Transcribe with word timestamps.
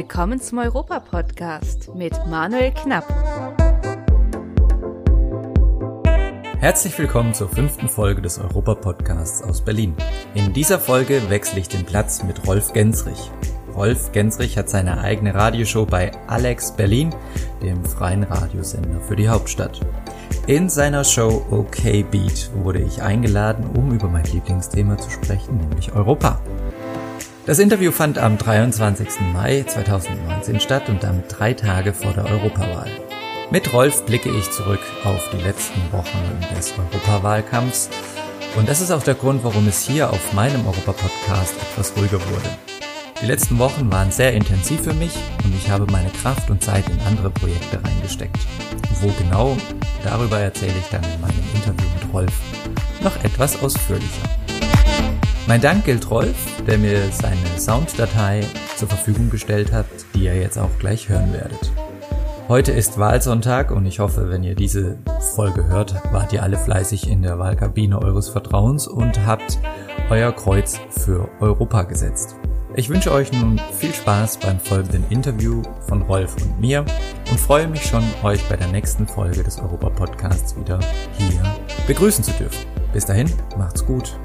Willkommen 0.00 0.40
zum 0.40 0.56
Europa-Podcast 0.56 1.94
mit 1.94 2.14
Manuel 2.26 2.72
Knapp. 2.72 3.06
Herzlich 6.58 6.98
willkommen 6.98 7.34
zur 7.34 7.50
fünften 7.50 7.86
Folge 7.86 8.22
des 8.22 8.38
Europa-Podcasts 8.38 9.42
aus 9.42 9.62
Berlin. 9.62 9.94
In 10.32 10.54
dieser 10.54 10.78
Folge 10.78 11.28
wechsle 11.28 11.60
ich 11.60 11.68
den 11.68 11.84
Platz 11.84 12.22
mit 12.22 12.46
Rolf 12.46 12.72
Gensrich. 12.72 13.30
Rolf 13.74 14.10
Gensrich 14.12 14.56
hat 14.56 14.70
seine 14.70 15.02
eigene 15.02 15.34
Radioshow 15.34 15.84
bei 15.84 16.12
Alex 16.28 16.72
Berlin, 16.72 17.14
dem 17.62 17.84
freien 17.84 18.22
Radiosender 18.22 19.02
für 19.02 19.16
die 19.16 19.28
Hauptstadt. 19.28 19.80
In 20.46 20.70
seiner 20.70 21.04
Show 21.04 21.44
OK 21.50 22.10
Beat 22.10 22.50
wurde 22.54 22.80
ich 22.80 23.02
eingeladen, 23.02 23.66
um 23.76 23.92
über 23.92 24.08
mein 24.08 24.24
Lieblingsthema 24.24 24.96
zu 24.96 25.10
sprechen, 25.10 25.58
nämlich 25.58 25.92
Europa. 25.92 26.40
Das 27.50 27.58
Interview 27.58 27.90
fand 27.90 28.16
am 28.16 28.38
23. 28.38 29.08
Mai 29.32 29.64
2019 29.66 30.60
statt 30.60 30.88
und 30.88 31.02
damit 31.02 31.24
drei 31.36 31.52
Tage 31.52 31.92
vor 31.92 32.12
der 32.12 32.26
Europawahl. 32.26 32.88
Mit 33.50 33.72
Rolf 33.72 34.06
blicke 34.06 34.30
ich 34.30 34.48
zurück 34.52 34.78
auf 35.02 35.28
die 35.32 35.42
letzten 35.42 35.80
Wochen 35.90 36.56
des 36.56 36.72
Europawahlkampfs 36.78 37.90
und 38.56 38.68
das 38.68 38.80
ist 38.80 38.92
auch 38.92 39.02
der 39.02 39.16
Grund, 39.16 39.42
warum 39.42 39.66
es 39.66 39.84
hier 39.84 40.10
auf 40.10 40.32
meinem 40.32 40.64
Europa-Podcast 40.64 41.56
etwas 41.72 41.92
ruhiger 41.96 42.20
wurde. 42.30 42.50
Die 43.20 43.26
letzten 43.26 43.58
Wochen 43.58 43.90
waren 43.90 44.12
sehr 44.12 44.32
intensiv 44.32 44.82
für 44.82 44.94
mich 44.94 45.16
und 45.42 45.52
ich 45.56 45.68
habe 45.68 45.90
meine 45.90 46.10
Kraft 46.22 46.50
und 46.50 46.62
Zeit 46.62 46.88
in 46.88 47.00
andere 47.00 47.30
Projekte 47.30 47.82
reingesteckt. 47.82 48.38
Wo 49.00 49.08
genau, 49.18 49.56
darüber 50.04 50.38
erzähle 50.38 50.74
ich 50.78 50.88
dann 50.92 51.02
in 51.02 51.20
meinem 51.20 51.42
Interview 51.56 51.90
mit 52.00 52.14
Rolf 52.14 52.32
noch 53.02 53.24
etwas 53.24 53.60
ausführlicher. 53.60 54.49
Mein 55.46 55.60
Dank 55.60 55.84
gilt 55.84 56.10
Rolf, 56.10 56.62
der 56.66 56.78
mir 56.78 57.10
seine 57.12 57.58
Sounddatei 57.58 58.44
zur 58.76 58.88
Verfügung 58.88 59.30
gestellt 59.30 59.72
hat, 59.72 59.86
die 60.14 60.24
ihr 60.24 60.36
jetzt 60.36 60.58
auch 60.58 60.70
gleich 60.78 61.08
hören 61.08 61.32
werdet. 61.32 61.72
Heute 62.48 62.72
ist 62.72 62.98
Wahlsonntag 62.98 63.70
und 63.70 63.86
ich 63.86 64.00
hoffe, 64.00 64.28
wenn 64.28 64.42
ihr 64.42 64.54
diese 64.54 64.98
Folge 65.34 65.66
hört, 65.68 65.94
wart 66.12 66.32
ihr 66.32 66.42
alle 66.42 66.58
fleißig 66.58 67.08
in 67.08 67.22
der 67.22 67.38
Wahlkabine 67.38 68.00
eures 68.00 68.28
Vertrauens 68.28 68.86
und 68.86 69.24
habt 69.26 69.58
euer 70.10 70.32
Kreuz 70.32 70.78
für 70.90 71.28
Europa 71.40 71.84
gesetzt. 71.84 72.36
Ich 72.76 72.88
wünsche 72.88 73.12
euch 73.12 73.32
nun 73.32 73.60
viel 73.78 73.92
Spaß 73.92 74.38
beim 74.38 74.60
folgenden 74.60 75.04
Interview 75.10 75.62
von 75.88 76.02
Rolf 76.02 76.36
und 76.42 76.60
mir 76.60 76.84
und 77.30 77.40
freue 77.40 77.66
mich 77.66 77.84
schon, 77.84 78.04
euch 78.22 78.42
bei 78.48 78.56
der 78.56 78.68
nächsten 78.68 79.06
Folge 79.06 79.42
des 79.42 79.58
Europa-Podcasts 79.58 80.56
wieder 80.56 80.78
hier 81.18 81.42
begrüßen 81.86 82.22
zu 82.22 82.32
dürfen. 82.32 82.66
Bis 82.92 83.06
dahin, 83.06 83.30
macht's 83.56 83.84
gut, 83.84 84.16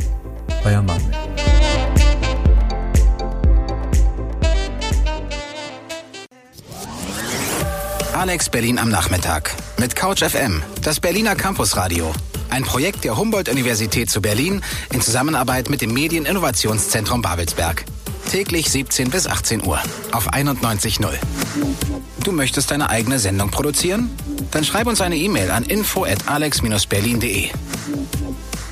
euer 0.65 0.81
Manuel. 0.81 1.11
Alex 8.13 8.49
Berlin 8.49 8.79
am 8.79 8.89
Nachmittag 8.89 9.55
mit 9.77 9.95
Couch 9.95 10.23
FM, 10.23 10.63
das 10.81 10.99
Berliner 10.99 11.35
Campusradio. 11.35 12.11
Ein 12.49 12.63
Projekt 12.63 13.03
der 13.03 13.17
Humboldt-Universität 13.17 14.09
zu 14.09 14.21
Berlin 14.21 14.61
in 14.91 15.01
Zusammenarbeit 15.01 15.69
mit 15.69 15.81
dem 15.81 15.93
Medieninnovationszentrum 15.93 17.21
Babelsberg. 17.21 17.85
Täglich 18.31 18.71
17 18.71 19.11
bis 19.11 19.27
18 19.27 19.65
Uhr 19.65 19.79
auf 20.11 20.33
91.0. 20.33 21.07
Du 22.23 22.31
möchtest 22.31 22.71
deine 22.71 22.89
eigene 22.89 23.19
Sendung 23.19 23.51
produzieren? 23.51 24.09
Dann 24.51 24.63
schreib 24.63 24.87
uns 24.87 25.01
eine 25.01 25.17
E-Mail 25.17 25.51
an 25.51 25.63
info 25.63 26.05
at 26.05 26.27
alex-berlin.de. 26.27 27.49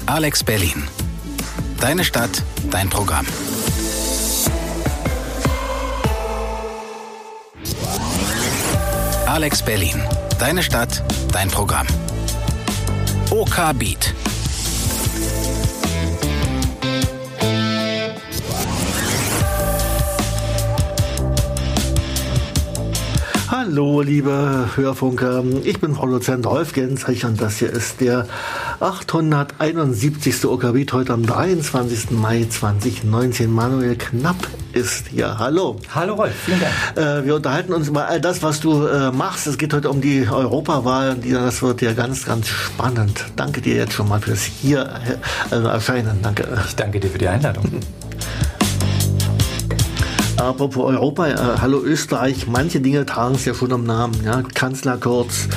Alex 0.08 0.44
Berlin. 0.44 0.88
Deine 1.84 2.06
Stadt, 2.06 2.42
dein 2.72 2.90
Programm. 2.90 3.26
Alex 9.26 9.62
Berlin. 9.62 10.02
Deine 10.40 10.64
Stadt, 10.64 11.04
dein 11.34 11.50
Programm. 11.50 11.86
OK 13.32 13.78
Beat. 13.78 14.14
Hallo, 23.52 24.00
liebe 24.00 24.70
Hörfunker. 24.76 25.44
Ich 25.66 25.82
bin 25.82 25.94
Produzent 25.94 26.48
Rolf 26.48 26.72
Gensrich 26.72 27.26
und 27.26 27.42
das 27.42 27.58
hier 27.58 27.72
ist 27.72 28.00
der 28.00 28.26
871. 28.84 30.44
Okabit 30.44 30.92
heute 30.92 31.14
am 31.14 31.26
23. 31.26 32.12
Mai 32.12 32.46
2019. 32.50 33.50
Manuel 33.50 33.96
Knapp 33.96 34.36
ist 34.74 35.08
hier. 35.08 35.40
Hallo. 35.40 35.78
Hallo 35.96 36.16
Rolf, 36.16 36.34
vielen 36.36 36.60
Dank. 36.60 37.22
Äh, 37.22 37.26
wir 37.26 37.36
unterhalten 37.36 37.72
uns 37.72 37.88
über 37.88 38.08
all 38.08 38.20
das, 38.20 38.44
was 38.44 38.60
du 38.60 38.86
äh, 38.86 39.10
machst. 39.10 39.48
Es 39.48 39.58
geht 39.58 39.74
heute 39.74 39.90
um 39.90 40.02
die 40.02 40.28
Europawahl. 40.30 41.16
Das 41.16 41.62
wird 41.62 41.82
ja 41.82 41.94
ganz, 41.94 42.26
ganz 42.26 42.50
spannend. 42.50 43.24
Danke 43.38 43.62
dir 43.62 43.76
jetzt 43.76 43.94
schon 43.94 44.10
mal 44.10 44.20
fürs 44.20 44.42
hier 44.42 45.00
äh, 45.50 45.56
erscheinen. 45.56 46.20
Danke. 46.22 46.46
Ich 46.68 46.76
danke 46.76 47.00
dir 47.00 47.10
für 47.10 47.20
die 47.20 47.30
Einladung. 47.30 47.64
Apropos 50.36 50.84
Europa, 50.84 51.28
äh, 51.30 51.38
hallo 51.62 51.82
Österreich, 51.82 52.48
manche 52.48 52.82
Dinge 52.82 53.06
tragen 53.06 53.36
es 53.36 53.46
ja 53.46 53.54
schon 53.54 53.72
am 53.72 53.86
Namen. 53.86 54.22
Ja? 54.26 54.44
Kanzler 54.54 54.98
kurz, 54.98 55.48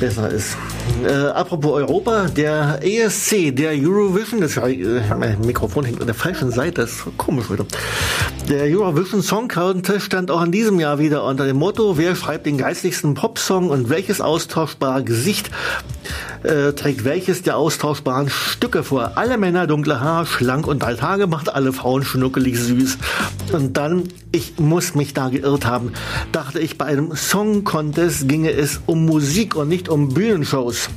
besser 0.00 0.30
ist. 0.30 0.56
Äh, 1.04 1.12
apropos 1.12 1.72
Europa, 1.72 2.26
der 2.28 2.80
ESC, 2.82 3.54
der 3.54 3.72
Eurovision, 3.72 4.40
das 4.40 4.56
äh, 4.56 5.00
mein 5.18 5.40
Mikrofon 5.40 5.84
hängt 5.84 6.00
an 6.00 6.06
der 6.06 6.14
falschen 6.14 6.50
Seite, 6.50 6.82
das 6.82 6.92
ist 6.92 7.18
komisch 7.18 7.50
wieder. 7.50 7.66
Der 8.48 8.64
Eurovision 8.64 9.22
Song 9.22 9.48
Contest 9.48 10.06
stand 10.06 10.30
auch 10.30 10.42
in 10.42 10.52
diesem 10.52 10.80
Jahr 10.80 10.98
wieder 10.98 11.24
unter 11.24 11.46
dem 11.46 11.56
Motto, 11.56 11.98
wer 11.98 12.16
schreibt 12.16 12.46
den 12.46 12.58
geistigsten 12.58 13.14
Popsong 13.14 13.70
und 13.70 13.90
welches 13.90 14.20
austauschbare 14.20 15.04
Gesicht 15.04 15.50
äh, 16.44 16.72
trägt 16.72 17.04
welches 17.04 17.42
der 17.42 17.56
austauschbaren 17.56 18.28
Stücke 18.28 18.82
vor. 18.82 19.12
Alle 19.16 19.38
Männer 19.38 19.66
dunkle 19.66 20.00
Haar, 20.00 20.26
schlank 20.26 20.66
und 20.66 20.84
altar 20.84 21.18
gemacht, 21.18 21.52
alle 21.54 21.72
Frauen 21.72 22.04
schnuckelig 22.04 22.58
süß. 22.58 22.98
Und 23.52 23.76
dann, 23.76 24.04
ich 24.32 24.58
muss 24.58 24.94
mich 24.94 25.14
da 25.14 25.28
geirrt 25.28 25.66
haben, 25.66 25.92
dachte 26.32 26.60
ich, 26.60 26.78
bei 26.78 26.86
einem 26.86 27.16
Song 27.16 27.64
Contest 27.64 28.28
ginge 28.28 28.52
es 28.52 28.80
um 28.86 29.04
Musik 29.04 29.56
und 29.56 29.68
nicht 29.68 29.88
um 29.88 30.10
Bühnenshows. 30.10 30.88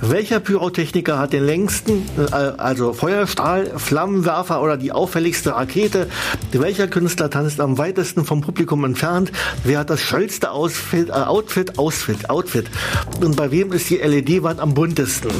Welcher 0.00 0.40
Pyrotechniker 0.40 1.18
hat 1.18 1.32
den 1.32 1.44
längsten, 1.44 2.06
äh, 2.18 2.34
also 2.34 2.92
Feuerstrahl, 2.92 3.72
Flammenwerfer 3.76 4.62
oder 4.62 4.76
die 4.76 4.92
auffälligste 4.92 5.54
Rakete? 5.54 6.08
Welcher 6.52 6.86
Künstler 6.86 7.30
tanzt 7.30 7.60
am 7.60 7.78
weitesten 7.78 8.24
vom 8.24 8.40
Publikum 8.40 8.84
entfernt? 8.84 9.32
Wer 9.64 9.80
hat 9.80 9.90
das 9.90 10.00
schönste 10.00 10.50
Outfit, 10.50 11.08
äh, 11.08 11.12
Outfit, 11.12 11.78
Outfit, 11.78 12.28
Outfit? 12.28 12.66
Und 13.20 13.36
bei 13.36 13.50
wem 13.50 13.72
ist 13.72 13.88
die 13.88 13.96
LED-Wand 13.96 14.60
am 14.60 14.74
buntesten? 14.74 15.30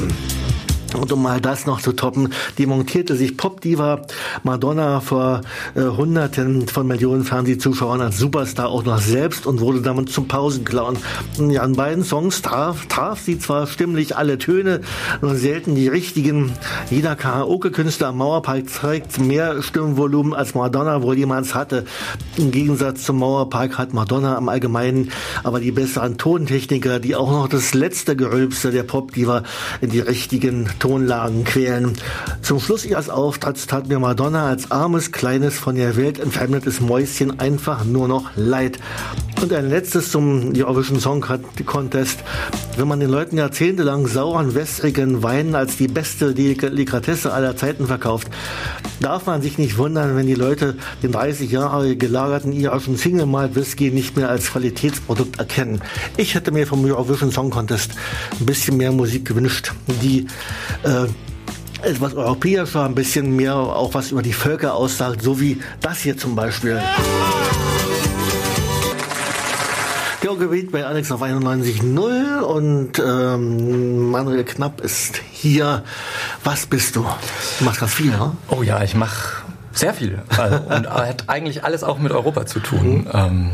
Und 1.01 1.13
um 1.13 1.23
mal 1.23 1.41
das 1.41 1.67
noch 1.67 1.81
zu 1.81 1.93
toppen, 1.93 2.33
demontierte 2.59 3.17
sich 3.17 3.37
Popdiva 3.37 4.03
Madonna 4.43 5.01
vor 5.01 5.43
äh, 5.75 5.83
Hunderten 5.83 6.69
von 6.69 6.87
Millionen 6.87 7.25
Fernsehzuschauern 7.25 8.01
als 8.01 8.19
Superstar 8.19 8.69
auch 8.69 8.85
noch 8.85 9.01
selbst 9.01 9.47
und 9.47 9.61
wurde 9.61 9.83
damit 9.83 10.11
zum 10.11 10.29
Pausenclown. 10.29 10.99
Ja, 11.49 11.63
an 11.63 11.75
beiden 11.75 12.05
Songs 12.05 12.43
traf, 12.43 12.87
traf 12.87 13.21
sie 13.21 13.39
zwar 13.39 13.67
stimmlich 13.67 14.17
alle 14.17 14.39
Töne, 14.39 14.81
nur 15.21 15.35
selten 15.37 15.75
die 15.75 15.89
richtigen. 15.89 16.53
Jeder 16.91 17.17
Karaoke-Künstler 17.17 18.09
am 18.09 18.19
Mauerpark 18.19 18.67
trägt 18.73 19.19
mehr 19.19 19.63
Stimmvolumen 19.63 20.35
als 20.35 20.55
Madonna 20.55 21.03
wohl 21.03 21.17
jemals 21.17 21.55
hatte. 21.55 21.85
Im 22.37 22.51
Gegensatz 22.51 23.05
zum 23.05 23.19
Mauerpark 23.19 23.79
hat 23.79 23.93
Madonna 23.93 24.37
am 24.37 24.49
Allgemeinen 24.49 25.11
aber 25.43 25.61
die 25.61 25.73
besseren 25.73 26.19
Tontechniker, 26.19 27.01
die 27.01 27.15
auch 27.15 27.31
noch 27.31 27.49
das 27.49 27.75
letzte 27.75 28.17
Gerülpse 28.17 28.71
der 28.71 28.83
Popdiva 28.83 29.43
in 29.81 29.91
die 29.91 30.01
richtigen 30.01 30.69
Tonlagen 30.87 31.43
quälen. 31.43 31.95
Zum 32.43 32.61
Schluss 32.61 32.85
ihres 32.85 33.11
Auftritts 33.11 33.67
tat 33.67 33.89
mir 33.89 33.99
Madonna 33.99 34.47
als 34.47 34.71
armes, 34.71 35.11
kleines, 35.11 35.59
von 35.59 35.75
der 35.75 35.97
Welt 35.97 36.21
entfremdetes 36.21 36.81
Mäuschen 36.81 37.41
einfach 37.41 37.85
nur 37.85 38.07
noch 38.07 38.31
leid. 38.37 38.79
Und 39.43 39.53
ein 39.53 39.69
letztes 39.69 40.13
zum 40.13 40.53
Eurovision 40.55 41.01
Song 41.01 41.25
Contest. 41.67 42.21
Wenn 42.77 42.89
man 42.89 43.01
den 43.01 43.09
Leuten 43.09 43.39
jahrzehntelang 43.39 44.07
sauren, 44.07 44.55
wässrigen 44.55 45.23
Wein 45.23 45.55
als 45.55 45.79
die 45.79 45.89
beste 45.89 46.35
Delikatesse 46.35 47.33
aller 47.33 47.57
Zeiten 47.57 47.87
verkauft, 47.87 48.29
darf 49.01 49.25
man 49.25 49.41
sich 49.41 49.57
nicht 49.57 49.79
wundern, 49.79 50.15
wenn 50.15 50.27
die 50.27 50.35
Leute 50.35 50.77
den 51.03 51.11
30 51.11 51.51
Jahre 51.51 51.97
gelagerten 51.97 52.53
irischen 52.53 52.99
Single 52.99 53.25
Malt 53.25 53.55
Whisky 53.55 53.91
nicht 53.91 54.15
mehr 54.19 54.29
als 54.29 54.51
Qualitätsprodukt 54.51 55.39
erkennen. 55.39 55.81
Ich 56.19 56.35
hätte 56.35 56.51
mir 56.53 56.67
vom 56.67 56.85
Eurovision 56.85 57.33
Song 57.33 57.49
Contest 57.49 57.93
ein 58.39 58.45
bisschen 58.45 58.77
mehr 58.77 58.93
Musik 58.93 59.25
gewünscht, 59.25 59.73
die 60.03 60.27
äh, 60.83 61.07
etwas 61.81 62.15
europäischer, 62.15 62.85
ein 62.85 62.95
bisschen 62.95 63.35
mehr 63.37 63.57
auch 63.57 63.95
was 63.95 64.11
über 64.11 64.21
die 64.21 64.35
Völker 64.35 64.75
aussagt, 64.75 65.23
so 65.23 65.41
wie 65.41 65.63
das 65.81 66.01
hier 66.01 66.19
zum 66.19 66.37
Beispiel. 66.37 66.79
Gebiet 70.21 70.73
bei 70.73 70.85
Alex 70.85 71.13
auf 71.13 71.23
91.0 71.23 72.41
und 72.41 72.99
ähm, 72.99 74.11
Manuel 74.11 74.45
Knapp 74.45 74.81
ist 74.81 75.21
hier. 75.31 75.85
Was 76.45 76.67
bist 76.67 76.97
du? 76.97 77.07
Du 77.59 77.65
machst 77.65 77.81
ganz 77.81 77.95
viel, 77.95 78.11
ne? 78.11 78.37
Oh 78.49 78.63
ja, 78.63 78.83
ich 78.83 78.95
mache 78.95 79.46
Sehr 79.77 79.93
viel. 79.93 80.23
Also, 80.39 80.57
und 80.57 80.89
hat 80.89 81.25
eigentlich 81.27 81.63
alles 81.63 81.85
auch 81.85 81.99
mit 81.99 82.11
Europa 82.11 82.47
zu 82.47 82.61
tun. 82.61 83.05
Mhm. 83.05 83.11
Ähm, 83.13 83.51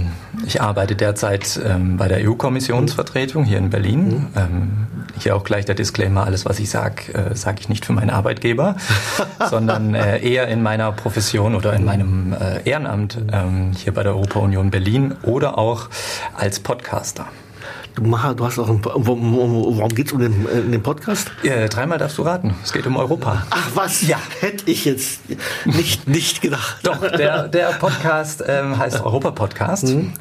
ich 0.47 0.63
arbeite 0.63 0.95
derzeit 0.95 1.61
ähm, 1.65 1.97
bei 1.97 2.07
der 2.07 2.29
EU-Kommissionsvertretung 2.29 3.45
hier 3.45 3.59
in 3.59 3.71
Berlin. 3.71 4.09
Mhm. 4.09 4.29
Ähm, 4.37 4.87
hier 5.19 5.35
auch 5.35 5.43
gleich 5.43 5.65
der 5.65 5.75
Disclaimer, 5.75 6.25
alles 6.25 6.45
was 6.45 6.61
ich 6.61 6.71
sage, 6.71 7.13
äh, 7.13 7.35
sage 7.35 7.59
ich 7.61 7.69
nicht 7.69 7.85
für 7.85 7.93
meinen 7.93 8.11
Arbeitgeber, 8.11 8.77
sondern 9.51 9.95
äh, 9.95 10.19
eher 10.19 10.47
in 10.47 10.63
meiner 10.63 10.93
Profession 10.93 11.57
oder 11.57 11.73
in 11.73 11.85
meinem 11.85 12.33
äh, 12.33 12.69
Ehrenamt 12.69 13.19
ähm, 13.33 13.73
hier 13.77 13.93
bei 13.93 14.05
der 14.05 14.13
Europa-Union 14.13 14.71
Berlin 14.71 15.15
oder 15.23 15.59
auch 15.59 15.89
als 16.37 16.61
Podcaster. 16.61 17.27
Du, 17.95 18.03
mach, 18.03 18.35
du 18.35 18.45
hast 18.45 18.59
auch 18.59 18.69
einen, 18.69 18.83
worum, 18.85 19.89
geht 19.91 20.07
es 20.07 20.13
um 20.13 20.21
den, 20.21 20.47
äh, 20.47 20.63
den 20.63 20.83
Podcast? 20.83 21.31
Ja, 21.43 21.69
dreimal 21.69 21.99
darfst 21.99 22.19
du 22.19 22.23
raten. 22.23 22.55
Es 22.63 22.73
geht 22.73 22.87
um 22.87 22.97
Europa. 22.97 23.47
Ach 23.51 23.69
was? 23.75 24.07
Ja. 24.07 24.19
Hätte 24.41 24.71
ich 24.71 24.85
jetzt 24.85 25.21
nicht, 25.67 26.09
nicht 26.09 26.41
gedacht. 26.41 26.79
Doch, 26.83 27.01
der, 27.01 27.49
der 27.49 27.69
Podcast 27.73 28.43
ähm, 28.47 28.79
heißt 28.79 29.05
Europa 29.05 29.31
Podcast. 29.33 29.85
Mhm. 29.85 30.13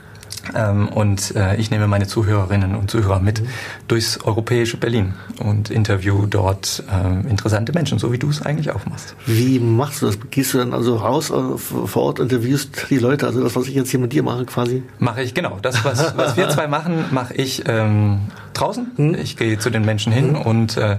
Ähm, 0.56 0.88
und 0.90 1.36
äh, 1.36 1.56
ich 1.58 1.72
nehme 1.72 1.88
meine 1.88 2.08
Zuhörerinnen 2.08 2.76
und 2.76 2.90
Zuhörer 2.90 3.20
mit 3.20 3.42
mhm. 3.42 3.48
durchs 3.88 4.20
europäische 4.22 4.78
Berlin 4.78 5.14
und 5.40 5.70
interview 5.70 6.26
dort 6.26 6.84
ähm, 6.92 7.28
interessante 7.28 7.74
Menschen, 7.74 8.00
so 8.00 8.12
wie 8.12 8.18
du 8.18 8.30
es 8.30 8.42
eigentlich 8.42 8.72
auch 8.72 8.86
machst. 8.86 9.16
Wie 9.26 9.60
machst 9.60 10.02
du 10.02 10.08
das? 10.08 10.18
Gehst 10.32 10.54
du 10.54 10.58
dann 10.58 10.74
also 10.74 10.96
raus 10.96 11.30
äh, 11.30 11.58
vor 11.58 12.04
Ort, 12.04 12.20
interviewst 12.20 12.88
die 12.90 12.98
Leute, 12.98 13.28
also 13.28 13.44
das, 13.44 13.56
was 13.56 13.68
ich 13.68 13.76
jetzt 13.76 13.92
hier 13.92 14.00
mit 14.00 14.14
dir 14.14 14.24
mache 14.24 14.46
quasi? 14.46 14.84
Mache 15.00 15.22
ich, 15.22 15.34
genau. 15.34 15.60
Das, 15.62 15.86
was, 15.86 16.18
was 16.18 16.38
wir 16.38 16.50
zwei 16.52 16.68
machen, 16.68 17.06
mache 17.12 17.34
ich 17.34 17.64
ähm, 17.68 18.22
draußen. 18.54 18.92
Mhm. 18.98 19.16
Ich 19.16 19.38
gehe 19.38 19.58
zu 19.58 19.70
den 19.70 19.84
Menschen 19.86 20.12
hin 20.12 20.32
mhm. 20.34 20.42
und 20.42 20.78
äh, 20.78 20.98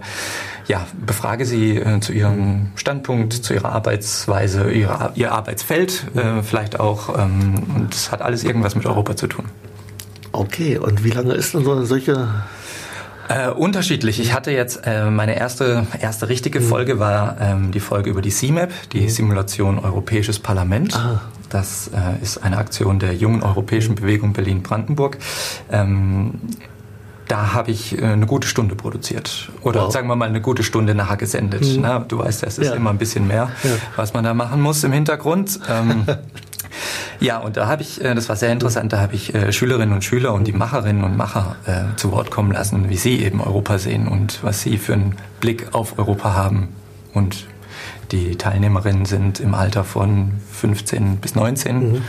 ja, 0.68 0.86
befrage 1.04 1.44
sie 1.44 1.76
äh, 1.76 2.00
zu 2.00 2.12
ihrem 2.12 2.68
Standpunkt, 2.76 3.32
zu 3.32 3.54
ihrer 3.54 3.72
Arbeitsweise, 3.72 4.70
ihrer, 4.70 5.12
ihr 5.14 5.32
Arbeitsfeld 5.32 6.06
äh, 6.14 6.42
vielleicht 6.42 6.80
auch. 6.80 7.18
Ähm, 7.18 7.62
und 7.74 7.94
es 7.94 8.12
hat 8.12 8.22
alles 8.22 8.44
irgendwas 8.44 8.74
mit 8.74 8.86
Europa 8.86 9.16
zu 9.16 9.26
tun. 9.26 9.46
Okay, 10.32 10.78
und 10.78 11.04
wie 11.04 11.10
lange 11.10 11.34
ist 11.34 11.54
denn 11.54 11.64
so 11.64 11.72
eine 11.72 11.84
solche 11.84 12.28
äh, 13.28 13.48
unterschiedlich. 13.50 14.20
Ich 14.20 14.34
hatte 14.34 14.50
jetzt 14.50 14.86
äh, 14.86 15.10
meine 15.10 15.36
erste 15.36 15.86
erste 16.00 16.28
richtige 16.28 16.60
mhm. 16.60 16.64
Folge 16.64 16.98
war 16.98 17.36
ähm, 17.40 17.70
die 17.70 17.80
Folge 17.80 18.10
über 18.10 18.22
die 18.22 18.30
CMAP, 18.30 18.70
die 18.92 19.02
mhm. 19.02 19.08
Simulation 19.08 19.78
Europäisches 19.78 20.38
Parlament. 20.38 20.96
Ah. 20.96 21.20
Das 21.48 21.88
äh, 21.88 22.22
ist 22.22 22.42
eine 22.42 22.56
Aktion 22.56 22.98
der 22.98 23.14
jungen 23.14 23.42
europäischen 23.42 23.94
Bewegung 23.94 24.32
Berlin-Brandenburg. 24.32 25.18
Ähm, 25.70 26.40
da 27.32 27.54
habe 27.54 27.70
ich 27.70 27.98
äh, 27.98 28.04
eine 28.04 28.26
gute 28.26 28.46
Stunde 28.46 28.74
produziert. 28.74 29.48
Oder 29.62 29.84
wow. 29.84 29.92
sagen 29.92 30.06
wir 30.06 30.16
mal 30.16 30.28
eine 30.28 30.42
gute 30.42 30.62
Stunde 30.62 30.94
nachher 30.94 31.16
gesendet. 31.16 31.62
Mhm. 31.62 31.80
Na, 31.80 31.98
du 32.00 32.18
weißt, 32.18 32.42
es 32.42 32.58
ist 32.58 32.66
ja. 32.66 32.74
immer 32.74 32.90
ein 32.90 32.98
bisschen 32.98 33.26
mehr, 33.26 33.50
ja. 33.64 33.70
was 33.96 34.12
man 34.12 34.22
da 34.22 34.34
machen 34.34 34.60
muss 34.60 34.84
im 34.84 34.92
Hintergrund. 34.92 35.58
Ähm, 35.66 36.04
ja, 37.20 37.38
und 37.38 37.56
da 37.56 37.68
habe 37.68 37.80
ich, 37.80 38.04
äh, 38.04 38.14
das 38.14 38.28
war 38.28 38.36
sehr 38.36 38.52
interessant, 38.52 38.92
da 38.92 39.00
habe 39.00 39.14
ich 39.14 39.34
äh, 39.34 39.50
Schülerinnen 39.50 39.94
und 39.94 40.04
Schüler 40.04 40.34
und 40.34 40.46
die 40.46 40.52
Macherinnen 40.52 41.04
und 41.04 41.16
Macher 41.16 41.56
äh, 41.64 41.96
zu 41.96 42.12
Wort 42.12 42.30
kommen 42.30 42.52
lassen, 42.52 42.90
wie 42.90 42.98
sie 42.98 43.22
eben 43.22 43.40
Europa 43.40 43.78
sehen 43.78 44.08
und 44.08 44.40
was 44.42 44.60
sie 44.60 44.76
für 44.76 44.92
einen 44.92 45.16
Blick 45.40 45.68
auf 45.72 45.98
Europa 45.98 46.34
haben 46.34 46.68
und 47.14 47.46
die 48.10 48.36
Teilnehmerinnen 48.36 49.06
sind 49.06 49.40
im 49.40 49.54
Alter 49.54 49.84
von 49.84 50.32
15 50.52 51.16
bis 51.16 51.34
19 51.34 51.92
mhm. 51.92 52.02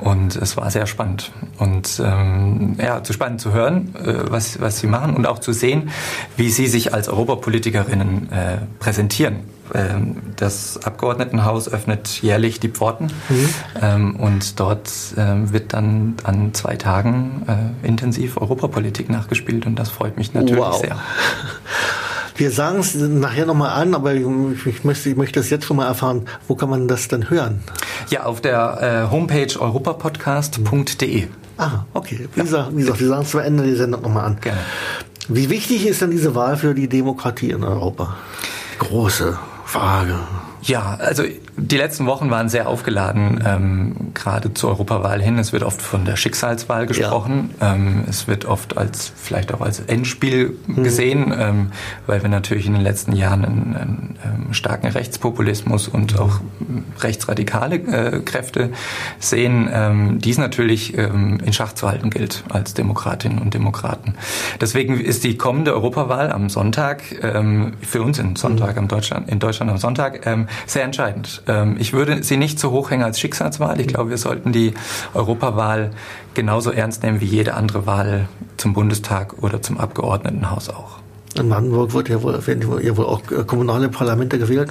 und 0.00 0.36
es 0.36 0.56
war 0.56 0.70
sehr 0.70 0.86
spannend. 0.86 1.32
Und 1.58 2.00
ähm, 2.04 2.76
ja, 2.78 3.02
zu 3.02 3.12
spannend 3.12 3.40
zu 3.40 3.52
hören, 3.52 3.94
äh, 3.96 4.30
was, 4.30 4.60
was 4.60 4.78
sie 4.78 4.86
machen 4.86 5.16
und 5.16 5.26
auch 5.26 5.38
zu 5.38 5.52
sehen, 5.52 5.90
wie 6.36 6.50
sie 6.50 6.66
sich 6.66 6.92
als 6.92 7.08
Europapolitikerinnen 7.08 8.30
äh, 8.30 8.58
präsentieren. 8.78 9.40
Ähm, 9.74 10.16
das 10.36 10.78
Abgeordnetenhaus 10.84 11.68
öffnet 11.68 12.22
jährlich 12.22 12.60
die 12.60 12.68
Pforten 12.68 13.06
mhm. 13.28 13.48
ähm, 13.82 14.16
und 14.16 14.60
dort 14.60 14.90
ähm, 15.16 15.52
wird 15.52 15.72
dann 15.72 16.14
an 16.22 16.54
zwei 16.54 16.76
Tagen 16.76 17.42
äh, 17.82 17.86
intensiv 17.86 18.36
Europapolitik 18.36 19.08
nachgespielt 19.08 19.66
und 19.66 19.76
das 19.76 19.90
freut 19.90 20.16
mich 20.16 20.34
natürlich 20.34 20.62
wow. 20.62 20.78
sehr. 20.78 20.98
Wir 22.36 22.50
sagen 22.50 22.80
es 22.80 22.94
nachher 22.94 23.46
nochmal 23.46 23.80
an, 23.80 23.94
aber 23.94 24.14
ich, 24.14 24.24
ich, 24.66 24.84
möchte, 24.84 25.08
ich 25.08 25.16
möchte 25.16 25.40
das 25.40 25.48
jetzt 25.48 25.64
schon 25.64 25.78
mal 25.78 25.86
erfahren. 25.86 26.26
Wo 26.48 26.54
kann 26.54 26.68
man 26.68 26.86
das 26.86 27.08
denn 27.08 27.30
hören? 27.30 27.62
Ja, 28.10 28.24
auf 28.24 28.40
der 28.40 29.06
äh, 29.08 29.10
Homepage 29.10 29.58
europapodcast.de. 29.58 31.28
Ah, 31.56 31.84
okay. 31.94 32.28
Wie, 32.34 32.38
ja. 32.38 32.44
gesagt, 32.44 32.70
wie 32.72 32.80
gesagt, 32.80 33.00
wir 33.00 33.08
sagen 33.08 33.22
es 33.22 33.30
zum 33.30 33.40
Ende 33.40 33.64
der 33.64 33.76
Sendung 33.76 34.02
nochmal 34.02 34.26
an. 34.26 34.38
Gerne. 34.40 34.60
Wie 35.28 35.48
wichtig 35.48 35.86
ist 35.86 36.02
denn 36.02 36.10
diese 36.10 36.34
Wahl 36.34 36.56
für 36.56 36.74
die 36.74 36.88
Demokratie 36.88 37.50
in 37.50 37.64
Europa? 37.64 38.16
Große 38.78 39.38
Frage. 39.64 40.16
Ja, 40.66 40.96
also 40.98 41.22
die 41.56 41.76
letzten 41.76 42.06
Wochen 42.06 42.28
waren 42.30 42.48
sehr 42.48 42.68
aufgeladen, 42.68 43.42
ähm, 43.46 43.96
gerade 44.14 44.52
zur 44.52 44.70
Europawahl 44.70 45.22
hin. 45.22 45.38
Es 45.38 45.52
wird 45.52 45.62
oft 45.62 45.80
von 45.80 46.04
der 46.04 46.16
Schicksalswahl 46.16 46.86
gesprochen. 46.86 47.54
Ja. 47.60 47.74
Ähm, 47.74 48.04
es 48.08 48.26
wird 48.26 48.46
oft 48.46 48.76
als 48.76 49.12
vielleicht 49.14 49.54
auch 49.54 49.60
als 49.60 49.78
Endspiel 49.78 50.56
mhm. 50.66 50.82
gesehen, 50.82 51.34
ähm, 51.38 51.70
weil 52.06 52.22
wir 52.22 52.28
natürlich 52.28 52.66
in 52.66 52.72
den 52.72 52.82
letzten 52.82 53.12
Jahren 53.12 53.44
einen, 53.44 53.76
einen, 53.76 54.18
einen 54.22 54.46
ähm, 54.46 54.54
starken 54.54 54.88
Rechtspopulismus 54.88 55.86
und 55.86 56.18
auch 56.18 56.40
rechtsradikale 56.98 57.76
äh, 57.76 58.20
Kräfte 58.20 58.70
sehen, 59.20 59.68
ähm, 59.72 60.18
die 60.18 60.30
es 60.30 60.38
natürlich 60.38 60.98
ähm, 60.98 61.38
in 61.44 61.52
Schach 61.52 61.74
zu 61.74 61.88
halten 61.88 62.10
gilt 62.10 62.42
als 62.48 62.74
Demokratinnen 62.74 63.38
und 63.38 63.54
Demokraten. 63.54 64.14
Deswegen 64.60 65.00
ist 65.00 65.22
die 65.22 65.38
kommende 65.38 65.74
Europawahl 65.74 66.32
am 66.32 66.48
Sonntag 66.48 67.02
für 67.02 68.02
uns 68.02 68.18
in 68.18 68.36
Sonntag 68.36 68.72
mhm. 68.72 68.78
am 68.78 68.88
Deutschland 68.88 69.28
in 69.28 69.38
Deutschland 69.38 69.70
am 69.70 69.78
Sonntag 69.78 70.26
sehr 70.66 70.84
entscheidend. 70.84 71.42
Ähm, 71.46 71.76
ich 71.78 71.92
würde 71.92 72.22
sie 72.22 72.36
nicht 72.36 72.58
so 72.58 72.70
hoch 72.70 72.90
hängen 72.90 73.04
als 73.04 73.20
Schicksalswahl. 73.20 73.80
Ich 73.80 73.88
glaube, 73.88 74.10
wir 74.10 74.18
sollten 74.18 74.52
die 74.52 74.74
Europawahl 75.14 75.90
genauso 76.34 76.70
ernst 76.70 77.02
nehmen 77.02 77.20
wie 77.20 77.26
jede 77.26 77.54
andere 77.54 77.86
Wahl 77.86 78.28
zum 78.56 78.72
Bundestag 78.72 79.42
oder 79.42 79.62
zum 79.62 79.78
Abgeordnetenhaus 79.78 80.68
auch. 80.70 81.05
In 81.38 81.48
Brandenburg 81.48 81.92
wird 81.94 82.08
ja 82.08 82.22
wohl, 82.22 82.46
werden 82.46 82.80
ja 82.82 82.96
wohl 82.96 83.06
auch 83.06 83.22
äh, 83.30 83.44
kommunale 83.44 83.88
Parlamente 83.88 84.38
gewählt. 84.38 84.70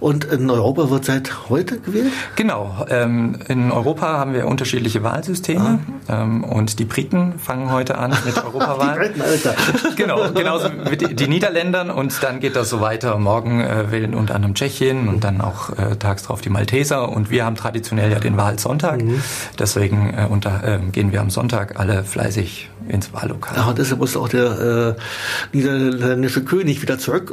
Und 0.00 0.24
in 0.24 0.48
Europa 0.48 0.90
wird 0.90 1.04
seit 1.04 1.48
heute 1.48 1.80
gewählt? 1.80 2.12
Genau. 2.36 2.86
Ähm, 2.88 3.38
in 3.48 3.72
Europa 3.72 4.06
haben 4.06 4.32
wir 4.32 4.46
unterschiedliche 4.46 5.02
Wahlsysteme. 5.02 5.80
Ah. 6.06 6.22
Ähm, 6.22 6.44
und 6.44 6.78
die 6.78 6.84
Briten 6.84 7.38
fangen 7.38 7.72
heute 7.72 7.98
an 7.98 8.16
mit 8.24 8.36
Europawahl. 8.44 8.94
die 8.94 9.18
Briten, 9.18 9.22
Alter. 9.22 9.54
genau, 9.96 10.30
genauso 10.32 10.68
mit 10.70 11.18
die 11.18 11.28
Niederländern. 11.28 11.90
Und 11.90 12.22
dann 12.22 12.40
geht 12.40 12.54
das 12.54 12.70
so 12.70 12.80
weiter. 12.80 13.18
Morgen 13.18 13.60
äh, 13.60 13.90
wählen 13.90 14.14
unter 14.14 14.34
anderem 14.34 14.54
Tschechien 14.54 15.08
und 15.08 15.24
dann 15.24 15.40
auch 15.40 15.70
äh, 15.70 15.96
tags 15.96 16.22
drauf 16.24 16.40
die 16.40 16.50
Malteser. 16.50 17.08
Und 17.08 17.30
wir 17.30 17.44
haben 17.44 17.56
traditionell 17.56 18.12
ja 18.12 18.20
den 18.20 18.36
Wahlsonntag. 18.36 19.02
Mhm. 19.02 19.22
Deswegen 19.58 20.14
äh, 20.14 20.26
unter, 20.28 20.62
äh, 20.64 20.78
gehen 20.92 21.12
wir 21.12 21.20
am 21.20 21.30
Sonntag 21.30 21.78
alle 21.78 22.04
fleißig 22.04 22.70
ins 22.88 23.12
Wahllokal. 23.12 23.56
Ja, 23.56 23.64
und 23.66 23.78
deshalb 23.78 24.00
muss 24.00 24.16
auch 24.16 24.28
der 24.28 24.96
äh, 24.96 25.56
niederländische 25.56 26.42
König 26.44 26.82
wieder 26.82 26.98
zurück. 26.98 27.32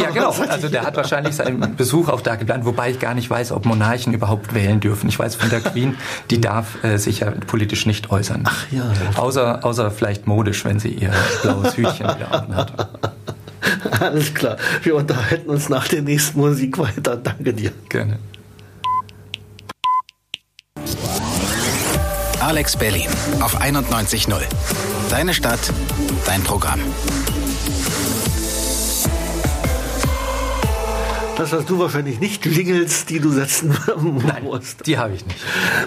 Ja, 0.00 0.10
genau. 0.10 0.34
Also 0.48 0.68
der 0.68 0.82
hat 0.82 0.96
wahrscheinlich 0.96 1.34
seinen 1.34 1.76
Besuch 1.76 2.08
auch 2.08 2.20
da 2.20 2.36
geplant, 2.36 2.64
wobei 2.64 2.90
ich 2.90 2.98
gar 2.98 3.14
nicht 3.14 3.28
weiß, 3.28 3.52
ob 3.52 3.64
Monarchen 3.64 4.12
überhaupt 4.12 4.54
wählen 4.54 4.80
dürfen. 4.80 5.08
Ich 5.08 5.18
weiß 5.18 5.36
von 5.36 5.50
der 5.50 5.60
Queen, 5.60 5.96
die 6.30 6.40
darf 6.40 6.82
äh, 6.84 6.98
sich 6.98 7.20
ja 7.20 7.30
politisch 7.46 7.86
nicht 7.86 8.10
äußern. 8.10 8.42
Ach 8.44 8.66
ja. 8.70 8.92
Außer, 9.16 9.64
außer 9.64 9.90
vielleicht 9.90 10.26
modisch, 10.26 10.64
wenn 10.64 10.78
sie 10.78 10.90
ihr 10.90 11.12
blaues 11.42 11.76
Hütchen 11.76 12.06
wieder 12.06 12.30
hat. 12.30 12.88
Alles 14.00 14.34
klar. 14.34 14.56
Wir 14.82 14.96
unterhalten 14.96 15.48
uns 15.50 15.68
nach 15.68 15.88
der 15.88 16.02
nächsten 16.02 16.38
Musik 16.38 16.78
weiter. 16.78 17.16
Danke 17.16 17.52
dir. 17.52 17.72
Gerne. 17.88 18.18
Alex 22.42 22.76
Berlin 22.76 23.06
auf 23.40 23.60
91.0. 23.62 24.34
Deine 25.10 25.32
Stadt, 25.32 25.60
dein 26.26 26.42
Programm. 26.42 26.80
Das 31.36 31.52
hast 31.52 31.70
du 31.70 31.78
wahrscheinlich 31.78 32.18
nicht 32.18 32.44
Jingles, 32.44 33.06
die 33.06 33.20
du 33.20 33.30
setzen 33.30 33.78
Nein, 34.26 34.42
musst. 34.42 34.84
Die 34.86 34.98
habe 34.98 35.14
ich 35.14 35.24
nicht. 35.24 35.38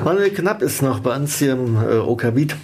Manuel 0.05 0.29
Knapp 0.29 0.61
ist 0.61 0.81
noch 0.81 1.01
bei 1.01 1.13
uns 1.17 1.37
hier 1.37 1.53
im 1.53 1.75
äh, 1.75 1.97
Okabit. 1.97 2.55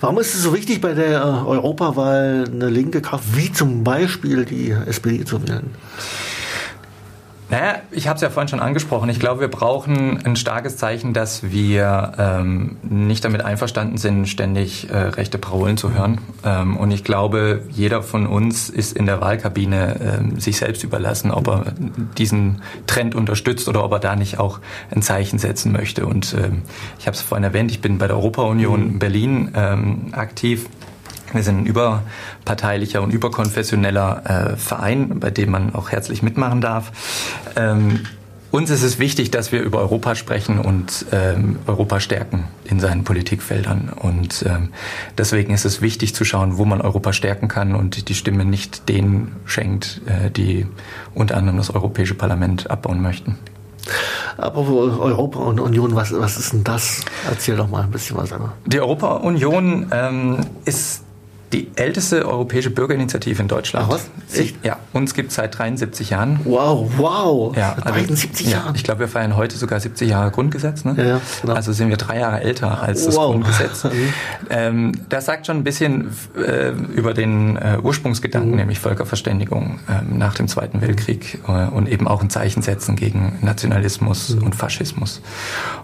Warum 0.00 0.20
ist 0.20 0.34
es 0.34 0.42
so 0.42 0.54
wichtig, 0.54 0.80
bei 0.80 0.94
der 0.94 1.20
äh, 1.20 1.24
Europawahl 1.24 2.44
eine 2.46 2.70
linke 2.70 3.02
Kraft 3.02 3.36
wie 3.36 3.52
zum 3.52 3.82
Beispiel 3.82 4.44
die 4.44 4.70
SPD 4.70 5.24
zu 5.24 5.42
wählen? 5.42 5.74
Naja, 7.52 7.82
ich 7.90 8.08
habe 8.08 8.16
es 8.16 8.22
ja 8.22 8.30
vorhin 8.30 8.48
schon 8.48 8.60
angesprochen. 8.60 9.10
Ich 9.10 9.20
glaube, 9.20 9.42
wir 9.42 9.48
brauchen 9.48 10.24
ein 10.24 10.36
starkes 10.36 10.78
Zeichen, 10.78 11.12
dass 11.12 11.50
wir 11.50 12.14
ähm, 12.16 12.78
nicht 12.80 13.26
damit 13.26 13.44
einverstanden 13.44 13.98
sind, 13.98 14.26
ständig 14.26 14.88
äh, 14.88 14.96
rechte 14.96 15.36
Parolen 15.36 15.76
zu 15.76 15.92
hören. 15.92 16.22
Ähm, 16.46 16.78
und 16.78 16.90
ich 16.92 17.04
glaube, 17.04 17.62
jeder 17.68 18.02
von 18.02 18.26
uns 18.26 18.70
ist 18.70 18.96
in 18.96 19.04
der 19.04 19.20
Wahlkabine 19.20 19.96
ähm, 20.00 20.40
sich 20.40 20.56
selbst 20.56 20.82
überlassen, 20.82 21.30
ob 21.30 21.46
er 21.46 21.74
diesen 22.16 22.62
Trend 22.86 23.14
unterstützt 23.14 23.68
oder 23.68 23.84
ob 23.84 23.92
er 23.92 23.98
da 23.98 24.16
nicht 24.16 24.38
auch 24.38 24.58
ein 24.90 25.02
Zeichen 25.02 25.38
setzen 25.38 25.72
möchte. 25.72 26.06
Und 26.06 26.32
ähm, 26.32 26.62
ich 26.98 27.06
habe 27.06 27.14
es 27.14 27.20
vorhin 27.20 27.44
erwähnt, 27.44 27.70
ich 27.70 27.82
bin 27.82 27.98
bei 27.98 28.06
der 28.06 28.16
Europa-Union 28.16 28.94
mhm. 28.94 28.98
Berlin 28.98 29.50
ähm, 29.54 30.08
aktiv. 30.12 30.70
Wir 31.32 31.42
sind 31.42 31.60
ein 31.60 31.66
überparteilicher 31.66 33.02
und 33.02 33.12
überkonfessioneller 33.12 34.52
äh, 34.52 34.56
Verein, 34.56 35.20
bei 35.20 35.30
dem 35.30 35.50
man 35.50 35.74
auch 35.74 35.90
herzlich 35.90 36.22
mitmachen 36.22 36.60
darf. 36.60 36.92
Ähm, 37.56 38.00
uns 38.52 38.68
ist 38.68 38.82
es 38.82 38.98
wichtig, 38.98 39.30
dass 39.30 39.50
wir 39.50 39.62
über 39.62 39.78
Europa 39.78 40.14
sprechen 40.14 40.58
und 40.58 41.06
ähm, 41.10 41.58
Europa 41.66 42.00
stärken 42.00 42.44
in 42.64 42.80
seinen 42.80 43.02
Politikfeldern. 43.02 43.90
Und 43.96 44.44
ähm, 44.46 44.68
deswegen 45.16 45.54
ist 45.54 45.64
es 45.64 45.80
wichtig 45.80 46.14
zu 46.14 46.26
schauen, 46.26 46.58
wo 46.58 46.66
man 46.66 46.82
Europa 46.82 47.14
stärken 47.14 47.48
kann 47.48 47.74
und 47.74 48.10
die 48.10 48.14
Stimme 48.14 48.44
nicht 48.44 48.90
denen 48.90 49.36
schenkt, 49.46 50.02
äh, 50.04 50.30
die 50.30 50.66
unter 51.14 51.38
anderem 51.38 51.56
das 51.56 51.70
Europäische 51.70 52.12
Parlament 52.14 52.70
abbauen 52.70 53.00
möchten. 53.00 53.38
Apropos 54.36 54.98
Europa 54.98 55.38
und 55.38 55.58
Union, 55.58 55.94
was, 55.94 56.12
was 56.12 56.36
ist 56.36 56.52
denn 56.52 56.62
das? 56.62 57.00
Erzähl 57.28 57.56
doch 57.56 57.70
mal 57.70 57.84
ein 57.84 57.90
bisschen 57.90 58.18
was. 58.18 58.32
Anna. 58.32 58.52
Die 58.66 58.80
Europa-Union 58.80 59.86
ähm, 59.92 60.38
ist 60.66 61.04
die 61.52 61.68
älteste 61.76 62.26
europäische 62.26 62.70
Bürgerinitiative 62.70 63.42
in 63.42 63.48
Deutschland. 63.48 63.86
Ach 63.88 63.94
was? 63.94 64.38
Echt? 64.38 64.64
Ja, 64.64 64.78
uns 64.92 65.14
gibt 65.14 65.30
es 65.30 65.36
seit 65.36 65.56
73 65.58 66.10
Jahren. 66.10 66.40
Wow, 66.44 66.90
wow. 66.96 67.56
Ja, 67.56 67.74
Seit 67.76 67.94
73 67.94 68.46
ja, 68.46 68.52
Jahren. 68.58 68.74
Ich 68.74 68.84
glaube, 68.84 69.00
wir 69.00 69.08
feiern 69.08 69.36
heute 69.36 69.56
sogar 69.58 69.78
70 69.80 70.08
Jahre 70.08 70.30
Grundgesetz. 70.30 70.84
Ne? 70.84 70.94
Ja, 70.96 71.04
ja, 71.04 71.20
genau. 71.42 71.54
Also 71.54 71.72
sind 71.72 71.90
wir 71.90 71.96
drei 71.98 72.18
Jahre 72.20 72.40
älter 72.40 72.82
als 72.82 73.04
das 73.04 73.16
Wow. 73.16 73.32
Grundgesetz. 73.32 73.86
ähm, 74.50 74.92
das 75.08 75.26
sagt 75.26 75.46
schon 75.46 75.58
ein 75.58 75.64
bisschen 75.64 76.10
äh, 76.36 76.70
über 76.70 77.14
den 77.14 77.56
äh, 77.56 77.78
Ursprungsgedanken, 77.82 78.50
Mhm. 78.52 78.56
nämlich 78.56 78.78
Völkerverständigung 78.80 79.80
ähm, 79.88 80.18
nach 80.18 80.34
dem 80.34 80.48
Zweiten 80.48 80.80
Weltkrieg 80.80 81.38
äh, 81.46 81.66
und 81.68 81.88
eben 81.88 82.08
auch 82.08 82.22
ein 82.22 82.30
Zeichen 82.30 82.62
setzen 82.62 82.96
gegen 82.96 83.38
Nationalismus 83.42 84.30
Mhm. 84.36 84.42
und 84.44 84.54
Faschismus. 84.54 85.20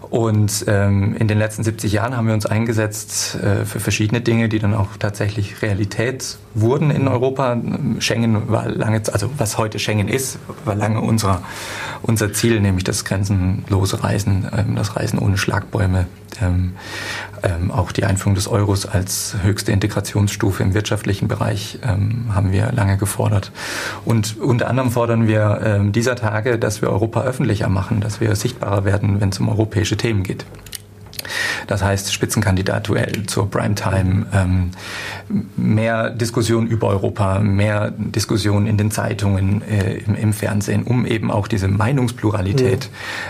Und 0.09 0.65
ähm, 0.67 1.15
in 1.17 1.27
den 1.27 1.37
letzten 1.37 1.63
70 1.63 1.91
Jahren 1.93 2.17
haben 2.17 2.25
wir 2.27 2.33
uns 2.33 2.45
eingesetzt 2.47 3.35
äh, 3.35 3.65
für 3.65 3.79
verschiedene 3.79 4.21
Dinge, 4.21 4.49
die 4.49 4.57
dann 4.59 4.73
auch 4.73 4.87
tatsächlich 4.97 5.58
Realität 5.61 6.37
wurden 6.53 6.91
in 6.91 7.07
Europa. 7.07 7.57
Schengen 7.99 8.49
war 8.49 8.67
lange, 8.67 9.01
also 9.11 9.29
was 9.37 9.57
heute 9.57 9.79
Schengen 9.79 10.07
ist, 10.07 10.39
war 10.65 10.75
lange 10.75 11.01
unser, 11.01 11.41
unser 12.01 12.33
Ziel, 12.33 12.59
nämlich 12.59 12.83
das 12.83 13.05
grenzenlose 13.05 14.03
Reisen, 14.03 14.47
ähm, 14.55 14.75
das 14.75 14.95
Reisen 14.95 15.19
ohne 15.19 15.37
Schlagbäume, 15.37 16.07
ähm, 16.41 16.73
ähm, 17.43 17.71
auch 17.71 17.91
die 17.91 18.05
Einführung 18.05 18.35
des 18.35 18.47
Euros 18.47 18.85
als 18.85 19.35
höchste 19.41 19.71
Integrationsstufe 19.71 20.63
im 20.63 20.73
wirtschaftlichen 20.73 21.27
Bereich 21.27 21.79
haben 21.81 22.51
wir 22.51 22.71
lange 22.71 22.97
gefordert. 22.97 23.51
Und 24.05 24.37
unter 24.39 24.67
anderem 24.67 24.91
fordern 24.91 25.27
wir 25.27 25.89
dieser 25.91 26.15
Tage, 26.15 26.59
dass 26.59 26.81
wir 26.81 26.89
Europa 26.89 27.21
öffentlicher 27.21 27.69
machen, 27.69 28.01
dass 28.01 28.19
wir 28.19 28.35
sichtbarer 28.35 28.85
werden, 28.85 29.21
wenn 29.21 29.29
es 29.29 29.39
um 29.39 29.49
europäische 29.49 29.97
Themen 29.97 30.23
geht. 30.23 30.45
Das 31.67 31.83
heißt 31.83 32.13
Spitzenkandidat-Duell 32.13 33.25
zur 33.27 33.49
Primetime, 33.49 34.25
ähm, 34.33 34.71
mehr 35.55 36.09
Diskussion 36.09 36.67
über 36.67 36.87
Europa, 36.87 37.39
mehr 37.39 37.91
Diskussion 37.91 38.67
in 38.67 38.77
den 38.77 38.91
Zeitungen, 38.91 39.61
äh, 39.61 39.95
im, 39.97 40.15
im 40.15 40.33
Fernsehen, 40.33 40.83
um 40.83 41.05
eben 41.05 41.31
auch 41.31 41.47
diese 41.47 41.67
Meinungspluralität 41.67 42.89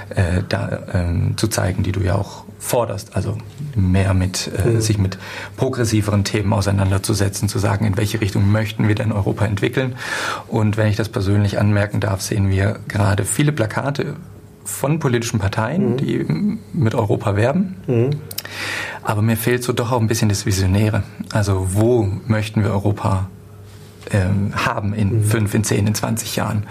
äh, 0.10 0.44
da 0.48 0.80
ähm, 0.94 1.38
zu 1.38 1.48
zeigen, 1.48 1.84
die 1.84 1.92
du 1.92 2.02
ja 2.02 2.16
auch 2.16 2.44
forderst. 2.60 3.16
Also 3.16 3.38
mehr 3.76 4.14
mit 4.14 4.52
äh, 4.54 4.82
sich 4.82 4.98
mit 4.98 5.18
progressiveren 5.58 6.24
Themen 6.24 6.54
auseinanderzusetzen, 6.54 7.50
zu 7.50 7.58
sagen, 7.58 7.86
in 7.86 7.98
welche 7.98 8.22
Richtung 8.22 8.52
möchten 8.52 8.88
wir 8.88 8.96
denn 8.96 9.12
Europa 9.12 9.46
entwickeln. 9.46 9.96
Und 10.48 10.78
wenn 10.78 10.88
ich 10.88 10.96
das 10.96 11.10
persönlich 11.10 11.60
anmerken 11.60 12.00
darf, 12.00 12.22
sehen 12.22 12.50
wir 12.50 12.80
gerade 12.88 13.26
viele 13.26 13.52
Plakate 13.52 14.16
von 14.70 15.00
politischen 15.00 15.40
Parteien, 15.40 15.98
die 15.98 16.26
mit 16.74 16.96
Europa 16.96 17.36
werben. 17.36 17.76
Aber 19.04 19.22
mir 19.22 19.38
fehlt 19.38 19.64
so 19.64 19.74
doch 19.74 19.92
auch 19.92 20.00
ein 20.00 20.08
bisschen 20.08 20.30
das 20.30 20.46
Visionäre. 20.46 21.04
Also 21.34 21.68
wo 21.74 22.08
möchten 22.28 22.64
wir 22.64 22.72
Europa 22.72 23.30
ähm, 24.12 24.54
haben 24.56 24.94
in 24.94 25.24
fünf, 25.24 25.54
in 25.54 25.64
zehn, 25.64 25.88
in 25.88 25.96
20 25.96 26.36
Jahren? 26.36 26.66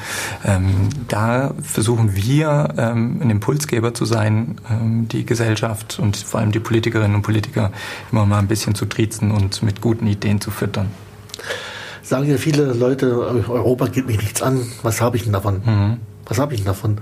Ähm, 0.45 0.89
da 1.09 1.53
versuchen 1.63 2.15
wir, 2.15 2.75
ähm, 2.77 3.21
ein 3.23 3.31
Impulsgeber 3.31 3.95
zu 3.95 4.05
sein, 4.05 4.57
ähm, 4.71 5.09
die 5.09 5.27
Gesellschaft 5.27 5.99
und 5.99 6.17
vor 6.17 6.41
allem 6.41 6.53
die 6.53 6.61
Politikerinnen 6.61 7.17
und 7.17 7.23
Politiker 7.23 7.73
immer 8.13 8.27
mal 8.27 8.39
ein 8.39 8.49
bisschen 8.49 8.75
zu 8.75 8.87
triezen 8.87 9.31
und 9.31 9.63
mit 9.63 9.81
guten 9.81 10.07
Ideen 10.07 10.41
zu 10.41 10.51
füttern. 10.51 10.91
Sagen 12.03 12.31
ja 12.31 12.39
viele 12.39 12.73
Leute, 12.73 13.19
Europa 13.49 13.87
geht 13.87 14.07
mich 14.07 14.19
nichts 14.19 14.41
an. 14.41 14.67
Was 14.83 15.01
habe 15.01 15.17
ich 15.17 15.25
denn 15.25 15.33
davon? 15.33 15.63
Mhm. 15.65 15.97
Was 16.25 16.39
habe 16.39 16.55
ich 16.55 16.61
denn 16.61 16.67
davon? 16.67 16.99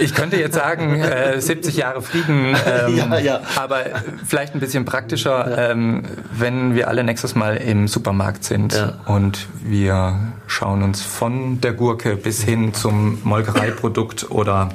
Ich 0.00 0.14
könnte 0.14 0.36
jetzt 0.36 0.54
sagen, 0.54 1.00
äh, 1.00 1.40
70 1.40 1.76
Jahre 1.76 2.02
Frieden, 2.02 2.56
ähm, 2.66 2.96
Ja, 2.96 3.18
ja. 3.18 3.40
aber 3.56 3.84
vielleicht 4.26 4.54
ein 4.54 4.60
bisschen 4.60 4.84
praktischer, 4.84 5.70
ähm, 5.70 6.02
wenn 6.32 6.74
wir 6.74 6.88
alle 6.88 7.04
nächstes 7.04 7.34
Mal 7.34 7.56
im 7.56 7.86
Supermarkt 7.88 8.44
sind 8.44 8.72
Ja. 8.74 8.94
und 9.06 9.46
wir 9.62 10.18
schauen 10.46 10.82
uns 10.82 11.02
von 11.02 11.60
der 11.60 11.72
Gurke 11.72 12.16
bis 12.16 12.42
hin 12.42 12.74
zum 12.74 13.18
Molkereiprodukt 13.24 14.30
oder 14.30 14.70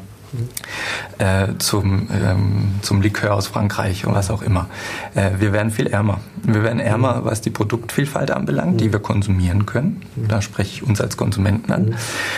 äh, 1.18 1.48
zum, 1.58 2.08
ähm, 2.12 2.76
zum 2.82 3.02
Likör 3.02 3.34
aus 3.34 3.48
Frankreich 3.48 4.06
und 4.06 4.14
was 4.14 4.30
auch 4.30 4.42
immer. 4.42 4.68
Äh, 5.16 5.32
wir 5.40 5.54
werden 5.54 5.72
viel 5.72 5.88
ärmer. 5.88 6.20
Wir 6.44 6.64
werden 6.64 6.80
ärmer, 6.80 7.26
was 7.26 7.42
die 7.42 7.50
Produktvielfalt 7.50 8.32
anbelangt, 8.32 8.80
die 8.82 8.92
wir 8.92 9.00
konsumieren 9.00 9.66
können. 9.66 10.02
Da 10.16 10.42
spreche 10.42 10.72
ich 10.76 10.84
uns 10.84 11.02
als 11.02 11.18
Konsumenten 11.18 11.72
an. 11.72 11.96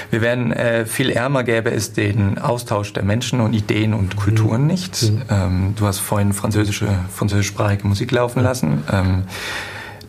Wir 0.10 0.22
werden 0.22 0.52
äh, 0.52 0.86
viel 0.86 1.10
ärmer, 1.10 1.44
gäbe 1.44 1.72
es 1.72 1.94
den 1.94 2.38
Austausch 2.38 2.94
der 2.94 3.04
Menschen 3.04 3.42
und 3.42 3.54
Ideen 3.54 3.94
und 3.94 4.16
Kulturen 4.16 4.68
nicht. 4.68 5.12
Ähm, 5.30 5.74
du 5.76 5.86
hast 5.86 6.00
vorhin 6.00 6.34
französische, 6.34 6.88
französischsprachige 7.14 7.88
Musik 7.88 8.12
laufen 8.12 8.42
lassen. 8.42 8.84
Ähm, 8.92 9.24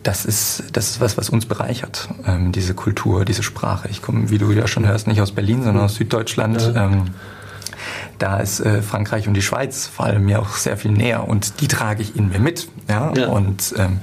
das 0.03 0.25
ist, 0.25 0.63
das 0.73 0.89
ist 0.89 1.01
was, 1.01 1.17
was 1.17 1.29
uns 1.29 1.45
bereichert, 1.45 2.09
ähm, 2.27 2.51
diese 2.51 2.73
Kultur, 2.73 3.23
diese 3.25 3.41
Sprache. 3.41 3.87
Ich 3.89 4.01
komme, 4.01 4.29
wie 4.29 4.37
du 4.37 4.51
ja 4.51 4.67
schon 4.67 4.85
hörst, 4.85 5.07
nicht 5.07 5.21
aus 5.21 5.31
Berlin, 5.31 5.63
sondern 5.63 5.85
aus 5.85 5.95
Süddeutschland. 5.95 6.73
Ähm, 6.75 7.05
da 8.19 8.37
ist 8.37 8.59
äh, 8.59 8.81
Frankreich 8.81 9.27
und 9.27 9.33
die 9.33 9.41
Schweiz 9.41 9.87
vor 9.87 10.05
allem 10.05 10.25
mir 10.25 10.41
auch 10.41 10.55
sehr 10.55 10.77
viel 10.77 10.91
näher 10.91 11.27
und 11.27 11.61
die 11.61 11.67
trage 11.67 12.01
ich 12.01 12.15
in 12.15 12.29
mir 12.29 12.39
mit. 12.39 12.67
Ja? 12.89 13.13
Ja. 13.15 13.27
Und 13.27 13.73
ähm, 13.77 13.99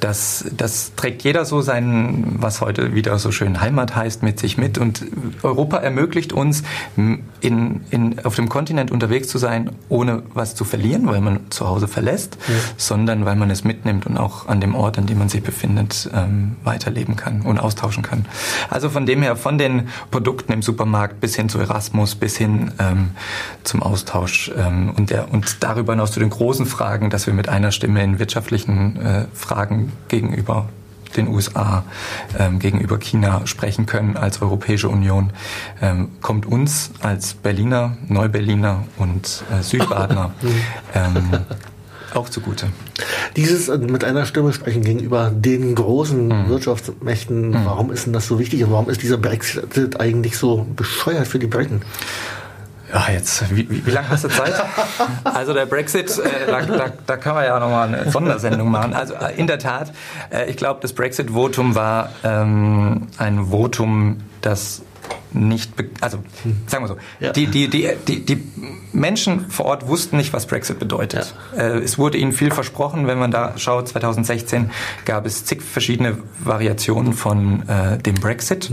das, 0.00 0.44
das 0.56 0.92
trägt 0.96 1.22
jeder 1.22 1.44
so 1.44 1.60
seinen, 1.60 2.36
was 2.42 2.60
heute 2.60 2.94
wieder 2.94 3.18
so 3.18 3.30
schön 3.30 3.60
Heimat 3.60 3.94
heißt, 3.96 4.22
mit 4.22 4.38
sich 4.38 4.58
mit. 4.58 4.78
Und 4.78 5.04
Europa 5.42 5.78
ermöglicht 5.78 6.32
uns, 6.32 6.62
in, 6.96 7.80
in, 7.90 8.24
auf 8.24 8.34
dem 8.34 8.48
Kontinent 8.48 8.90
unterwegs 8.90 9.28
zu 9.28 9.38
sein, 9.38 9.70
ohne 9.88 10.22
was 10.34 10.54
zu 10.54 10.64
verlieren, 10.64 11.06
weil 11.06 11.20
man 11.20 11.50
zu 11.50 11.68
Hause 11.68 11.88
verlässt, 11.88 12.38
sondern 12.76 13.24
weil 13.24 13.36
man 13.36 13.50
es 13.50 13.64
mitnimmt 13.64 14.06
und 14.06 14.16
auch 14.16 14.48
an 14.48 14.60
dem 14.60 14.74
Ort, 14.74 14.98
an 14.98 15.06
dem 15.06 15.18
man 15.18 15.28
sich 15.28 15.42
befindet, 15.42 16.08
ähm, 16.14 16.56
weiterleben 16.64 17.16
kann 17.16 17.42
und 17.42 17.58
austauschen 17.58 18.02
kann. 18.02 18.26
Also 18.70 18.90
von 18.90 19.06
dem 19.06 19.22
her, 19.22 19.36
von 19.36 19.58
den 19.58 19.88
Produkten 20.10 20.52
im 20.52 20.62
Supermarkt 20.62 21.20
bis 21.20 21.36
hin 21.36 21.48
zu 21.48 21.58
Erasmus, 21.58 22.14
bis 22.14 22.36
hin 22.36 22.72
ähm, 22.78 23.10
zum 23.64 23.82
Austausch 23.82 24.50
ähm, 24.56 24.92
und, 24.96 25.10
der, 25.10 25.32
und 25.32 25.62
darüber 25.62 25.94
hinaus 25.94 26.12
zu 26.12 26.20
den 26.20 26.30
großen 26.30 26.66
Fragen, 26.66 27.10
dass 27.10 27.26
wir 27.26 27.34
mit 27.34 27.48
einer 27.48 27.72
Stimme 27.72 28.02
in 28.02 28.18
wirtschaftlichen 28.18 29.00
äh, 29.00 29.24
Fragen 29.32 29.92
gegenüber 30.08 30.68
den 31.16 31.28
USA, 31.28 31.84
ähm, 32.38 32.58
gegenüber 32.58 32.98
China 32.98 33.46
sprechen 33.46 33.86
können 33.86 34.16
als 34.16 34.42
Europäische 34.42 34.88
Union, 34.88 35.30
ähm, 35.80 36.08
kommt 36.20 36.46
uns 36.46 36.90
als 37.00 37.34
Berliner, 37.34 37.96
Neuberliner 38.08 38.84
und 38.96 39.44
äh, 39.52 39.62
Südbadener 39.62 40.32
ähm, 40.94 41.30
auch 42.14 42.28
zugute. 42.28 42.68
Dieses 43.36 43.68
äh, 43.68 43.78
mit 43.78 44.04
einer 44.04 44.26
Stimme 44.26 44.52
sprechen 44.52 44.82
gegenüber 44.82 45.30
den 45.30 45.74
großen 45.74 46.28
Mhm. 46.28 46.48
Wirtschaftsmächten, 46.48 47.54
warum 47.64 47.90
ist 47.90 48.06
denn 48.06 48.12
das 48.12 48.26
so 48.26 48.38
wichtig 48.38 48.64
und 48.64 48.70
warum 48.70 48.88
ist 48.88 49.02
dieser 49.02 49.18
Brexit 49.18 50.00
eigentlich 50.00 50.36
so 50.36 50.66
bescheuert 50.76 51.26
für 51.26 51.38
die 51.38 51.46
Briten? 51.46 51.82
Ja, 52.94 53.06
jetzt, 53.12 53.50
wie, 53.54 53.68
wie, 53.68 53.84
wie 53.84 53.90
lange 53.90 54.08
hast 54.08 54.22
du 54.24 54.28
Zeit? 54.28 54.54
Also 55.24 55.52
der 55.52 55.66
Brexit, 55.66 56.16
äh, 56.18 56.46
da, 56.46 56.62
da, 56.62 56.92
da 57.06 57.16
kann 57.16 57.34
man 57.34 57.44
ja 57.44 57.58
nochmal 57.58 57.88
eine 57.88 58.10
Sondersendung 58.10 58.70
machen. 58.70 58.94
Also 58.94 59.14
äh, 59.14 59.34
in 59.36 59.48
der 59.48 59.58
Tat, 59.58 59.92
äh, 60.30 60.48
ich 60.48 60.56
glaube, 60.56 60.78
das 60.80 60.92
Brexit-Votum 60.92 61.74
war 61.74 62.10
ähm, 62.22 63.08
ein 63.18 63.46
Votum, 63.50 64.18
das 64.42 64.82
nicht, 65.32 65.72
also 66.00 66.18
sagen 66.68 66.84
wir 66.84 66.88
so, 66.88 66.96
Ja. 67.18 67.32
die, 67.32 67.48
die, 67.48 67.68
die, 67.68 67.90
die, 68.06 68.24
die 68.24 68.42
Menschen 68.92 69.50
vor 69.50 69.66
Ort 69.66 69.88
wussten 69.88 70.16
nicht, 70.16 70.32
was 70.32 70.46
Brexit 70.46 70.78
bedeutet. 70.78 71.34
Äh, 71.56 71.78
es 71.78 71.98
wurde 71.98 72.18
ihnen 72.18 72.32
viel 72.32 72.52
versprochen, 72.52 73.08
wenn 73.08 73.18
man 73.18 73.32
da 73.32 73.54
schaut, 73.56 73.88
2016 73.88 74.70
gab 75.04 75.26
es 75.26 75.44
zig 75.44 75.60
verschiedene 75.62 76.18
Variationen 76.38 77.12
von 77.12 77.68
äh, 77.68 77.98
dem 77.98 78.14
Brexit. 78.14 78.70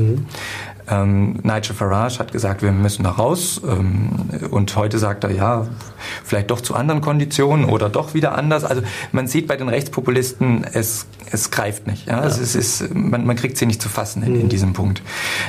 Ähm, 0.92 1.40
Nigel 1.44 1.76
Farage 1.76 2.20
hat 2.20 2.32
gesagt, 2.32 2.62
wir 2.62 2.72
müssen 2.72 3.04
da 3.04 3.12
raus. 3.12 3.62
Ähm, 3.68 4.10
und 4.52 4.76
heute 4.76 5.00
sagt 5.00 5.24
er, 5.24 5.32
ja, 5.32 5.68
vielleicht 6.24 6.52
doch 6.52 6.62
zu 6.62 6.76
anderen 6.76 7.02
Konditionen 7.02 7.66
oder 7.66 7.90
doch 7.90 8.14
wieder 8.14 8.38
anders. 8.38 8.64
Also 8.64 8.82
man 9.12 9.28
sieht 9.28 9.48
bei 9.48 9.56
den 9.56 9.70
Rechtspopulisten, 9.70 10.66
es, 10.74 11.08
es 11.32 11.52
greift 11.52 11.88
nicht. 11.88 12.08
Ja? 12.08 12.24
Es 12.26 12.38
ist, 12.38 12.56
es 12.56 12.82
ist, 12.82 12.94
man, 12.94 13.26
man 13.26 13.36
kriegt 13.36 13.58
sie 13.58 13.66
nicht 13.66 13.82
zu 13.82 13.90
fassen 13.90 14.24
in, 14.24 14.36
in 14.36 14.50
diesem 14.50 14.74
Punkt. 14.74 15.02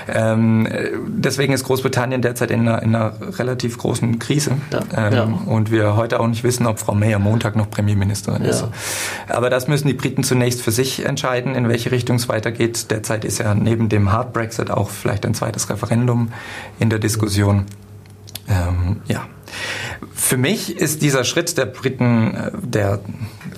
Ähm, 0.09 0.67
äh, 0.67 0.91
deswegen 1.09 1.53
ist 1.53 1.65
Großbritannien 1.65 2.23
derzeit 2.23 2.51
in 2.51 2.61
einer, 2.61 2.83
in 2.83 2.95
einer 2.95 3.15
relativ 3.39 3.79
großen 3.79 4.19
Krise. 4.19 4.53
Ja, 4.71 4.81
Ähm, 4.95 5.13
ja. 5.13 5.25
Und 5.47 5.71
wir 5.71 5.97
heute 5.97 6.21
auch 6.21 6.27
nicht 6.29 6.45
wissen, 6.45 6.67
ob 6.67 6.79
Frau 6.79 6.95
May 6.95 7.15
am 7.15 7.23
Montag 7.23 7.57
noch 7.57 7.71
Premierministerin 7.71 8.43
ist. 8.43 8.65
Aber 9.29 9.51
das 9.51 9.69
müssen 9.69 9.89
die 9.89 9.95
Briten 9.95 10.23
zunächst 10.23 10.63
für 10.63 10.71
sich 10.71 11.05
entscheiden, 11.05 11.55
in 11.55 11.69
welche 11.69 11.91
Richtung 11.91 12.17
es 12.17 12.29
weitergeht. 12.29 12.91
Derzeit 12.91 13.25
ist 13.25 13.39
ja 13.39 13.55
neben 13.55 13.89
dem 13.89 14.13
Hard 14.13 14.33
Brexit 14.33 14.71
auch 14.71 14.91
vielleicht 14.91 15.27
ein 15.27 15.32
zweites 15.35 15.71
Referendum 15.71 16.33
in 16.79 16.91
der 16.91 16.99
Diskussion. 16.99 17.67
Ähm, 18.49 19.03
ja. 19.07 19.27
Für 20.15 20.37
mich 20.37 20.77
ist 20.77 21.03
dieser 21.03 21.25
Schritt 21.25 21.57
der 21.59 21.67
Briten, 21.67 22.35
äh, 22.35 22.51
der 22.63 23.01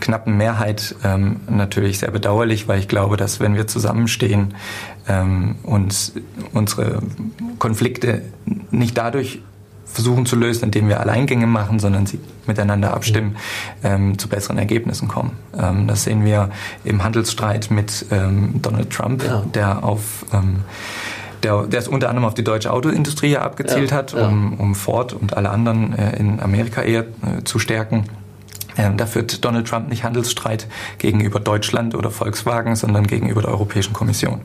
knappen 0.00 0.36
Mehrheit, 0.36 0.94
ähm, 1.04 1.40
natürlich 1.48 2.00
sehr 2.00 2.10
bedauerlich, 2.10 2.68
weil 2.68 2.78
ich 2.78 2.88
glaube, 2.88 3.16
dass 3.16 3.40
wenn 3.40 3.54
wir 3.54 3.66
zusammenstehen 3.66 4.54
ähm, 5.08 5.56
und 5.62 6.12
unsere 6.52 7.00
Konflikte 7.58 8.22
nicht 8.70 8.98
dadurch 8.98 9.40
versuchen 9.86 10.26
zu 10.26 10.36
lösen, 10.36 10.64
indem 10.64 10.88
wir 10.88 11.00
Alleingänge 11.00 11.46
machen, 11.46 11.78
sondern 11.78 12.06
sie 12.06 12.18
miteinander 12.46 12.92
abstimmen, 12.92 13.36
ähm, 13.84 14.18
zu 14.18 14.28
besseren 14.28 14.58
Ergebnissen 14.58 15.08
kommen. 15.08 15.32
Ähm, 15.56 15.86
das 15.86 16.04
sehen 16.04 16.24
wir 16.24 16.50
im 16.84 17.04
Handelsstreit 17.04 17.70
mit 17.70 18.06
ähm, 18.10 18.60
Donald 18.60 18.90
Trump, 18.90 19.24
ja. 19.24 19.44
der 19.54 19.84
auf 19.84 20.26
ähm, 20.32 20.64
der, 21.44 21.66
der 21.66 21.80
es 21.80 21.88
unter 21.88 22.08
anderem 22.08 22.26
auf 22.26 22.34
die 22.34 22.44
deutsche 22.44 22.72
Autoindustrie 22.72 23.30
ja 23.30 23.42
abgezielt 23.42 23.90
ja, 23.90 23.98
hat, 23.98 24.14
um, 24.14 24.54
um 24.54 24.74
Ford 24.74 25.12
und 25.12 25.36
alle 25.36 25.50
anderen 25.50 25.96
äh, 25.96 26.16
in 26.16 26.40
Amerika 26.40 26.82
eher 26.82 27.02
äh, 27.02 27.44
zu 27.44 27.58
stärken. 27.58 28.04
Ähm, 28.76 28.96
da 28.96 29.06
führt 29.06 29.44
Donald 29.44 29.68
Trump 29.68 29.88
nicht 29.88 30.02
Handelsstreit 30.02 30.66
gegenüber 30.98 31.38
Deutschland 31.38 31.94
oder 31.94 32.10
Volkswagen, 32.10 32.74
sondern 32.74 33.06
gegenüber 33.06 33.42
der 33.42 33.50
Europäischen 33.50 33.92
Kommission. 33.92 34.40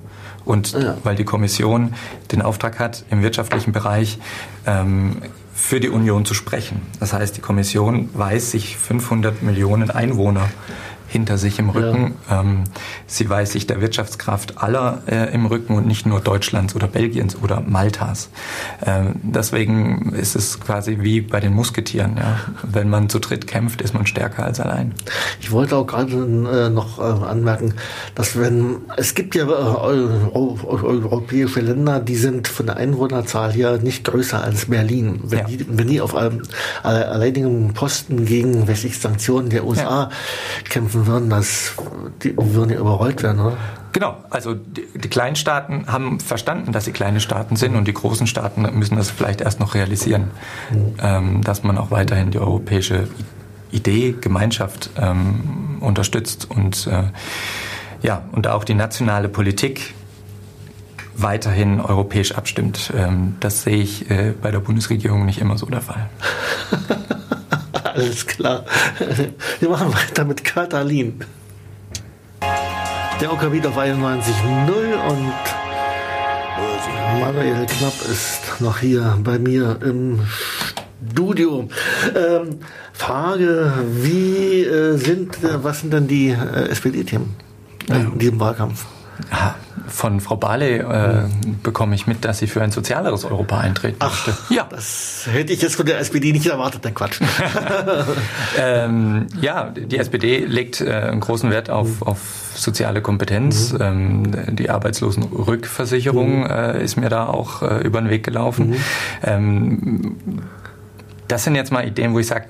Und 0.45 0.73
ja. 0.73 0.97
weil 1.03 1.15
die 1.15 1.25
Kommission 1.25 1.93
den 2.31 2.41
Auftrag 2.41 2.79
hat, 2.79 3.05
im 3.09 3.23
wirtschaftlichen 3.23 3.71
Bereich 3.71 4.19
ähm, 4.65 5.17
für 5.53 5.79
die 5.79 5.89
Union 5.89 6.25
zu 6.25 6.33
sprechen. 6.33 6.81
Das 6.99 7.13
heißt, 7.13 7.35
die 7.35 7.41
Kommission 7.41 8.09
weiß 8.13 8.51
sich 8.51 8.77
500 8.77 9.41
Millionen 9.43 9.91
Einwohner 9.91 10.49
hinter 11.09 11.37
sich 11.37 11.59
im 11.59 11.69
Rücken. 11.69 12.15
Ja. 12.29 12.41
Ähm, 12.41 12.63
sie 13.07 13.29
weiß 13.29 13.51
sich 13.51 13.67
der 13.67 13.81
Wirtschaftskraft 13.81 14.61
aller 14.61 15.01
äh, 15.07 15.33
im 15.33 15.45
Rücken 15.47 15.75
und 15.75 15.87
nicht 15.87 16.05
nur 16.05 16.21
Deutschlands 16.21 16.75
oder 16.75 16.87
Belgiens 16.87 17.35
oder 17.41 17.61
Maltas. 17.61 18.29
Ähm, 18.85 19.15
deswegen 19.23 20.13
ist 20.13 20.35
es 20.35 20.59
quasi 20.59 20.99
wie 21.01 21.21
bei 21.21 21.39
den 21.39 21.53
Musketieren. 21.53 22.17
Ja? 22.17 22.39
Wenn 22.63 22.89
man 22.89 23.09
zu 23.09 23.19
dritt 23.19 23.47
kämpft, 23.47 23.81
ist 23.81 23.93
man 23.93 24.05
stärker 24.05 24.45
als 24.45 24.59
allein. 24.59 24.93
Ich 25.41 25.51
wollte 25.51 25.75
auch 25.77 25.87
gerade 25.87 26.13
äh, 26.13 26.69
noch 26.69 26.99
äh, 26.99 27.01
anmerken, 27.01 27.73
dass 28.15 28.39
wenn 28.39 28.77
es 28.97 29.15
gibt 29.15 29.35
ja 29.35 29.45
äh, 29.45 29.49
europäische 30.33 31.61
Länder, 31.61 31.99
die 31.99 32.15
sind 32.15 32.47
von 32.47 32.67
der 32.67 32.77
Einwohnerzahl 32.77 33.51
her 33.51 33.79
nicht 33.79 34.03
größer 34.03 34.43
als 34.43 34.67
Berlin. 34.67 35.21
Wenn, 35.23 35.39
ja. 35.39 35.45
die, 35.45 35.65
wenn 35.67 35.87
die 35.87 36.01
auf 36.01 36.15
einem 36.15 36.43
alleinigen 36.83 37.73
Posten 37.73 38.25
gegen 38.25 38.67
welche 38.67 38.89
Sanktionen 38.89 39.49
der 39.49 39.65
USA 39.65 40.09
kämpfen 40.69 40.98
helfen 40.99 41.07
würden, 41.07 41.29
dass 41.29 41.73
die 42.23 42.35
würden 42.37 42.71
ja 42.71 42.79
überrollt 42.79 43.23
werden, 43.23 43.39
oder? 43.39 43.57
Genau, 43.91 44.17
also 44.29 44.53
die, 44.53 44.85
die 44.95 45.09
kleinen 45.09 45.35
Staaten 45.35 45.85
haben 45.87 46.19
verstanden, 46.19 46.71
dass 46.71 46.85
sie 46.85 46.91
kleine 46.91 47.19
Staaten 47.19 47.55
sind 47.55 47.75
und 47.75 47.87
die 47.87 47.93
großen 47.93 48.27
Staaten 48.27 48.61
müssen 48.77 48.97
das 48.97 49.09
vielleicht 49.09 49.41
erst 49.41 49.59
noch 49.59 49.73
realisieren, 49.73 50.25
mhm. 50.71 50.93
ähm, 51.01 51.43
dass 51.43 51.63
man 51.63 51.77
auch 51.77 51.91
weiterhin 51.91 52.31
die 52.31 52.39
europäische 52.39 53.07
Idee, 53.71 54.15
Gemeinschaft 54.19 54.91
ähm, 54.97 55.77
unterstützt 55.79 56.49
und 56.49 56.87
äh, 56.87 57.03
ja, 58.01 58.23
und 58.31 58.47
auch 58.47 58.63
die 58.63 58.75
nationale 58.75 59.27
Politik 59.27 59.93
weiterhin 61.15 61.81
europäisch 61.81 62.33
abstimmt. 62.33 62.93
Ähm, 62.95 63.35
das 63.39 63.63
sehe 63.63 63.77
ich 63.77 64.09
äh, 64.09 64.33
bei 64.39 64.51
der 64.51 64.59
Bundesregierung 64.59 65.25
nicht 65.25 65.41
immer 65.41 65.57
so 65.57 65.65
der 65.65 65.81
Fall. 65.81 66.09
Alles 67.99 68.25
klar. 68.25 68.63
Wir 69.59 69.69
machen 69.69 69.93
weiter 69.93 70.23
mit 70.23 70.43
Katalin. 70.43 71.19
Der 73.19 73.33
OKW 73.33 73.67
auf 73.67 73.77
91.0 73.77 74.71
und 75.09 75.33
Manuel 77.19 77.65
Knapp 77.65 77.93
ist 78.09 78.61
noch 78.61 78.79
hier 78.79 79.17
bei 79.21 79.37
mir 79.37 79.77
im 79.83 80.21
Studio. 81.11 81.67
Ähm, 82.15 82.59
Frage, 82.93 83.73
wie 84.01 84.63
äh, 84.63 84.95
sind, 84.95 85.43
äh, 85.43 85.61
was 85.61 85.81
sind 85.81 85.91
denn 85.91 86.07
die 86.07 86.29
äh, 86.29 86.69
SPD-Themen 86.69 87.35
in 87.89 88.17
diesem 88.17 88.39
Wahlkampf? 88.39 88.85
Von 89.89 90.21
Frau 90.21 90.35
Barley 90.35 90.77
äh, 90.77 91.23
bekomme 91.63 91.95
ich 91.95 92.07
mit, 92.07 92.23
dass 92.25 92.39
sie 92.39 92.47
für 92.47 92.61
ein 92.61 92.71
sozialeres 92.71 93.25
Europa 93.25 93.59
eintreten 93.59 93.97
Ach, 93.99 94.27
möchte. 94.27 94.53
Ja. 94.53 94.67
Das 94.69 95.27
hätte 95.31 95.53
ich 95.53 95.61
jetzt 95.61 95.75
von 95.75 95.85
der 95.85 95.99
SPD 95.99 96.31
nicht 96.31 96.45
erwartet, 96.45 96.85
dein 96.85 96.93
Quatsch. 96.93 97.21
ähm, 98.57 99.27
ja, 99.41 99.69
die 99.69 99.97
SPD 99.97 100.45
legt 100.45 100.81
äh, 100.81 100.91
einen 100.91 101.19
großen 101.19 101.49
Wert 101.49 101.69
auf, 101.69 102.01
auf 102.01 102.19
soziale 102.55 103.01
Kompetenz. 103.01 103.73
Mhm. 103.73 103.81
Ähm, 103.81 104.55
die 104.55 104.69
Arbeitslosenrückversicherung 104.69 106.41
mhm. 106.41 106.49
äh, 106.49 106.83
ist 106.83 106.97
mir 106.97 107.09
da 107.09 107.27
auch 107.27 107.61
äh, 107.61 107.81
über 107.81 108.01
den 108.01 108.09
Weg 108.09 108.23
gelaufen. 108.23 108.69
Mhm. 108.69 108.75
Ähm, 109.23 110.17
das 111.27 111.43
sind 111.43 111.55
jetzt 111.55 111.71
mal 111.71 111.87
Ideen, 111.87 112.13
wo 112.13 112.19
ich 112.19 112.27
sage, 112.27 112.45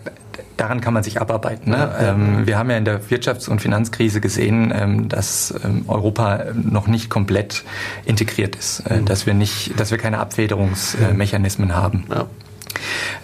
daran 0.60 0.82
kann 0.82 0.94
man 0.94 1.04
sich 1.04 1.22
abarbeiten. 1.22 1.72
Ne? 1.72 1.96
Ähm, 2.00 2.48
wir 2.48 2.58
haben 2.58 2.70
ja 2.70 2.78
in 2.78 2.86
der 2.86 3.02
Wirtschafts- 3.02 3.50
und 3.50 3.62
Finanzkrise 3.62 4.22
gesehen, 4.22 4.74
ähm, 4.76 5.10
dass 5.10 5.54
ähm, 5.64 5.86
Europa 5.88 6.46
noch 6.54 6.88
nicht 6.88 7.10
komplett 7.10 7.64
integriert 8.06 8.56
ist, 8.56 8.82
äh, 8.82 8.98
mhm. 8.98 9.06
dass 9.06 9.26
wir 9.26 9.34
nicht, 9.34 9.80
dass 9.80 9.92
wir 9.92 9.98
keine 9.98 10.20
Abfederungsmechanismen 10.20 11.76
haben. 11.76 12.06
Ja. 12.10 12.26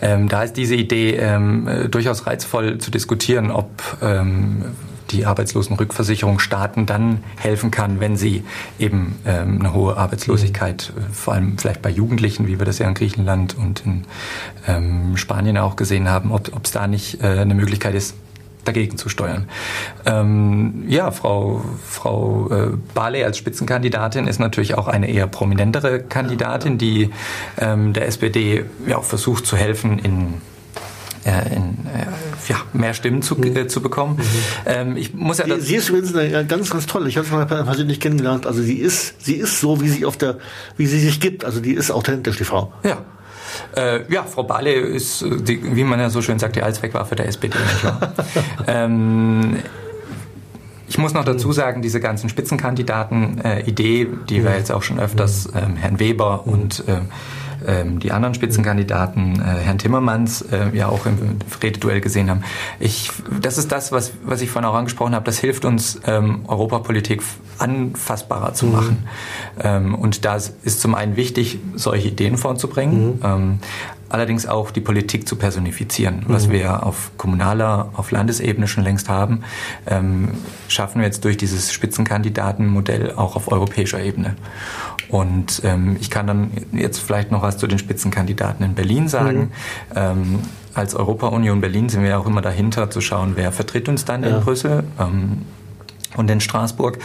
Ähm, 0.01 0.27
da 0.27 0.43
ist 0.43 0.57
diese 0.57 0.75
Idee 0.75 1.15
ähm, 1.15 1.67
äh, 1.67 1.89
durchaus 1.89 2.27
reizvoll 2.27 2.77
zu 2.77 2.91
diskutieren, 2.91 3.51
ob 3.51 3.69
ähm, 4.01 4.65
die 5.11 5.25
Arbeitslosenrückversicherung 5.25 6.39
Staaten 6.39 6.85
dann 6.85 7.23
helfen 7.37 7.71
kann, 7.71 7.99
wenn 7.99 8.17
sie 8.17 8.43
eben 8.79 9.15
ähm, 9.25 9.59
eine 9.59 9.73
hohe 9.73 9.97
Arbeitslosigkeit, 9.97 10.93
äh, 10.95 11.13
vor 11.13 11.33
allem 11.33 11.57
vielleicht 11.57 11.81
bei 11.81 11.89
Jugendlichen, 11.89 12.47
wie 12.47 12.59
wir 12.59 12.65
das 12.65 12.79
ja 12.79 12.87
in 12.87 12.93
Griechenland 12.93 13.57
und 13.57 13.85
in 13.85 14.05
ähm, 14.67 15.17
Spanien 15.17 15.57
auch 15.57 15.75
gesehen 15.75 16.09
haben, 16.09 16.31
ob 16.31 16.63
es 16.63 16.71
da 16.71 16.87
nicht 16.87 17.23
äh, 17.23 17.27
eine 17.39 17.55
Möglichkeit 17.55 17.95
ist, 17.95 18.15
dagegen 18.65 18.97
zu 18.97 19.09
steuern. 19.09 19.47
Ähm, 20.05 20.85
ja, 20.87 21.11
Frau, 21.11 21.63
Frau 21.87 22.49
äh, 22.49 22.77
Barley 22.93 23.23
als 23.23 23.37
Spitzenkandidatin 23.37 24.27
ist 24.27 24.39
natürlich 24.39 24.75
auch 24.75 24.87
eine 24.87 25.09
eher 25.09 25.27
prominentere 25.27 25.99
Kandidatin, 25.99 26.77
die 26.77 27.11
ähm, 27.57 27.93
der 27.93 28.07
SPD 28.07 28.65
ja 28.87 28.97
auch 28.97 29.03
versucht 29.03 29.45
zu 29.45 29.55
helfen 29.55 29.99
in 29.99 30.41
äh, 31.25 31.55
in, 31.55 31.63
äh, 31.87 32.05
ja, 32.47 32.57
mehr 32.73 32.93
Stimmen 32.93 33.21
zu, 33.21 33.35
mhm. 33.35 33.55
äh, 33.55 33.67
zu 33.67 33.81
bekommen. 33.81 34.17
Mhm. 34.17 34.21
Ähm, 34.65 34.97
ich 34.97 35.13
muss 35.13 35.39
ja 35.39 35.45
sie, 35.45 35.59
sie 35.59 35.75
ist 35.75 35.89
übrigens 35.89 36.15
eine 36.15 36.45
ganz, 36.45 36.69
ganz 36.69 36.85
toll. 36.85 37.07
Ich 37.07 37.17
habe 37.17 37.27
sie 37.27 37.33
mal 37.33 37.45
persönlich 37.45 37.99
kennengelernt. 37.99 38.45
Also 38.45 38.61
sie 38.61 38.75
ist, 38.75 39.23
sie 39.23 39.35
ist 39.35 39.59
so, 39.59 39.81
wie 39.81 39.89
sie 39.89 40.05
auf 40.05 40.17
der, 40.17 40.37
wie 40.77 40.85
sie 40.85 40.99
sich 40.99 41.19
gibt. 41.19 41.43
Also 41.43 41.59
die 41.59 41.73
ist 41.73 41.91
authentisch, 41.91 42.37
die 42.37 42.43
Frau. 42.43 42.71
Ja. 42.83 42.99
Äh, 43.75 44.11
ja, 44.11 44.23
Frau 44.23 44.43
Bale 44.43 44.73
ist, 44.73 45.23
die, 45.23 45.75
wie 45.75 45.83
man 45.83 45.99
ja 45.99 46.09
so 46.09 46.21
schön 46.21 46.39
sagt, 46.39 46.55
die 46.55 46.61
Allzweckwaffe 46.61 47.15
der 47.15 47.27
SPD. 47.27 47.57
ähm, 48.67 49.57
ich 50.87 50.97
muss 50.97 51.13
noch 51.13 51.25
dazu 51.25 51.51
sagen, 51.51 51.81
diese 51.81 51.99
ganzen 51.99 52.29
Spitzenkandidaten-Idee, 52.29 54.01
äh, 54.03 54.07
die 54.29 54.43
wir 54.43 54.51
mhm. 54.51 54.57
jetzt 54.57 54.71
auch 54.71 54.83
schon 54.83 54.99
öfters 54.99 55.49
ähm, 55.55 55.75
Herrn 55.75 55.99
Weber 55.99 56.45
und 56.45 56.83
äh, 56.87 57.01
ähm, 57.67 57.99
die 57.99 58.11
anderen 58.11 58.33
Spitzenkandidaten, 58.33 59.39
äh, 59.39 59.61
Herrn 59.61 59.77
Timmermans, 59.77 60.41
äh, 60.43 60.69
ja 60.73 60.87
auch 60.87 61.05
im 61.05 61.37
Rededuell 61.61 62.01
gesehen 62.01 62.29
haben. 62.29 62.43
Ich, 62.79 63.11
das 63.41 63.57
ist 63.57 63.71
das, 63.71 63.91
was, 63.91 64.13
was 64.23 64.41
ich 64.41 64.49
vorhin 64.49 64.69
auch 64.69 64.75
angesprochen 64.75 65.15
habe. 65.15 65.25
Das 65.25 65.39
hilft 65.39 65.65
uns, 65.65 65.99
ähm, 66.05 66.45
Europapolitik 66.47 67.21
anfassbarer 67.57 68.53
zu 68.53 68.67
machen. 68.67 69.05
Mhm. 69.55 69.61
Ähm, 69.63 69.95
und 69.95 70.25
da 70.25 70.35
ist 70.35 70.81
zum 70.81 70.95
einen 70.95 71.15
wichtig, 71.15 71.59
solche 71.75 72.09
Ideen 72.09 72.37
vorzubringen. 72.37 73.17
Mhm. 73.17 73.19
Ähm, 73.23 73.59
allerdings 74.09 74.45
auch 74.45 74.71
die 74.71 74.81
Politik 74.81 75.27
zu 75.27 75.35
personifizieren, 75.35 76.25
mhm. 76.27 76.33
was 76.33 76.49
wir 76.49 76.83
auf 76.83 77.11
kommunaler, 77.17 77.89
auf 77.93 78.11
Landesebene 78.11 78.67
schon 78.67 78.83
längst 78.83 79.09
haben, 79.09 79.41
ähm, 79.87 80.29
schaffen 80.67 80.99
wir 80.99 81.05
jetzt 81.05 81.25
durch 81.25 81.37
dieses 81.37 81.73
Spitzenkandidatenmodell 81.73 83.13
auch 83.15 83.35
auf 83.35 83.51
europäischer 83.51 84.01
Ebene. 84.01 84.35
Und 85.09 85.61
ähm, 85.63 85.97
ich 85.99 86.09
kann 86.09 86.27
dann 86.27 86.51
jetzt 86.71 86.99
vielleicht 86.99 87.31
noch 87.31 87.41
was 87.41 87.57
zu 87.57 87.67
den 87.67 87.79
Spitzenkandidaten 87.79 88.65
in 88.65 88.73
Berlin 88.73 89.07
sagen. 89.07 89.39
Mhm. 89.39 89.49
Ähm, 89.95 90.39
als 90.73 90.95
Europa-Union 90.95 91.61
Berlin 91.61 91.89
sind 91.89 92.03
wir 92.03 92.19
auch 92.19 92.25
immer 92.25 92.41
dahinter 92.41 92.89
zu 92.89 93.01
schauen, 93.01 93.33
wer 93.35 93.51
vertritt 93.51 93.87
uns 93.87 94.05
dann 94.05 94.23
ja. 94.23 94.37
in 94.37 94.43
Brüssel. 94.43 94.83
Ähm, 94.99 95.43
und 96.17 96.29
in 96.29 96.41
Straßburg. 96.41 96.99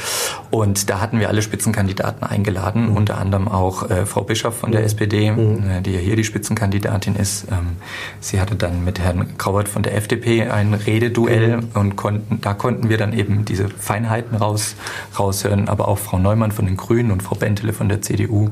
Und 0.50 0.90
da 0.90 1.00
hatten 1.00 1.20
wir 1.20 1.28
alle 1.28 1.42
Spitzenkandidaten 1.42 2.24
eingeladen, 2.24 2.90
mhm. 2.90 2.96
unter 2.96 3.18
anderem 3.18 3.48
auch 3.48 3.88
äh, 3.90 4.06
Frau 4.06 4.22
Bischof 4.22 4.56
von 4.56 4.72
der 4.72 4.80
mhm. 4.80 4.86
SPD, 4.86 5.30
mhm. 5.30 5.70
äh, 5.70 5.80
die 5.80 5.92
ja 5.92 6.00
hier 6.00 6.16
die 6.16 6.24
Spitzenkandidatin 6.24 7.16
ist. 7.16 7.46
Ähm, 7.50 7.76
sie 8.20 8.40
hatte 8.40 8.56
dann 8.56 8.84
mit 8.84 8.98
Herrn 8.98 9.26
Grauert 9.38 9.68
von 9.68 9.82
der 9.82 9.96
FDP 9.96 10.48
ein 10.48 10.74
Rededuell 10.74 11.58
mhm. 11.58 11.68
und 11.74 11.96
konnten, 11.96 12.40
da 12.40 12.54
konnten 12.54 12.88
wir 12.88 12.98
dann 12.98 13.12
eben 13.12 13.44
diese 13.44 13.68
Feinheiten 13.68 14.36
raus, 14.36 14.74
raushören, 15.18 15.68
aber 15.68 15.88
auch 15.88 15.98
Frau 15.98 16.18
Neumann 16.18 16.52
von 16.52 16.66
den 16.66 16.76
Grünen 16.76 17.10
und 17.10 17.22
Frau 17.22 17.36
Bentele 17.36 17.72
von 17.72 17.88
der 17.88 18.02
CDU. 18.02 18.50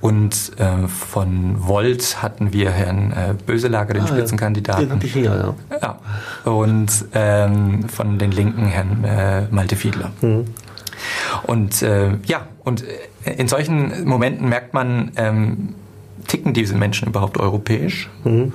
Und 0.00 0.52
äh, 0.58 0.88
von 0.88 1.56
Volt 1.66 2.22
hatten 2.22 2.52
wir 2.52 2.70
Herrn 2.70 3.12
äh, 3.12 3.34
Böselager, 3.46 3.94
den 3.94 4.04
ah, 4.04 4.08
Spitzenkandidaten. 4.08 4.88
Den 4.88 5.00
ich 5.02 5.12
hier, 5.12 5.54
ja. 5.70 5.78
ja. 5.82 6.50
Und 6.50 6.90
ähm, 7.14 7.88
von 7.88 8.18
den 8.18 8.30
Linken 8.30 8.66
Herrn 8.66 9.04
äh, 9.04 9.42
Malte 9.50 9.76
Fiedler. 9.76 9.89
Fiedler. 9.92 10.12
Mhm. 10.20 10.44
Und 11.44 11.82
äh, 11.82 12.12
ja, 12.26 12.46
und 12.64 12.84
äh, 13.24 13.32
in 13.32 13.48
solchen 13.48 14.04
Momenten 14.04 14.48
merkt 14.48 14.74
man, 14.74 15.12
ähm, 15.16 15.74
ticken 16.26 16.52
diese 16.52 16.74
Menschen 16.76 17.08
überhaupt 17.08 17.38
europäisch? 17.38 18.08
Mhm 18.24 18.52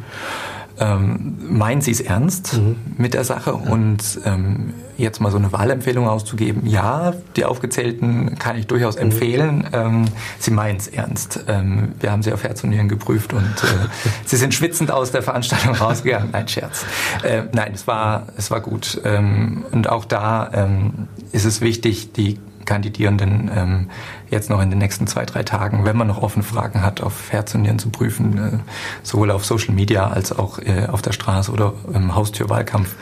ähm, 0.80 1.38
meinen 1.40 1.82
Sie 1.82 1.92
es 1.92 2.02
ernst 2.02 2.58
mhm. 2.58 2.76
mit 2.98 3.14
der 3.14 3.24
Sache? 3.24 3.54
Und 3.54 4.20
ähm, 4.26 4.74
jetzt 4.98 5.20
mal 5.20 5.32
so 5.32 5.38
eine 5.38 5.52
Wahlempfehlung 5.52 6.08
auszugeben, 6.08 6.66
ja, 6.66 7.14
die 7.36 7.46
aufgezählten 7.46 8.38
kann 8.40 8.58
ich 8.58 8.68
durchaus 8.68 8.96
mhm. 8.96 9.04
empfehlen. 9.04 9.68
Ähm, 9.74 10.06
Sie 10.40 10.52
meinen 10.52 10.78
es 10.78 10.88
ernst. 10.88 11.46
Ähm, 11.48 11.94
wir 12.00 12.12
haben 12.12 12.24
sie 12.24 12.34
auf 12.34 12.44
Herz 12.44 12.64
und 12.64 12.70
Nieren 12.70 12.88
geprüft 12.88 13.34
und 13.34 13.44
äh, 13.44 13.88
Sie 14.26 14.36
sind 14.36 14.54
schwitzend 14.54 14.92
aus 14.92 15.12
der 15.12 15.22
Veranstaltung 15.22 15.76
rausgegangen. 15.76 16.30
Nein, 16.32 16.48
Scherz. 16.48 16.86
Äh, 17.24 17.44
nein, 17.54 17.72
es 17.74 17.88
war, 17.88 18.28
es 18.38 18.52
war 18.52 18.62
gut. 18.62 19.02
Ähm, 19.04 19.66
und 19.72 19.90
auch 19.90 20.06
da 20.06 20.50
ähm, 20.54 21.08
ist 21.36 21.44
es 21.44 21.60
wichtig, 21.60 22.14
die 22.14 22.40
Kandidierenden 22.64 23.52
ähm, 23.54 23.90
jetzt 24.30 24.50
noch 24.50 24.62
in 24.62 24.70
den 24.70 24.80
nächsten 24.80 25.06
zwei, 25.06 25.26
drei 25.26 25.44
Tagen, 25.44 25.86
wenn 25.86 25.98
man 25.98 26.08
noch 26.08 26.22
offene 26.22 26.44
Fragen 26.44 26.82
hat, 26.82 27.02
auf 27.02 27.32
Herz 27.32 27.54
und 27.54 27.62
Nieren 27.62 27.78
zu 27.78 27.90
prüfen, 27.90 28.38
äh, 28.38 28.58
sowohl 29.04 29.30
auf 29.32 29.46
Social 29.46 29.76
Media 29.76 30.08
als 30.08 30.32
auch 30.32 30.60
äh, 30.60 30.88
auf 30.90 31.02
der 31.02 31.12
Straße 31.12 31.52
oder 31.52 31.74
im 31.94 32.16
Haustürwahlkampf 32.16 32.96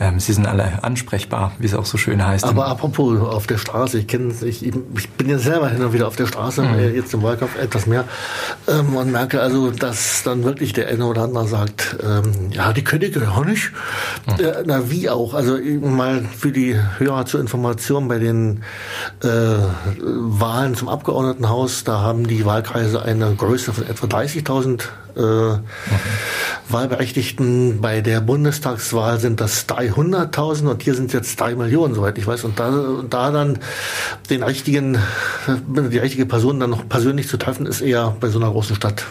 ähm, 0.00 0.20
sie 0.20 0.32
sind 0.32 0.46
alle 0.46 0.82
ansprechbar, 0.82 1.52
wie 1.58 1.66
es 1.66 1.74
auch 1.74 1.84
so 1.84 1.98
schön 1.98 2.24
heißt. 2.24 2.44
Aber 2.44 2.66
apropos 2.66 3.20
auf 3.20 3.46
der 3.46 3.58
Straße, 3.58 3.98
ich 3.98 4.06
kenne 4.06 4.32
ich, 4.42 4.64
ich 4.64 5.10
bin 5.10 5.28
ja 5.28 5.38
selber 5.38 5.68
hin 5.68 5.82
und 5.82 5.92
wieder 5.92 6.06
auf 6.06 6.16
der 6.16 6.26
Straße, 6.26 6.62
mhm. 6.62 6.78
Äh, 6.78 6.90
jetzt 6.90 7.12
im 7.14 7.22
Wahlkampf 7.22 7.58
etwas 7.58 7.86
mehr 7.86 8.04
ähm, 8.68 8.96
und 8.96 9.10
merke 9.10 9.40
also, 9.40 9.70
dass 9.70 10.22
dann 10.22 10.44
wirklich 10.44 10.72
der 10.72 10.88
eine 10.88 11.04
oder 11.04 11.22
andere 11.22 11.48
sagt, 11.48 11.96
ähm, 12.02 12.50
ja, 12.50 12.72
die 12.72 12.84
Könige 12.84 13.28
auch 13.30 13.44
nicht. 13.44 13.72
Mhm. 14.26 14.44
Äh, 14.44 14.52
na, 14.66 14.90
wie 14.90 15.10
auch. 15.10 15.34
Also 15.34 15.58
mal 15.80 16.22
für 16.36 16.52
die 16.52 16.76
Hörer 16.98 17.26
zur 17.26 17.40
Information 17.40 18.08
bei 18.08 18.18
den 18.18 18.62
äh, 19.22 19.28
Wahlen 19.28 20.74
zum 20.74 20.88
Abgeordnetenhaus, 20.88 21.84
da 21.84 22.00
haben 22.00 22.26
die 22.26 22.44
Wahlkreise 22.44 23.02
eine 23.02 23.34
Größe 23.34 23.72
von 23.72 23.86
etwa 23.86 24.06
30.000 24.06 24.82
äh, 25.16 25.20
mhm. 25.20 25.60
Wahlberechtigten. 26.68 27.80
Bei 27.80 28.00
der 28.00 28.20
Bundestagswahl 28.20 29.18
sind 29.18 29.40
das 29.40 29.66
300.000 29.92 30.66
und 30.68 30.82
hier 30.82 30.94
sind 30.94 31.12
jetzt 31.12 31.40
drei 31.40 31.54
Millionen, 31.54 31.94
soweit 31.94 32.18
ich 32.18 32.26
weiß. 32.26 32.44
Und 32.44 32.58
da, 32.58 33.02
da 33.08 33.30
dann 33.30 33.58
den 34.30 34.42
richtigen, 34.42 34.98
die 35.68 35.98
richtige 35.98 36.26
Person 36.26 36.60
dann 36.60 36.70
noch 36.70 36.88
persönlich 36.88 37.28
zu 37.28 37.36
treffen, 37.36 37.66
ist 37.66 37.80
eher 37.80 38.16
bei 38.20 38.28
so 38.28 38.38
einer 38.38 38.50
großen 38.50 38.76
Stadt 38.76 39.04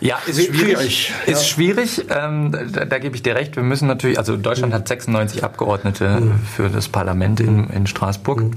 ja, 0.00 0.18
ist 0.26 0.36
schwierig. 0.36 0.58
schwierig. 0.58 1.12
Ist 1.26 1.42
ja. 1.42 1.48
schwierig. 1.48 2.06
Ähm, 2.08 2.52
da, 2.72 2.84
da, 2.84 2.98
gebe 2.98 3.16
ich 3.16 3.22
dir 3.22 3.34
recht. 3.34 3.56
Wir 3.56 3.62
müssen 3.62 3.88
natürlich, 3.88 4.18
also 4.18 4.36
Deutschland 4.36 4.72
mhm. 4.72 4.76
hat 4.76 4.88
96 4.88 5.44
Abgeordnete 5.44 6.20
mhm. 6.20 6.40
für 6.54 6.68
das 6.68 6.88
Parlament 6.88 7.40
in, 7.40 7.68
in 7.70 7.86
Straßburg. 7.86 8.42
Mhm. 8.42 8.50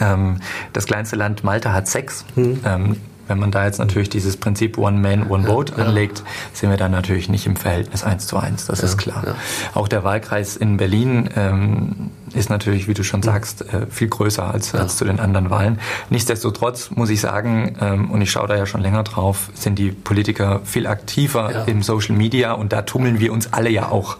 Ähm, 0.00 0.36
das 0.72 0.86
kleinste 0.86 1.16
Land 1.16 1.44
Malta 1.44 1.72
hat 1.72 1.86
sechs. 1.88 2.24
Mhm. 2.34 2.60
Ähm, 2.64 2.96
wenn 3.28 3.38
man 3.38 3.50
da 3.50 3.64
jetzt 3.64 3.78
natürlich 3.78 4.08
dieses 4.08 4.36
Prinzip 4.36 4.78
One 4.78 4.98
Man, 4.98 5.30
One 5.30 5.46
Vote 5.46 5.74
ja, 5.76 5.84
anlegt, 5.84 6.22
sind 6.52 6.70
wir 6.70 6.76
dann 6.76 6.92
natürlich 6.92 7.28
nicht 7.28 7.46
im 7.46 7.56
Verhältnis 7.56 8.04
eins 8.04 8.26
zu 8.26 8.36
eins, 8.36 8.66
das 8.66 8.80
ja, 8.80 8.84
ist 8.86 8.96
klar. 8.96 9.22
Ja. 9.26 9.34
Auch 9.74 9.88
der 9.88 10.04
Wahlkreis 10.04 10.56
in 10.56 10.76
Berlin 10.76 11.28
ähm, 11.36 12.10
ist 12.34 12.50
natürlich, 12.50 12.88
wie 12.88 12.94
du 12.94 13.04
schon 13.04 13.22
sagst, 13.22 13.62
äh, 13.72 13.86
viel 13.88 14.08
größer 14.08 14.52
als, 14.52 14.74
als 14.74 14.96
zu 14.96 15.04
den 15.04 15.20
anderen 15.20 15.50
Wahlen. 15.50 15.78
Nichtsdestotrotz 16.10 16.90
muss 16.90 17.10
ich 17.10 17.20
sagen, 17.20 17.76
ähm, 17.80 18.10
und 18.10 18.20
ich 18.20 18.30
schaue 18.30 18.48
da 18.48 18.56
ja 18.56 18.66
schon 18.66 18.80
länger 18.80 19.02
drauf, 19.02 19.50
sind 19.54 19.78
die 19.78 19.92
Politiker 19.92 20.60
viel 20.64 20.86
aktiver 20.86 21.66
im 21.66 21.82
Social 21.82 22.16
Media 22.16 22.52
und 22.52 22.72
da 22.72 22.82
tummeln 22.82 23.20
wir 23.20 23.32
uns 23.32 23.52
alle 23.52 23.70
ja 23.70 23.88
auch. 23.88 24.18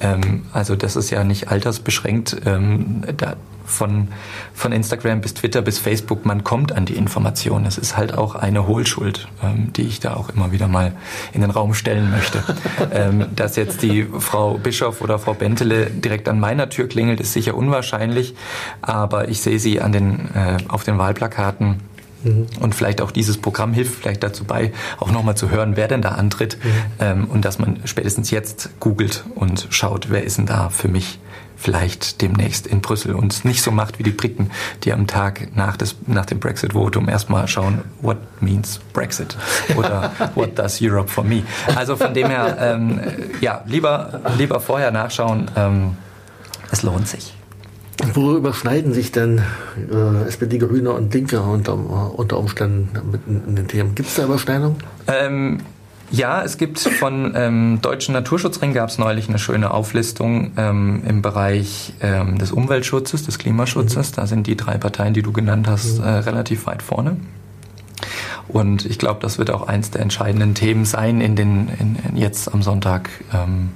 Ähm, 0.00 0.46
also 0.52 0.76
das 0.76 0.96
ist 0.96 1.10
ja 1.10 1.24
nicht 1.24 1.48
altersbeschränkt. 1.48 2.36
Ähm, 2.44 3.02
da, 3.16 3.36
von, 3.64 4.08
von 4.52 4.72
Instagram 4.72 5.20
bis 5.20 5.34
Twitter 5.34 5.62
bis 5.62 5.78
Facebook, 5.78 6.24
man 6.26 6.44
kommt 6.44 6.72
an 6.72 6.84
die 6.84 6.94
Information. 6.94 7.66
Es 7.66 7.78
ist 7.78 7.96
halt 7.96 8.16
auch 8.16 8.34
eine 8.34 8.66
Hohlschuld, 8.66 9.28
ähm, 9.42 9.72
die 9.72 9.82
ich 9.82 10.00
da 10.00 10.14
auch 10.14 10.28
immer 10.28 10.52
wieder 10.52 10.68
mal 10.68 10.92
in 11.32 11.40
den 11.40 11.50
Raum 11.50 11.74
stellen 11.74 12.10
möchte. 12.10 12.42
ähm, 12.92 13.26
dass 13.34 13.56
jetzt 13.56 13.82
die 13.82 14.06
Frau 14.18 14.58
Bischof 14.58 15.00
oder 15.00 15.18
Frau 15.18 15.34
Bentele 15.34 15.86
direkt 15.86 16.28
an 16.28 16.40
meiner 16.40 16.68
Tür 16.68 16.88
klingelt, 16.88 17.20
ist 17.20 17.32
sicher 17.32 17.53
unwahrscheinlich, 17.56 18.34
aber 18.82 19.28
ich 19.28 19.40
sehe 19.40 19.58
sie 19.58 19.80
an 19.80 19.92
den, 19.92 20.30
äh, 20.34 20.58
auf 20.68 20.84
den 20.84 20.98
Wahlplakaten 20.98 21.80
mhm. 22.22 22.46
und 22.60 22.74
vielleicht 22.74 23.00
auch 23.00 23.10
dieses 23.10 23.38
Programm 23.38 23.72
hilft 23.72 23.94
vielleicht 23.94 24.22
dazu 24.22 24.44
bei, 24.44 24.72
auch 24.98 25.10
nochmal 25.10 25.36
zu 25.36 25.50
hören, 25.50 25.76
wer 25.76 25.88
denn 25.88 26.02
da 26.02 26.10
antritt 26.10 26.58
mhm. 26.62 26.70
ähm, 27.00 27.24
und 27.26 27.44
dass 27.44 27.58
man 27.58 27.80
spätestens 27.84 28.30
jetzt 28.30 28.80
googelt 28.80 29.24
und 29.34 29.66
schaut, 29.70 30.10
wer 30.10 30.24
ist 30.24 30.38
denn 30.38 30.46
da 30.46 30.68
für 30.70 30.88
mich 30.88 31.18
vielleicht 31.56 32.20
demnächst 32.20 32.66
in 32.66 32.80
Brüssel 32.80 33.14
und 33.14 33.44
nicht 33.44 33.62
so 33.62 33.70
macht 33.70 33.98
wie 33.98 34.02
die 34.02 34.10
Briten, 34.10 34.50
die 34.82 34.92
am 34.92 35.06
Tag 35.06 35.56
nach, 35.56 35.76
des, 35.76 35.96
nach 36.06 36.26
dem 36.26 36.40
Brexit-Votum 36.40 37.08
erstmal 37.08 37.48
schauen, 37.48 37.82
what 38.02 38.18
means 38.42 38.80
Brexit 38.92 39.36
oder 39.76 40.12
what 40.34 40.58
does 40.58 40.78
Europe 40.82 41.08
for 41.08 41.24
me. 41.24 41.42
Also 41.74 41.96
von 41.96 42.12
dem 42.12 42.28
her, 42.28 42.58
ähm, 42.60 43.00
ja, 43.40 43.62
lieber, 43.66 44.20
lieber 44.36 44.60
vorher 44.60 44.90
nachschauen, 44.90 45.50
ähm, 45.56 45.96
es 46.70 46.82
lohnt 46.82 47.08
sich. 47.08 47.34
Wo 48.12 48.36
überschneiden 48.36 48.92
sich 48.92 49.12
denn 49.12 49.40
äh, 49.90 50.26
SPD, 50.26 50.58
Grüne 50.58 50.92
und 50.92 51.14
Linke 51.14 51.40
unter, 51.40 51.74
unter 52.18 52.38
Umständen 52.38 52.90
mit 53.10 53.20
in 53.26 53.54
den 53.54 53.68
Themen? 53.68 53.94
Gibt 53.94 54.08
es 54.08 54.16
da 54.16 54.24
Überschneidungen? 54.24 54.76
Ähm, 55.06 55.60
ja, 56.10 56.42
es 56.42 56.58
gibt 56.58 56.78
von 56.78 57.32
ähm, 57.36 57.78
Deutschen 57.80 58.12
Naturschutzring 58.12 58.72
gab 58.74 58.88
es 58.88 58.98
neulich 58.98 59.28
eine 59.28 59.38
schöne 59.38 59.70
Auflistung 59.70 60.52
ähm, 60.56 61.02
im 61.06 61.22
Bereich 61.22 61.94
ähm, 62.00 62.38
des 62.38 62.52
Umweltschutzes, 62.52 63.24
des 63.24 63.38
Klimaschutzes. 63.38 64.12
Mhm. 64.12 64.16
Da 64.16 64.26
sind 64.26 64.46
die 64.46 64.56
drei 64.56 64.76
Parteien, 64.76 65.14
die 65.14 65.22
du 65.22 65.32
genannt 65.32 65.66
hast, 65.66 65.98
mhm. 65.98 66.04
äh, 66.04 66.08
relativ 66.18 66.66
weit 66.66 66.82
vorne. 66.82 67.16
Und 68.48 68.84
ich 68.84 68.98
glaube, 68.98 69.20
das 69.22 69.38
wird 69.38 69.50
auch 69.50 69.66
eins 69.66 69.90
der 69.90 70.02
entscheidenden 70.02 70.54
Themen 70.54 70.84
sein 70.84 71.20
in 71.20 71.36
den 71.36 71.68
in, 71.78 71.96
in 72.08 72.16
jetzt 72.16 72.52
am 72.52 72.62
Sonntag, 72.62 73.08
ähm, 73.32 73.70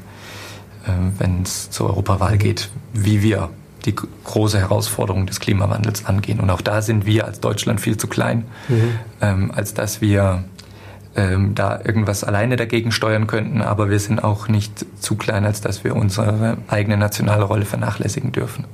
äh, 0.86 0.90
wenn 1.18 1.42
es 1.42 1.70
zur 1.70 1.88
Europawahl 1.88 2.34
mhm. 2.34 2.38
geht, 2.38 2.70
wie 2.92 3.22
wir 3.22 3.48
die 3.84 3.94
große 3.94 4.58
Herausforderung 4.58 5.26
des 5.26 5.40
Klimawandels 5.40 6.04
angehen. 6.06 6.40
Und 6.40 6.50
auch 6.50 6.60
da 6.60 6.82
sind 6.82 7.06
wir 7.06 7.26
als 7.26 7.40
Deutschland 7.40 7.80
viel 7.80 7.96
zu 7.96 8.06
klein, 8.06 8.44
mhm. 8.68 8.98
ähm, 9.20 9.50
als 9.54 9.74
dass 9.74 10.00
wir 10.00 10.44
ähm, 11.18 11.54
da 11.54 11.80
irgendwas 11.82 12.22
alleine 12.22 12.56
dagegen 12.56 12.92
steuern 12.92 13.26
könnten, 13.26 13.60
aber 13.60 13.90
wir 13.90 13.98
sind 13.98 14.22
auch 14.22 14.48
nicht 14.48 14.86
zu 15.00 15.16
klein, 15.16 15.44
als 15.44 15.60
dass 15.60 15.82
wir 15.82 15.96
unsere 15.96 16.58
eigene 16.68 16.96
nationale 16.96 17.44
Rolle 17.44 17.64
vernachlässigen 17.64 18.32
dürfen. 18.32 18.64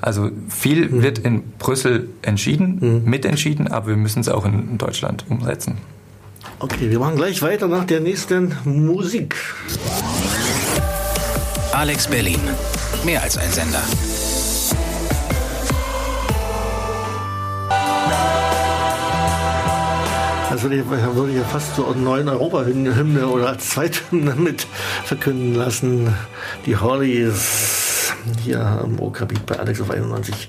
Also 0.00 0.30
viel 0.48 0.88
mhm. 0.88 1.02
wird 1.02 1.18
in 1.18 1.42
Brüssel 1.58 2.08
entschieden, 2.22 2.78
mhm. 2.80 3.10
mitentschieden, 3.10 3.68
aber 3.68 3.88
wir 3.88 3.96
müssen 3.96 4.20
es 4.20 4.28
auch 4.28 4.44
in 4.44 4.76
Deutschland 4.76 5.24
umsetzen. 5.28 5.78
Okay, 6.58 6.90
wir 6.90 6.98
machen 6.98 7.16
gleich 7.16 7.40
weiter 7.40 7.68
nach 7.68 7.84
der 7.84 8.00
nächsten 8.00 8.56
Musik. 8.64 9.36
Alex 11.72 12.08
Berlin. 12.08 12.40
Mehr 13.04 13.22
als 13.22 13.38
ein 13.38 13.50
Sender. 13.50 13.82
Das 20.50 20.62
würde 20.62 20.76
ich, 20.76 20.88
würde 20.88 21.32
ich 21.32 21.42
fast 21.42 21.76
so 21.76 21.86
eine 21.86 22.00
neuen 22.00 22.28
Europa-Hymne 22.28 23.26
oder 23.26 23.48
als 23.48 23.68
Zweithymne 23.70 24.34
mit 24.36 24.66
verkünden 25.04 25.54
lassen. 25.54 26.14
Die 26.64 26.76
Hollies 26.76 28.14
hier 28.42 28.80
im 28.82 28.98
Okerbeat 28.98 29.44
bei 29.44 29.58
Alex 29.58 29.80
auf 29.80 29.90
91. 29.90 30.48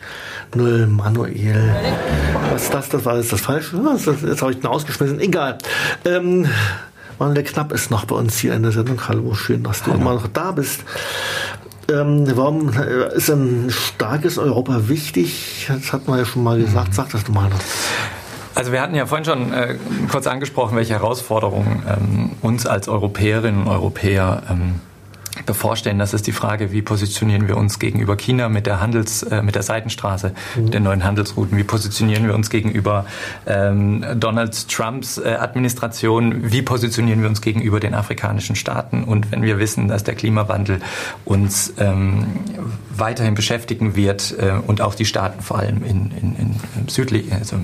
Null 0.55 0.87
Manuel. 0.87 1.75
Was 2.49 2.63
ist 2.63 2.73
das? 2.73 2.89
Das 2.89 3.05
war 3.05 3.17
jetzt 3.17 3.33
das 3.33 3.41
Falsche. 3.41 3.77
Jetzt 4.25 4.41
habe 4.41 4.51
ich 4.51 4.59
den 4.59 4.67
ausgeschmissen. 4.67 5.19
Egal. 5.19 5.57
Ähm, 6.05 6.47
Manuel 7.19 7.43
Knapp 7.43 7.73
ist 7.73 7.91
noch 7.91 8.05
bei 8.05 8.15
uns 8.15 8.37
hier 8.37 8.53
in 8.53 8.63
der 8.63 8.71
Sendung. 8.71 9.05
Hallo, 9.07 9.33
schön, 9.33 9.63
dass 9.63 9.83
du 9.83 9.91
Hallo. 9.91 9.99
immer 9.99 10.13
noch 10.13 10.27
da 10.27 10.53
bist. 10.53 10.85
Ähm, 11.89 12.25
warum 12.35 12.71
äh, 12.73 13.15
ist 13.15 13.29
ein 13.29 13.69
starkes 13.69 14.37
Europa 14.37 14.87
wichtig? 14.87 15.67
Das 15.67 15.91
hat 15.91 16.07
man 16.07 16.19
ja 16.19 16.25
schon 16.25 16.43
mal 16.43 16.59
gesagt. 16.59 16.93
Sag 16.93 17.09
das 17.09 17.27
mal 17.27 17.49
noch. 17.49 17.59
Also 18.59 18.73
wir 18.73 18.81
hatten 18.81 18.93
ja 18.93 19.05
vorhin 19.05 19.23
schon 19.23 19.53
äh, 19.53 19.75
kurz 20.11 20.27
angesprochen, 20.27 20.75
welche 20.75 20.91
Herausforderungen 20.91 21.81
ähm, 21.87 22.31
uns 22.41 22.65
als 22.65 22.89
Europäerinnen 22.89 23.61
und 23.61 23.67
Europäer 23.69 24.43
ähm, 24.49 24.81
bevorstehen. 25.45 25.97
Das 25.97 26.13
ist 26.13 26.27
die 26.27 26.33
Frage, 26.33 26.73
wie 26.73 26.81
positionieren 26.81 27.47
wir 27.47 27.55
uns 27.55 27.79
gegenüber 27.79 28.17
China 28.17 28.49
mit 28.49 28.67
der 28.67 28.81
Handels, 28.81 29.23
äh, 29.23 29.41
mit 29.43 29.55
der 29.55 29.63
Seitenstraße, 29.63 30.33
mhm. 30.57 30.71
den 30.71 30.83
neuen 30.83 31.05
Handelsrouten? 31.05 31.57
Wie 31.57 31.63
positionieren 31.63 32.27
wir 32.27 32.35
uns 32.35 32.49
gegenüber 32.49 33.05
ähm, 33.47 34.03
Donald 34.17 34.67
Trumps 34.67 35.17
äh, 35.19 35.37
Administration? 35.39 36.51
Wie 36.51 36.61
positionieren 36.61 37.21
wir 37.21 37.29
uns 37.29 37.39
gegenüber 37.39 37.79
den 37.79 37.93
afrikanischen 37.93 38.57
Staaten? 38.57 39.05
Und 39.05 39.31
wenn 39.31 39.41
wir 39.41 39.57
wissen, 39.57 39.87
dass 39.87 40.03
der 40.03 40.15
Klimawandel 40.15 40.81
uns 41.23 41.75
ähm, 41.77 42.27
weiterhin 42.89 43.35
beschäftigen 43.35 43.95
wird 43.95 44.35
äh, 44.37 44.51
und 44.67 44.81
auch 44.81 44.95
die 44.95 45.05
Staaten 45.05 45.41
vor 45.41 45.59
allem 45.59 45.81
in, 45.85 46.11
in, 46.11 46.35
in 46.35 46.87
südlich, 46.89 47.31
also 47.31 47.55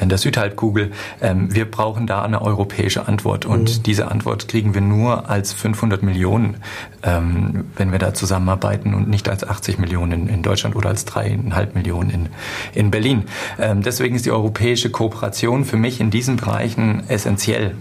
in 0.00 0.08
der 0.08 0.18
Südhalbkugel. 0.18 0.92
Ähm, 1.20 1.54
wir 1.54 1.70
brauchen 1.70 2.06
da 2.06 2.22
eine 2.22 2.42
europäische 2.42 3.06
Antwort 3.08 3.44
und 3.44 3.78
mhm. 3.78 3.82
diese 3.82 4.10
Antwort 4.10 4.48
kriegen 4.48 4.74
wir 4.74 4.80
nur 4.80 5.28
als 5.28 5.52
500 5.52 6.02
Millionen, 6.02 6.56
ähm, 7.02 7.66
wenn 7.76 7.92
wir 7.92 7.98
da 7.98 8.14
zusammenarbeiten 8.14 8.94
und 8.94 9.08
nicht 9.08 9.28
als 9.28 9.44
80 9.44 9.78
Millionen 9.78 10.28
in 10.28 10.42
Deutschland 10.42 10.76
oder 10.76 10.88
als 10.88 11.04
dreieinhalb 11.04 11.74
Millionen 11.74 12.10
in, 12.10 12.28
in 12.74 12.90
Berlin. 12.90 13.24
Ähm, 13.58 13.82
deswegen 13.82 14.16
ist 14.16 14.26
die 14.26 14.32
europäische 14.32 14.90
Kooperation 14.90 15.64
für 15.64 15.76
mich 15.76 16.00
in 16.00 16.10
diesen 16.10 16.36
Bereichen 16.36 17.08
essentiell, 17.08 17.74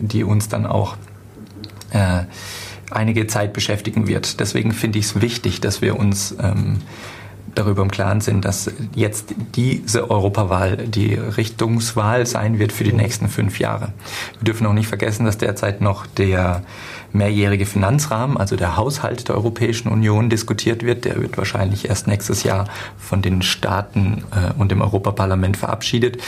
die 0.00 0.24
uns 0.24 0.48
dann 0.48 0.66
auch 0.66 0.96
äh, 1.90 2.24
einige 2.90 3.26
Zeit 3.26 3.52
beschäftigen 3.52 4.06
wird. 4.06 4.40
Deswegen 4.40 4.72
finde 4.72 4.98
ich 4.98 5.06
es 5.06 5.20
wichtig, 5.20 5.60
dass 5.60 5.80
wir 5.80 5.98
uns 5.98 6.34
ähm, 6.40 6.78
darüber 7.54 7.82
im 7.82 7.90
Klaren 7.90 8.20
sind, 8.20 8.44
dass 8.44 8.70
jetzt 8.94 9.34
diese 9.54 10.10
Europawahl 10.10 10.76
die 10.76 11.14
Richtungswahl 11.14 12.26
sein 12.26 12.58
wird 12.58 12.72
für 12.72 12.84
die 12.84 12.92
nächsten 12.92 13.28
fünf 13.28 13.58
Jahre. 13.58 13.92
Wir 14.38 14.44
dürfen 14.44 14.66
auch 14.66 14.72
nicht 14.72 14.88
vergessen, 14.88 15.24
dass 15.24 15.38
derzeit 15.38 15.80
noch 15.80 16.06
der 16.06 16.62
mehrjährige 17.12 17.66
Finanzrahmen, 17.66 18.36
also 18.36 18.56
der 18.56 18.76
Haushalt 18.76 19.28
der 19.28 19.34
Europäischen 19.34 19.88
Union 19.88 20.30
diskutiert 20.30 20.84
wird. 20.84 21.04
Der 21.04 21.20
wird 21.20 21.36
wahrscheinlich 21.36 21.88
erst 21.88 22.06
nächstes 22.06 22.44
Jahr 22.44 22.66
von 22.98 23.22
den 23.22 23.42
Staaten 23.42 24.24
äh, 24.30 24.58
und 24.58 24.70
dem 24.70 24.80
Europaparlament 24.80 25.56
verabschiedet. 25.56 26.18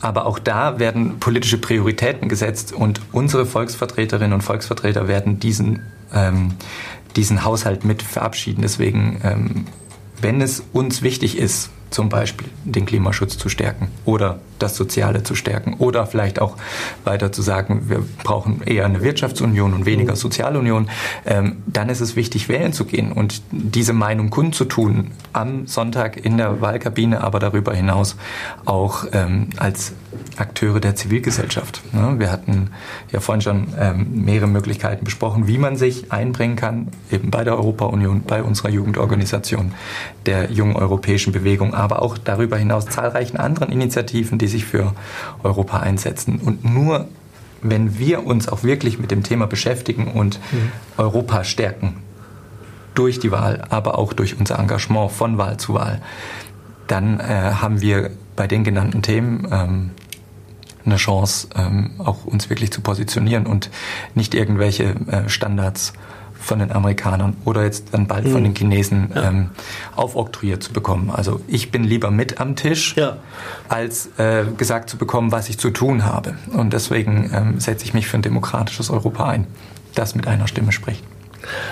Aber 0.00 0.26
auch 0.26 0.38
da 0.38 0.78
werden 0.78 1.18
politische 1.18 1.56
Prioritäten 1.58 2.28
gesetzt 2.28 2.72
und 2.72 3.00
unsere 3.12 3.46
Volksvertreterinnen 3.46 4.34
und 4.34 4.42
Volksvertreter 4.42 5.08
werden 5.08 5.40
diesen, 5.40 5.82
ähm, 6.12 6.54
diesen 7.16 7.44
Haushalt 7.44 7.84
mit 7.84 8.02
verabschieden. 8.02 8.60
Deswegen, 8.60 9.20
ähm, 9.24 9.64
wenn 10.24 10.40
es 10.40 10.62
uns 10.72 11.02
wichtig 11.02 11.36
ist, 11.36 11.68
zum 11.90 12.08
Beispiel 12.08 12.48
den 12.64 12.86
Klimaschutz 12.86 13.36
zu 13.36 13.50
stärken 13.50 13.88
oder 14.06 14.40
das 14.64 14.76
Soziale 14.76 15.22
zu 15.22 15.34
stärken 15.34 15.74
oder 15.74 16.06
vielleicht 16.06 16.40
auch 16.40 16.56
weiter 17.04 17.30
zu 17.30 17.42
sagen, 17.42 17.84
wir 17.88 18.02
brauchen 18.24 18.62
eher 18.62 18.86
eine 18.86 19.02
Wirtschaftsunion 19.02 19.74
und 19.74 19.86
weniger 19.86 20.16
Sozialunion, 20.16 20.88
ähm, 21.26 21.62
dann 21.66 21.88
ist 21.88 22.00
es 22.00 22.16
wichtig, 22.16 22.48
wählen 22.48 22.72
zu 22.72 22.84
gehen 22.84 23.12
und 23.12 23.42
diese 23.50 23.92
Meinung 23.92 24.30
kundzutun 24.30 25.12
am 25.32 25.66
Sonntag 25.66 26.16
in 26.16 26.38
der 26.38 26.60
Wahlkabine, 26.60 27.22
aber 27.22 27.38
darüber 27.38 27.74
hinaus 27.74 28.16
auch 28.64 29.04
ähm, 29.12 29.50
als 29.56 29.92
Akteure 30.36 30.80
der 30.80 30.96
Zivilgesellschaft. 30.96 31.82
Ne? 31.92 32.14
Wir 32.18 32.32
hatten 32.32 32.70
ja 33.12 33.20
vorhin 33.20 33.42
schon 33.42 33.68
ähm, 33.78 34.24
mehrere 34.24 34.48
Möglichkeiten 34.48 35.04
besprochen, 35.04 35.46
wie 35.46 35.58
man 35.58 35.76
sich 35.76 36.10
einbringen 36.10 36.56
kann, 36.56 36.88
eben 37.10 37.30
bei 37.30 37.44
der 37.44 37.56
Europa-Union, 37.56 38.22
bei 38.22 38.42
unserer 38.42 38.70
Jugendorganisation, 38.70 39.72
der 40.26 40.50
jungen 40.50 40.76
europäischen 40.76 41.32
Bewegung, 41.32 41.74
aber 41.74 42.02
auch 42.02 42.16
darüber 42.16 42.56
hinaus 42.56 42.86
zahlreichen 42.86 43.36
anderen 43.36 43.70
Initiativen, 43.70 44.38
die 44.38 44.48
sich 44.48 44.53
für 44.62 44.94
Europa 45.42 45.80
einsetzen. 45.80 46.38
Und 46.38 46.64
nur 46.64 47.08
wenn 47.62 47.98
wir 47.98 48.26
uns 48.26 48.46
auch 48.46 48.62
wirklich 48.62 48.98
mit 48.98 49.10
dem 49.10 49.22
Thema 49.22 49.46
beschäftigen 49.46 50.08
und 50.08 50.38
mhm. 50.52 50.70
Europa 50.98 51.44
stärken, 51.44 51.96
durch 52.94 53.18
die 53.18 53.32
Wahl, 53.32 53.64
aber 53.70 53.98
auch 53.98 54.12
durch 54.12 54.38
unser 54.38 54.58
Engagement 54.58 55.10
von 55.10 55.38
Wahl 55.38 55.56
zu 55.56 55.74
Wahl, 55.74 56.00
dann 56.86 57.20
äh, 57.20 57.24
haben 57.24 57.80
wir 57.80 58.10
bei 58.36 58.46
den 58.46 58.64
genannten 58.64 59.02
Themen 59.02 59.48
ähm, 59.50 59.90
eine 60.84 60.96
Chance, 60.96 61.48
ähm, 61.56 61.92
auch 61.98 62.24
uns 62.24 62.50
wirklich 62.50 62.70
zu 62.70 62.80
positionieren 62.82 63.46
und 63.46 63.70
nicht 64.14 64.34
irgendwelche 64.34 64.94
äh, 65.10 65.28
Standards 65.28 65.94
von 66.44 66.58
den 66.58 66.72
Amerikanern 66.72 67.36
oder 67.44 67.64
jetzt 67.64 67.92
dann 67.92 68.06
bald 68.06 68.28
von 68.28 68.40
mhm. 68.40 68.44
den 68.44 68.54
Chinesen 68.54 69.10
ja. 69.14 69.28
ähm, 69.28 69.50
aufoktroyiert 69.96 70.62
zu 70.62 70.72
bekommen. 70.72 71.10
Also 71.10 71.40
ich 71.48 71.70
bin 71.70 71.84
lieber 71.84 72.10
mit 72.10 72.40
am 72.40 72.56
Tisch, 72.56 72.94
ja. 72.96 73.16
als 73.68 74.10
äh, 74.18 74.44
gesagt 74.56 74.90
zu 74.90 74.96
bekommen, 74.96 75.32
was 75.32 75.48
ich 75.48 75.58
zu 75.58 75.70
tun 75.70 76.04
habe. 76.04 76.34
Und 76.52 76.72
deswegen 76.72 77.30
ähm, 77.34 77.60
setze 77.60 77.84
ich 77.84 77.94
mich 77.94 78.06
für 78.06 78.18
ein 78.18 78.22
demokratisches 78.22 78.90
Europa 78.90 79.28
ein, 79.28 79.46
das 79.94 80.14
mit 80.14 80.26
einer 80.26 80.46
Stimme 80.46 80.72
spricht. 80.72 81.02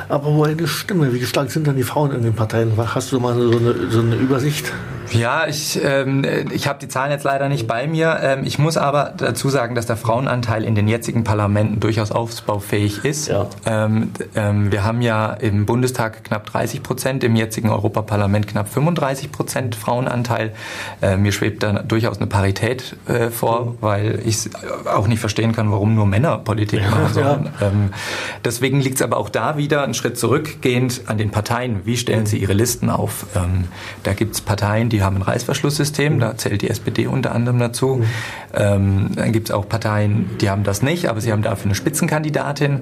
Aber 0.08 0.26
wo 0.34 0.44
eine 0.44 0.66
Stimme, 0.68 1.12
wie 1.12 1.24
stark 1.24 1.50
sind 1.50 1.66
dann 1.66 1.76
die 1.76 1.82
Frauen 1.82 2.12
in 2.12 2.22
den 2.22 2.34
Parteien? 2.34 2.72
Hast 2.76 3.12
du 3.12 3.20
mal 3.20 3.34
so 3.34 3.56
eine, 3.56 3.90
so 3.90 4.00
eine 4.00 4.16
Übersicht? 4.16 4.72
Ja, 5.14 5.46
ich, 5.46 5.78
ähm, 5.82 6.24
ich 6.52 6.66
habe 6.66 6.78
die 6.78 6.88
Zahlen 6.88 7.10
jetzt 7.10 7.24
leider 7.24 7.48
nicht 7.48 7.66
bei 7.66 7.86
mir. 7.86 8.18
Ähm, 8.22 8.44
ich 8.44 8.58
muss 8.58 8.76
aber 8.76 9.12
dazu 9.16 9.48
sagen, 9.48 9.74
dass 9.74 9.86
der 9.86 9.96
Frauenanteil 9.96 10.64
in 10.64 10.74
den 10.74 10.88
jetzigen 10.88 11.24
Parlamenten 11.24 11.80
durchaus 11.80 12.12
ausbaufähig 12.12 13.04
ist. 13.04 13.28
Ja. 13.28 13.46
Ähm, 13.66 14.10
ähm, 14.34 14.72
wir 14.72 14.84
haben 14.84 15.02
ja 15.02 15.32
im 15.32 15.66
Bundestag 15.66 16.24
knapp 16.24 16.46
30 16.46 16.82
Prozent, 16.82 17.24
im 17.24 17.36
jetzigen 17.36 17.70
Europaparlament 17.70 18.46
knapp 18.48 18.68
35 18.68 19.32
Prozent 19.32 19.74
Frauenanteil. 19.74 20.52
Äh, 21.00 21.16
mir 21.16 21.32
schwebt 21.32 21.62
da 21.62 21.82
durchaus 21.82 22.18
eine 22.18 22.26
Parität 22.26 22.96
äh, 23.06 23.30
vor, 23.30 23.66
mhm. 23.66 23.76
weil 23.80 24.22
ich 24.24 24.50
auch 24.86 25.06
nicht 25.06 25.20
verstehen 25.20 25.52
kann, 25.52 25.70
warum 25.70 25.94
nur 25.94 26.06
Männer 26.06 26.38
Politik 26.38 26.82
ja, 26.82 26.90
machen 26.90 27.12
sollen. 27.12 27.50
Ja. 27.60 27.66
Ähm, 27.68 27.90
deswegen 28.44 28.80
liegt 28.80 28.96
es 28.96 29.02
aber 29.02 29.18
auch 29.18 29.28
da 29.28 29.56
wieder 29.56 29.82
einen 29.82 29.94
Schritt 29.94 30.18
zurückgehend 30.18 31.02
an 31.06 31.18
den 31.18 31.30
Parteien. 31.30 31.82
Wie 31.84 31.96
stellen 31.96 32.20
mhm. 32.20 32.26
sie 32.26 32.38
ihre 32.38 32.54
Listen 32.54 32.90
auf? 32.90 33.26
Ähm, 33.34 33.64
da 34.02 34.12
gibt 34.14 34.34
es 34.34 34.40
Parteien, 34.40 34.88
die 34.88 35.01
haben 35.04 35.16
ein 35.16 35.22
Reißverschlusssystem, 35.22 36.20
da 36.20 36.36
zählt 36.36 36.62
die 36.62 36.70
SPD 36.70 37.06
unter 37.06 37.34
anderem 37.34 37.58
dazu. 37.58 37.96
Mhm. 37.96 38.04
Ähm, 38.54 39.10
dann 39.14 39.32
gibt 39.32 39.48
es 39.48 39.54
auch 39.54 39.68
Parteien, 39.68 40.30
die 40.40 40.50
haben 40.50 40.64
das 40.64 40.82
nicht, 40.82 41.08
aber 41.08 41.20
sie 41.20 41.32
haben 41.32 41.42
dafür 41.42 41.66
eine 41.66 41.74
Spitzenkandidatin. 41.74 42.80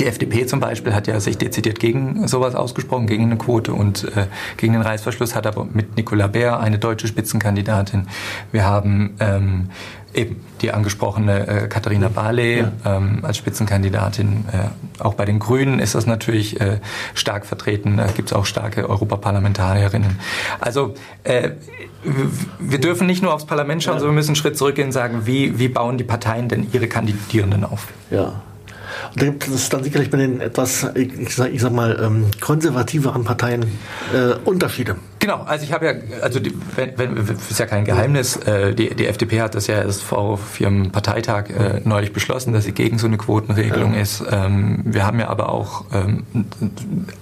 Die 0.00 0.06
FDP 0.06 0.46
zum 0.46 0.60
Beispiel 0.60 0.94
hat 0.94 1.06
ja 1.06 1.20
sich 1.20 1.38
dezidiert 1.38 1.78
gegen 1.78 2.26
sowas 2.28 2.54
ausgesprochen, 2.54 3.06
gegen 3.06 3.24
eine 3.24 3.36
Quote 3.36 3.72
und 3.72 4.04
äh, 4.16 4.26
gegen 4.56 4.72
den 4.72 4.82
Reißverschluss, 4.82 5.34
hat 5.34 5.46
aber 5.46 5.64
mit 5.64 5.96
Nicola 5.96 6.26
Bär 6.26 6.60
eine 6.60 6.78
deutsche 6.78 7.06
Spitzenkandidatin. 7.06 8.08
Wir 8.52 8.64
haben 8.64 9.14
ähm, 9.20 9.70
eben 10.16 10.44
die 10.60 10.72
angesprochene 10.72 11.46
äh, 11.46 11.68
Katharina 11.68 12.08
Barley 12.08 12.60
ja. 12.60 12.72
ähm, 12.84 13.20
als 13.22 13.36
Spitzenkandidatin. 13.36 14.44
Äh, 14.52 15.02
auch 15.02 15.14
bei 15.14 15.24
den 15.24 15.38
Grünen 15.38 15.78
ist 15.78 15.94
das 15.94 16.06
natürlich 16.06 16.60
äh, 16.60 16.80
stark 17.14 17.46
vertreten. 17.46 17.98
Da 17.98 18.06
gibt 18.06 18.30
es 18.30 18.32
auch 18.32 18.46
starke 18.46 18.88
Europaparlamentarierinnen. 18.88 20.18
Also 20.60 20.94
äh, 21.24 21.50
wir 22.58 22.80
dürfen 22.80 23.06
nicht 23.06 23.22
nur 23.22 23.34
aufs 23.34 23.46
Parlament 23.46 23.82
schauen, 23.82 23.94
ja. 23.94 24.00
sondern 24.00 24.14
wir 24.14 24.20
müssen 24.20 24.30
einen 24.30 24.36
Schritt 24.36 24.56
zurückgehen 24.56 24.88
und 24.88 24.92
sagen, 24.92 25.22
wie, 25.26 25.58
wie 25.58 25.68
bauen 25.68 25.98
die 25.98 26.04
Parteien 26.04 26.48
denn 26.48 26.66
ihre 26.72 26.88
Kandidierenden 26.88 27.64
auf? 27.64 27.88
Ja. 28.10 28.42
Und 29.12 29.22
da 29.22 29.26
gibt 29.26 29.46
es 29.48 29.68
dann 29.68 29.84
sicherlich 29.84 30.10
bei 30.10 30.18
den 30.18 30.40
etwas, 30.40 30.86
ich 30.94 31.34
sag, 31.34 31.52
ich 31.52 31.60
sag 31.60 31.72
mal, 31.72 31.98
ähm, 32.02 32.26
konservativeren 32.40 33.24
Parteien 33.24 33.64
äh, 34.14 34.34
Unterschiede. 34.44 34.96
Genau, 35.26 35.42
also 35.42 35.64
ich 35.64 35.72
habe 35.72 35.86
ja, 35.86 35.92
also 36.22 36.38
die, 36.38 36.54
wenn, 36.76 36.96
wenn, 36.96 37.16
ist 37.16 37.58
ja 37.58 37.66
kein 37.66 37.84
Geheimnis, 37.84 38.36
äh, 38.36 38.72
die, 38.76 38.94
die 38.94 39.08
FDP 39.08 39.40
hat 39.40 39.56
das 39.56 39.66
ja 39.66 39.74
erst 39.82 40.04
vor 40.04 40.38
ihrem 40.60 40.92
Parteitag 40.92 41.50
äh, 41.50 41.80
neulich 41.82 42.12
beschlossen, 42.12 42.52
dass 42.52 42.62
sie 42.62 42.70
gegen 42.70 43.00
so 43.00 43.08
eine 43.08 43.16
Quotenregelung 43.16 43.94
ja. 43.94 44.02
ist. 44.02 44.22
Ähm, 44.30 44.82
wir 44.84 45.04
haben 45.04 45.18
ja 45.18 45.26
aber 45.26 45.48
auch 45.48 45.86
ähm, 45.92 46.22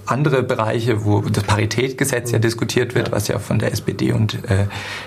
andere 0.05 0.43
Bereiche, 0.43 1.07
wo 1.07 1.23
das 1.23 1.45
Paritätgesetz 1.45 2.31
ja 2.31 2.39
diskutiert 2.39 2.95
wird, 2.95 3.09
ja. 3.09 3.15
was 3.15 3.29
ja 3.29 3.39
von 3.39 3.59
der 3.59 3.73
SPD 3.73 4.13
und 4.13 4.35
äh, 4.51 4.67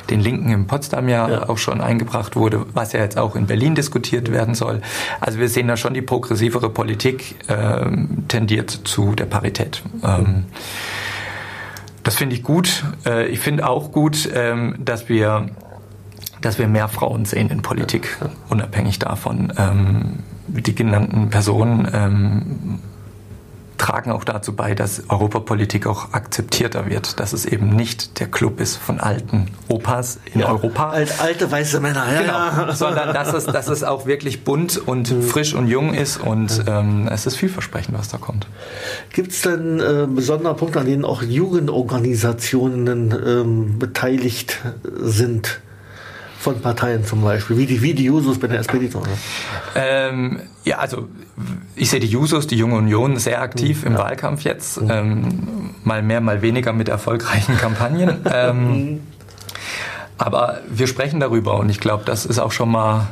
den 0.09 0.19
Linken 0.19 0.49
in 0.49 0.65
Potsdam 0.65 1.07
ja, 1.07 1.29
ja, 1.29 1.49
auch 1.49 1.59
schon 1.59 1.81
eingebracht 1.81 2.35
wurde, 2.35 2.65
was 2.73 2.93
ja 2.93 3.01
jetzt 3.01 3.19
auch 3.19 3.35
in 3.35 3.45
Berlin 3.45 3.75
diskutiert 3.75 4.31
werden 4.31 4.55
soll. 4.55 4.81
Also 5.19 5.37
wir 5.37 5.49
sehen 5.49 5.67
da 5.67 5.77
schon, 5.77 5.93
die 5.93 6.01
progressivere 6.01 6.71
Politik 6.71 7.35
ähm, 7.47 8.23
tendiert 8.27 8.71
zu 8.71 9.13
der 9.13 9.25
Parität. 9.25 9.83
Ähm, 10.03 10.45
das 12.07 12.15
finde 12.15 12.35
ich 12.35 12.43
gut. 12.43 12.85
Äh, 13.05 13.27
ich 13.27 13.41
finde 13.41 13.67
auch 13.67 13.91
gut, 13.91 14.29
ähm, 14.33 14.75
dass 14.79 15.09
wir 15.09 15.49
dass 16.39 16.57
wir 16.57 16.69
mehr 16.69 16.87
Frauen 16.87 17.25
sehen 17.25 17.49
in 17.49 17.61
Politik, 17.61 18.17
unabhängig 18.47 18.97
davon. 18.99 19.51
Ähm, 19.57 20.19
die 20.47 20.73
genannten 20.73 21.29
Personen 21.29 21.85
ähm, 21.93 22.79
tragen 23.77 24.11
auch 24.11 24.23
dazu 24.23 24.55
bei, 24.55 24.75
dass 24.75 25.09
Europapolitik 25.09 25.87
auch 25.87 26.13
akzeptierter 26.13 26.89
wird, 26.89 27.19
dass 27.19 27.33
es 27.33 27.45
eben 27.45 27.69
nicht 27.69 28.19
der 28.19 28.27
Club 28.27 28.59
ist 28.59 28.77
von 28.77 28.99
alten 28.99 29.47
Opas 29.67 30.19
in 30.33 30.41
ja, 30.41 30.49
Europa. 30.49 30.89
Alt, 30.89 31.19
alte 31.19 31.51
weiße 31.51 31.79
Männer, 31.79 32.05
ja. 32.11 32.49
Genau, 32.49 32.71
sondern 32.73 33.13
dass 33.13 33.33
es, 33.33 33.45
dass 33.45 33.67
es 33.67 33.83
auch 33.83 34.05
wirklich 34.05 34.43
bunt 34.43 34.77
und 34.77 35.11
mhm. 35.11 35.21
frisch 35.23 35.53
und 35.53 35.67
jung 35.67 35.93
ist 35.93 36.17
und 36.17 36.63
ähm, 36.67 37.07
es 37.11 37.25
ist 37.25 37.35
vielversprechend, 37.35 37.97
was 37.97 38.09
da 38.09 38.17
kommt. 38.17 38.47
Gibt 39.13 39.31
es 39.31 39.41
denn 39.41 39.79
äh, 39.79 40.07
besondere 40.07 40.55
Punkte, 40.55 40.79
an 40.79 40.85
denen 40.85 41.05
auch 41.05 41.21
Jugendorganisationen 41.21 43.11
ähm, 43.11 43.79
beteiligt 43.79 44.59
sind? 44.83 45.61
Von 46.39 46.61
Parteien 46.61 47.03
zum 47.03 47.23
Beispiel, 47.23 47.57
wie 47.57 47.65
die, 47.65 47.81
wie 47.81 47.93
die 47.93 48.05
Jusos 48.05 48.39
bei 48.39 48.47
der 48.47 48.59
SPD 48.59 48.89
zum 48.89 49.03
Ähm, 49.75 50.39
ja, 50.63 50.77
also 50.77 51.07
ich 51.75 51.89
sehe 51.89 51.99
die 51.99 52.07
Jusos, 52.07 52.47
die 52.47 52.57
Junge 52.57 52.75
Union, 52.75 53.17
sehr 53.17 53.41
aktiv 53.41 53.83
im 53.83 53.93
ja. 53.93 53.99
Wahlkampf 53.99 54.43
jetzt. 54.43 54.81
Mhm. 54.81 54.89
Ähm, 54.89 55.69
mal 55.83 56.01
mehr, 56.03 56.21
mal 56.21 56.41
weniger 56.41 56.73
mit 56.73 56.89
erfolgreichen 56.89 57.57
Kampagnen. 57.61 58.21
ähm, 58.31 58.67
mhm. 58.67 58.99
aber 60.17 60.59
wir 60.69 60.87
sprechen 60.87 61.19
darüber 61.19 61.57
und 61.57 61.69
ich 61.69 61.79
glaube, 61.79 62.03
das 62.05 62.25
ist 62.25 62.39
auch 62.39 62.51
schon 62.51 62.69
mal 62.69 63.07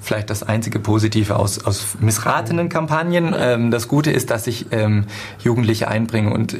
vielleicht 0.00 0.30
das 0.30 0.42
einzige 0.42 0.78
Positive 0.78 1.36
aus, 1.36 1.64
aus 1.64 1.96
missratenen 2.00 2.68
Kampagnen. 2.68 3.34
Ähm, 3.36 3.70
das 3.70 3.88
Gute 3.88 4.10
ist, 4.10 4.30
dass 4.30 4.44
sich 4.44 4.66
ähm, 4.70 5.06
Jugendliche 5.42 5.88
einbringen 5.88 6.32
und 6.32 6.56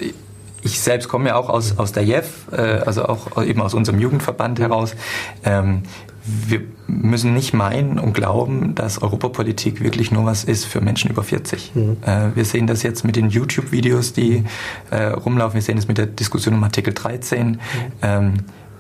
ich 0.65 0.81
selbst 0.81 1.09
komme 1.09 1.29
ja 1.29 1.37
auch 1.37 1.51
aus, 1.51 1.79
aus 1.79 1.93
der 1.93 2.05
JEF, 2.05 2.49
äh, 2.51 2.57
also 2.57 3.05
auch 3.05 3.43
eben 3.43 3.61
aus 3.61 3.75
unserem 3.75 4.01
Jugendverband 4.01 4.59
heraus. 4.59 4.97
Ähm, 5.45 5.83
wir 6.25 6.63
müssen 6.87 7.35
nicht 7.35 7.53
meinen 7.53 7.99
und 7.99 8.15
glauben, 8.15 8.75
dass 8.75 9.03
Europapolitik 9.03 9.83
wirklich 9.83 10.11
nur 10.11 10.25
was 10.25 10.43
ist 10.43 10.65
für 10.65 10.81
Menschen 10.81 11.11
über 11.11 11.23
40. 11.23 11.73
Mhm. 11.75 11.97
Äh, 12.01 12.35
wir 12.35 12.47
sehen 12.47 12.67
das 12.67 12.83
jetzt 12.83 13.05
mit 13.05 13.15
den 13.15 13.29
YouTube-Videos, 13.29 14.15
die 14.15 14.45
äh, 14.91 15.05
rumlaufen. 15.05 15.55
Wir 15.55 15.63
sehen 15.63 15.77
das 15.77 15.87
mit 15.87 15.99
der 15.99 16.07
Diskussion 16.07 16.55
um 16.55 16.65
Artikel 16.65 16.95
13. 16.95 17.51
Mhm. 17.51 17.59
Ähm, 18.01 18.35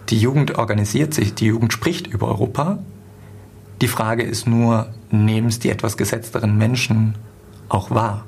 die 0.08 0.18
Jugend 0.18 0.56
organisiert 0.58 1.12
sich, 1.12 1.34
die 1.34 1.46
Jugend 1.46 1.72
spricht 1.72 2.06
über 2.06 2.28
Europa. 2.28 2.78
Die 3.82 3.88
Frage 3.88 4.22
ist 4.22 4.46
nur, 4.46 4.88
nehmen 5.10 5.48
es 5.48 5.58
die 5.58 5.68
etwas 5.68 5.98
gesetzteren 5.98 6.56
Menschen 6.56 7.16
auch 7.68 7.90
wahr? 7.90 8.24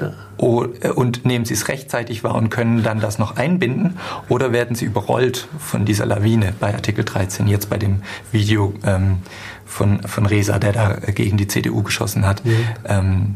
Ja. 0.00 0.12
Äh, 0.38 0.90
und 0.90 1.24
nehmen 1.24 1.44
sie 1.44 1.54
es 1.54 1.68
rechtzeitig 1.68 2.24
wahr 2.24 2.34
und 2.34 2.50
können 2.50 2.82
dann 2.82 3.00
das 3.00 3.18
noch 3.18 3.36
einbinden 3.36 3.98
oder 4.28 4.52
werden 4.52 4.76
sie 4.76 4.84
überrollt 4.84 5.48
von 5.58 5.84
dieser 5.84 6.06
Lawine 6.06 6.52
bei 6.58 6.74
Artikel 6.74 7.04
13, 7.04 7.46
jetzt 7.46 7.70
bei 7.70 7.78
dem 7.78 8.02
Video 8.32 8.74
ähm, 8.84 9.18
von, 9.64 10.02
von 10.02 10.26
Reza, 10.26 10.58
der 10.58 10.72
da 10.72 10.94
gegen 10.94 11.36
die 11.36 11.48
CDU 11.48 11.82
geschossen 11.82 12.26
hat. 12.26 12.44
Mhm. 12.44 12.52
Ähm, 12.86 13.34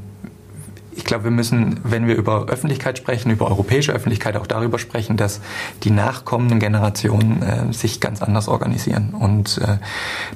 ich 0.93 1.05
glaube, 1.05 1.25
wir 1.25 1.31
müssen, 1.31 1.81
wenn 1.85 2.07
wir 2.07 2.17
über 2.17 2.47
Öffentlichkeit 2.47 2.99
sprechen, 2.99 3.31
über 3.31 3.47
europäische 3.47 3.93
Öffentlichkeit, 3.93 4.37
auch 4.37 4.47
darüber 4.47 4.79
sprechen, 4.79 5.17
dass 5.17 5.41
die 5.85 5.91
nachkommenden 5.91 6.59
Generationen 6.59 7.43
äh, 7.43 7.73
sich 7.73 8.01
ganz 8.01 8.23
anders 8.23 8.49
organisieren. 8.49 9.15
Und 9.19 9.59
äh, 9.59 9.79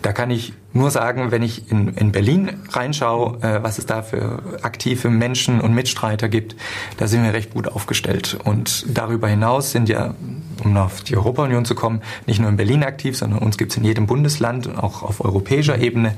da 0.03 0.13
kann 0.13 0.31
ich 0.31 0.53
nur 0.73 0.91
sagen, 0.91 1.31
wenn 1.31 1.43
ich 1.43 1.71
in, 1.71 1.89
in 1.89 2.13
Berlin 2.13 2.51
reinschaue, 2.71 3.39
äh, 3.43 3.63
was 3.63 3.79
es 3.79 3.87
da 3.87 4.03
für 4.03 4.43
aktive 4.63 5.11
Menschen 5.11 5.61
und 5.61 5.75
Mitstreiter 5.75 6.29
gibt, 6.29 6.57
da 6.99 7.07
sind 7.07 7.23
wir 7.23 7.33
recht 7.33 7.55
gut 7.55 7.69
aufgestellt. 7.69 8.39
Und 8.45 8.85
darüber 8.89 9.29
hinaus 9.29 9.73
sind 9.73 9.89
ja, 9.89 10.15
um 10.63 10.77
auf 10.77 11.03
die 11.03 11.17
Europa-Union 11.17 11.65
zu 11.65 11.75
kommen, 11.75 12.03
nicht 12.27 12.41
nur 12.41 12.49
in 12.49 12.57
Berlin 12.57 12.85
aktiv, 12.85 13.17
sondern 13.17 13.41
uns 13.41 13.57
gibt 13.57 13.73
es 13.73 13.79
in 13.79 13.85
jedem 13.85 14.07
Bundesland 14.07 14.67
und 14.67 14.77
auch 14.77 15.03
auf 15.03 15.25
europäischer 15.25 15.79
Ebene 15.79 16.15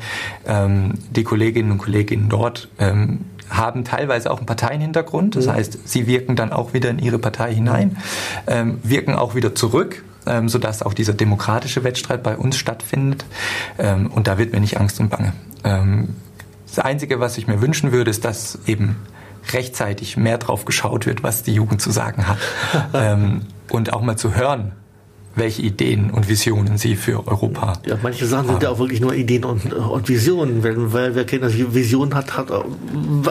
ähm, 0.47 0.95
die 1.11 1.25
Kolleginnen 1.25 1.73
und 1.73 1.79
Kollegen 1.79 2.29
dort. 2.29 2.69
Ähm, 2.79 3.21
haben 3.51 3.85
teilweise 3.85 4.31
auch 4.31 4.39
einen 4.39 4.47
Parteienhintergrund. 4.47 5.37
Das 5.37 5.47
mhm. 5.47 5.53
heißt, 5.53 5.89
sie 5.89 6.07
wirken 6.07 6.37
dann 6.37 6.53
auch 6.53 6.75
wieder 6.75 6.91
in 6.91 6.99
ihre 6.99 7.19
Partei 7.19 7.55
hinein, 7.55 7.97
ähm, 8.47 8.79
wirken 8.83 9.15
auch 9.15 9.35
wieder 9.35 9.55
zurück, 9.55 10.05
ähm, 10.27 10.49
sodass 10.49 10.83
auch 10.83 10.95
dieser 10.95 11.15
demokratische 11.15 11.85
Wettstreit 11.85 12.23
bei 12.23 12.37
uns 12.37 12.57
stattfindet. 12.57 13.25
Ähm, 13.79 14.11
und 14.11 14.27
da 14.27 14.39
wird 14.39 14.53
mir 14.53 14.61
nicht 14.61 14.79
Angst 14.79 15.01
und 15.01 15.11
Bange. 15.11 15.33
Ähm, 15.65 16.17
das 16.67 16.85
Einzige, 16.85 17.21
was 17.21 17.39
ich 17.39 17.47
mir 17.47 17.61
wünschen 17.61 17.93
würde, 17.93 18.11
ist, 18.11 18.25
dass 18.25 18.59
eben 18.67 18.97
rechtzeitig 19.53 20.17
mehr 20.17 20.39
drauf 20.39 20.65
geschaut 20.65 21.07
wird, 21.07 21.23
was 21.23 21.43
die 21.43 21.55
Jugend 21.55 21.81
zu 21.81 21.91
sagen 21.91 22.27
hat. 22.27 22.39
ähm, 22.95 23.43
und 23.71 23.93
auch 23.93 24.03
mal 24.03 24.17
zu 24.17 24.35
hören, 24.35 24.73
welche 25.37 25.63
Ideen 25.63 26.11
und 26.11 26.29
Visionen 26.29 26.79
Sie 26.79 26.97
für 26.97 27.27
Europa 27.29 27.61
haben. 27.61 27.81
Ja, 27.87 27.99
manche 28.03 28.27
Sachen 28.27 28.49
sind 28.49 28.63
ja 28.63 28.71
auch 28.71 28.79
wirklich 28.79 29.01
nur 29.01 29.15
Ideen 29.15 29.45
und, 29.45 29.73
und 29.73 30.09
Visionen. 30.09 30.63
Wenn, 30.63 30.93
weil 30.93 31.15
wer 31.15 31.25
kennt, 31.25 31.45
dass 31.45 31.53
Visionen 31.57 32.15
hat, 32.15 32.37
hat, 32.37 32.51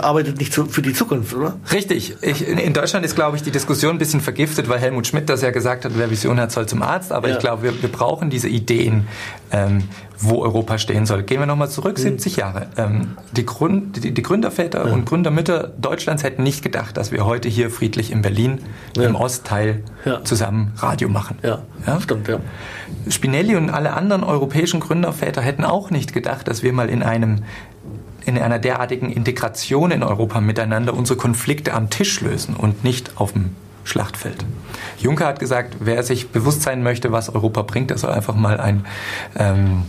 arbeitet 0.02 0.38
nicht 0.38 0.54
für 0.54 0.82
die 0.82 0.94
Zukunft, 0.94 1.34
oder? 1.34 1.58
Richtig. 1.72 2.16
Ich, 2.22 2.48
in 2.48 2.74
Deutschland 2.74 3.06
ist, 3.06 3.16
glaube 3.16 3.38
ich, 3.38 3.44
die 3.44 3.52
Diskussion 3.52 3.96
ein 3.96 3.98
bisschen 3.98 4.22
vergiftet, 4.22 4.70
weil 4.70 4.80
Helmut 4.80 5.08
Schmidt 5.08 5.28
das 5.30 5.42
ja 5.42 5.50
gesagt 5.50 5.84
hat, 5.84 5.94
wer 5.96 6.10
Vision 6.12 6.40
hat, 6.40 6.52
soll 6.52 6.68
zum 6.68 6.84
Arzt. 6.84 7.12
Aber 7.12 7.28
ja. 7.28 7.34
ich 7.34 7.40
glaube, 7.40 7.64
wir, 7.64 7.82
wir 7.82 7.90
brauchen 7.90 8.30
diese 8.30 8.48
Ideen, 8.48 9.08
ähm, 9.52 9.84
wo 10.20 10.42
Europa 10.42 10.78
stehen 10.78 11.06
soll. 11.06 11.24
Gehen 11.24 11.40
wir 11.40 11.46
nochmal 11.46 11.70
zurück, 11.70 11.98
mhm. 11.98 12.02
70 12.02 12.36
Jahre. 12.38 12.68
Ähm, 12.78 13.18
die, 13.32 13.46
Grund, 13.46 14.04
die, 14.04 14.14
die 14.14 14.22
Gründerväter 14.22 14.88
ja. 14.88 14.94
und 14.94 15.06
Gründermütter 15.06 15.72
Deutschlands 15.78 16.24
hätten 16.24 16.44
nicht 16.44 16.64
gedacht, 16.64 16.98
dass 16.98 17.12
wir 17.12 17.26
heute 17.26 17.50
hier 17.50 17.70
friedlich 17.70 18.12
in 18.12 18.22
Berlin 18.22 18.60
ja. 18.96 19.04
im 19.04 19.16
Ostteil 19.16 19.84
ja. 20.06 20.24
zusammen 20.24 20.74
Radio 20.78 21.10
machen. 21.10 21.38
Ja, 21.44 21.64
ja? 21.86 22.00
stimmt, 22.02 22.28
ja. 22.28 22.40
Spinelli 23.10 23.56
und 23.56 23.70
alle 23.70 23.94
anderen 23.94 24.24
europäischen 24.24 24.80
Gründerväter 24.80 25.42
hätten 25.42 25.64
auch 25.64 25.92
nicht 25.92 26.14
gedacht, 26.14 26.48
dass 26.48 26.64
wir 26.64 26.74
mal 26.74 26.90
in 26.90 27.04
einem 27.04 27.44
in 28.26 28.40
einer 28.40 28.58
derartigen 28.58 29.12
Integration 29.12 29.92
in 29.92 30.02
Europa 30.02 30.42
miteinander 30.42 30.96
unsere 30.96 31.16
Konflikte 31.18 31.74
am 31.74 31.92
Tisch 31.92 32.22
lösen 32.22 32.56
und 32.56 32.84
nicht 32.84 33.18
auf 33.18 33.34
dem 33.34 33.52
Schlachtfeld. 33.84 34.44
Juncker 34.98 35.28
hat 35.28 35.40
gesagt, 35.40 35.78
wer 35.80 36.02
sich 36.04 36.30
bewusst 36.30 36.64
sein 36.64 36.82
möchte, 36.82 37.12
was 37.12 37.30
Europa 37.30 37.62
bringt, 37.62 37.92
der 37.92 37.98
soll 37.98 38.10
einfach 38.10 38.36
mal 38.36 38.60
ein 38.60 38.86
ähm, 39.38 39.84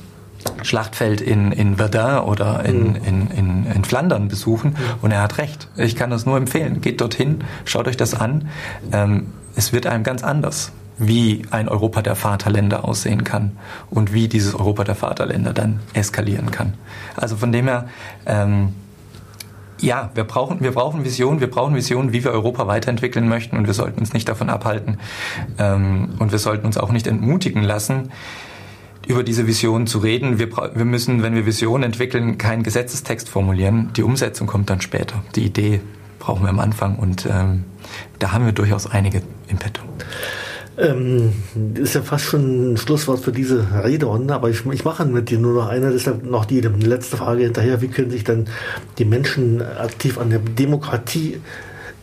Schlachtfeld 0.62 1.20
in, 1.20 1.52
in 1.52 1.76
Verdun 1.76 2.18
oder 2.24 2.64
in, 2.64 2.90
mhm. 2.90 2.96
in, 2.96 3.30
in, 3.30 3.66
in 3.66 3.84
Flandern 3.84 4.28
besuchen. 4.28 4.70
Mhm. 4.70 4.76
Und 5.02 5.10
er 5.12 5.22
hat 5.22 5.38
recht. 5.38 5.68
Ich 5.76 5.96
kann 5.96 6.10
das 6.10 6.26
nur 6.26 6.36
empfehlen. 6.36 6.80
Geht 6.80 7.00
dorthin, 7.00 7.44
schaut 7.64 7.88
euch 7.88 7.96
das 7.96 8.14
an. 8.14 8.48
Ähm, 8.92 9.32
es 9.54 9.72
wird 9.72 9.86
einem 9.86 10.04
ganz 10.04 10.22
anders, 10.22 10.72
wie 10.98 11.42
ein 11.50 11.68
Europa 11.68 12.02
der 12.02 12.16
Vaterländer 12.16 12.84
aussehen 12.84 13.24
kann 13.24 13.52
und 13.90 14.12
wie 14.12 14.28
dieses 14.28 14.54
Europa 14.54 14.84
der 14.84 14.94
Vaterländer 14.94 15.52
dann 15.52 15.80
eskalieren 15.92 16.50
kann. 16.50 16.74
Also 17.16 17.36
von 17.36 17.52
dem 17.52 17.66
her, 17.66 17.88
ähm, 18.24 18.74
ja, 19.80 20.10
wir 20.14 20.24
brauchen, 20.24 20.60
wir 20.60 20.72
brauchen 20.72 21.04
Visionen, 21.04 21.40
wir 21.40 21.50
brauchen 21.50 21.74
Visionen, 21.74 22.12
wie 22.12 22.24
wir 22.24 22.30
Europa 22.30 22.66
weiterentwickeln 22.66 23.28
möchten 23.28 23.58
und 23.58 23.66
wir 23.66 23.74
sollten 23.74 24.00
uns 24.00 24.14
nicht 24.14 24.28
davon 24.28 24.48
abhalten 24.48 24.98
ähm, 25.58 26.14
und 26.18 26.32
wir 26.32 26.38
sollten 26.38 26.66
uns 26.66 26.78
auch 26.78 26.92
nicht 26.92 27.06
entmutigen 27.06 27.62
lassen, 27.62 28.10
über 29.06 29.22
diese 29.22 29.46
Vision 29.46 29.86
zu 29.86 29.98
reden. 29.98 30.38
Wir, 30.38 30.50
wir 30.50 30.84
müssen, 30.84 31.22
wenn 31.22 31.34
wir 31.34 31.46
Visionen 31.46 31.84
entwickeln, 31.84 32.38
keinen 32.38 32.62
Gesetzestext 32.62 33.28
formulieren. 33.28 33.90
Die 33.96 34.02
Umsetzung 34.02 34.46
kommt 34.46 34.70
dann 34.70 34.80
später. 34.80 35.22
Die 35.34 35.44
Idee 35.44 35.80
brauchen 36.18 36.42
wir 36.42 36.50
am 36.50 36.58
Anfang 36.58 36.96
und 36.96 37.26
ähm, 37.30 37.64
da 38.18 38.32
haben 38.32 38.44
wir 38.44 38.52
durchaus 38.52 38.86
einige 38.90 39.22
im 39.48 39.58
Petto. 39.58 39.82
Ähm, 40.78 41.32
ist 41.74 41.94
ja 41.94 42.02
fast 42.02 42.24
schon 42.24 42.72
ein 42.72 42.76
Schlusswort 42.76 43.20
für 43.20 43.32
diese 43.32 43.66
Rederunde, 43.82 44.34
aber 44.34 44.50
ich, 44.50 44.66
ich 44.66 44.84
mache 44.84 45.06
mit 45.06 45.30
dir 45.30 45.38
nur 45.38 45.54
noch 45.54 45.68
eine, 45.68 45.90
deshalb 45.90 46.24
noch 46.24 46.44
die 46.44 46.60
letzte 46.60 47.16
Frage 47.16 47.44
hinterher. 47.44 47.80
Wie 47.80 47.88
können 47.88 48.10
sich 48.10 48.24
dann 48.24 48.46
die 48.98 49.06
Menschen 49.06 49.62
aktiv 49.62 50.18
an 50.18 50.30
der 50.30 50.40
Demokratie 50.40 51.40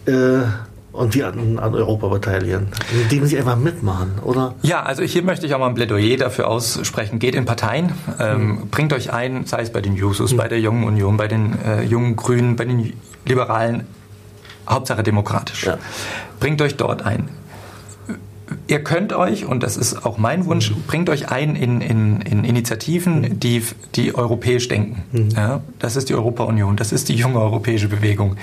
äh, 0.05 0.41
und 0.93 1.15
wie 1.15 1.23
an, 1.23 1.59
an 1.59 1.73
Europa 1.73 2.07
beteiligen, 2.07 2.67
indem 2.93 3.25
sie 3.25 3.37
einfach 3.37 3.57
mitmachen, 3.57 4.19
oder? 4.21 4.53
Ja, 4.61 4.83
also 4.83 5.03
hier 5.03 5.23
möchte 5.23 5.45
ich 5.45 5.53
auch 5.53 5.59
mal 5.59 5.67
ein 5.67 5.75
Plädoyer 5.75 6.17
dafür 6.17 6.47
aussprechen. 6.47 7.19
Geht 7.19 7.35
in 7.35 7.45
Parteien, 7.45 7.93
ähm, 8.19 8.47
mhm. 8.47 8.69
bringt 8.69 8.93
euch 8.93 9.11
ein, 9.11 9.45
sei 9.45 9.63
es 9.63 9.71
bei 9.71 9.81
den 9.81 9.95
Jusos, 9.95 10.33
mhm. 10.33 10.37
bei 10.37 10.47
der 10.47 10.59
Jungen 10.59 10.83
Union, 10.83 11.17
bei 11.17 11.27
den 11.27 11.57
äh, 11.63 11.81
Jungen 11.81 12.15
Grünen, 12.15 12.55
bei 12.55 12.65
den 12.65 12.93
Liberalen, 13.25 13.87
Hauptsache 14.69 15.03
demokratisch. 15.03 15.65
Ja. 15.65 15.77
Bringt 16.39 16.61
euch 16.61 16.77
dort 16.77 17.01
ein 17.01 17.27
ihr 18.67 18.83
könnt 18.83 19.13
euch, 19.13 19.45
und 19.45 19.63
das 19.63 19.77
ist 19.77 20.05
auch 20.05 20.17
mein 20.17 20.45
Wunsch, 20.45 20.73
bringt 20.87 21.09
euch 21.09 21.29
ein 21.29 21.55
in, 21.55 21.81
in, 21.81 22.21
in 22.21 22.43
Initiativen, 22.43 23.39
die, 23.39 23.63
die 23.95 24.15
europäisch 24.15 24.67
denken. 24.67 25.03
Mhm. 25.11 25.29
Ja, 25.35 25.61
das 25.79 25.95
ist 25.95 26.09
die 26.09 26.15
Europa-Union, 26.15 26.75
das 26.75 26.91
ist 26.91 27.09
die 27.09 27.15
junge 27.15 27.39
europäische 27.39 27.87
Bewegung. 27.87 28.37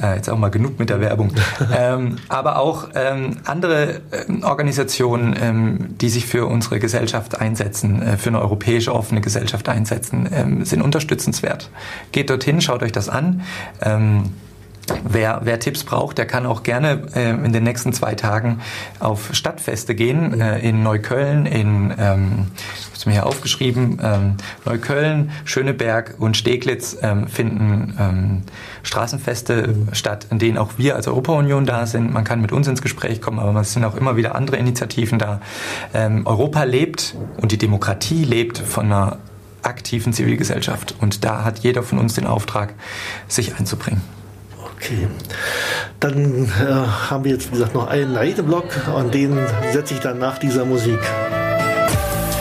Äh, 0.00 0.16
jetzt 0.16 0.28
auch 0.28 0.38
mal 0.38 0.50
genug 0.50 0.78
mit 0.78 0.90
der 0.90 1.00
Werbung. 1.00 1.32
ähm, 1.76 2.16
aber 2.28 2.58
auch 2.58 2.88
ähm, 2.94 3.38
andere 3.44 4.00
äh, 4.10 4.42
Organisationen, 4.42 5.34
ähm, 5.40 5.86
die 6.00 6.08
sich 6.08 6.26
für 6.26 6.46
unsere 6.46 6.78
Gesellschaft 6.78 7.40
einsetzen, 7.40 8.02
äh, 8.02 8.16
für 8.16 8.30
eine 8.30 8.40
europäische 8.40 8.94
offene 8.94 9.20
Gesellschaft 9.20 9.68
einsetzen, 9.68 10.28
ähm, 10.32 10.64
sind 10.64 10.82
unterstützenswert. 10.82 11.70
Geht 12.12 12.30
dorthin, 12.30 12.60
schaut 12.60 12.82
euch 12.82 12.92
das 12.92 13.08
an. 13.08 13.42
Wer, 15.02 15.40
wer 15.42 15.58
Tipps 15.58 15.82
braucht, 15.82 16.18
der 16.18 16.26
kann 16.26 16.46
auch 16.46 16.62
gerne 16.62 17.02
äh, 17.14 17.30
in 17.30 17.52
den 17.52 17.64
nächsten 17.64 17.92
zwei 17.92 18.14
Tagen 18.14 18.60
auf 19.00 19.30
Stadtfeste 19.34 19.94
gehen. 19.94 20.40
Äh, 20.40 20.60
in 20.60 20.82
Neukölln, 20.82 21.46
in, 21.46 21.92
ähm, 21.98 22.46
ich 22.94 23.00
habe 23.00 23.10
mir 23.10 23.12
hier 23.14 23.26
aufgeschrieben, 23.26 24.00
ähm, 24.02 24.36
Neukölln, 24.64 25.32
Schöneberg 25.44 26.14
und 26.18 26.36
Steglitz 26.36 26.96
ähm, 27.02 27.26
finden 27.26 27.96
ähm, 27.98 28.42
Straßenfeste 28.84 29.68
mhm. 29.68 29.88
statt, 29.94 30.28
in 30.30 30.38
denen 30.38 30.56
auch 30.56 30.72
wir 30.76 30.94
als 30.94 31.08
Europa-Union 31.08 31.66
da 31.66 31.86
sind. 31.86 32.12
Man 32.12 32.22
kann 32.22 32.40
mit 32.40 32.52
uns 32.52 32.68
ins 32.68 32.80
Gespräch 32.80 33.20
kommen, 33.20 33.40
aber 33.40 33.60
es 33.60 33.72
sind 33.72 33.84
auch 33.84 33.96
immer 33.96 34.16
wieder 34.16 34.36
andere 34.36 34.56
Initiativen 34.56 35.18
da. 35.18 35.40
Ähm, 35.94 36.26
Europa 36.26 36.62
lebt 36.62 37.16
und 37.38 37.50
die 37.50 37.58
Demokratie 37.58 38.24
lebt 38.24 38.58
von 38.58 38.86
einer 38.86 39.18
aktiven 39.62 40.12
Zivilgesellschaft. 40.12 40.94
Und 41.00 41.24
da 41.24 41.44
hat 41.44 41.58
jeder 41.58 41.82
von 41.82 41.98
uns 41.98 42.14
den 42.14 42.26
Auftrag, 42.26 42.74
sich 43.26 43.56
einzubringen. 43.56 44.15
Okay. 44.76 45.08
Dann 46.00 46.44
äh, 46.44 47.10
haben 47.10 47.24
wir 47.24 47.32
jetzt, 47.32 47.48
wie 47.48 47.52
gesagt, 47.52 47.74
noch 47.74 47.88
einen 47.88 48.16
Redeblock 48.16 48.64
und 48.94 49.14
den 49.14 49.38
setze 49.72 49.94
ich 49.94 50.00
dann 50.00 50.18
nach 50.18 50.38
dieser 50.38 50.64
Musik. 50.64 51.00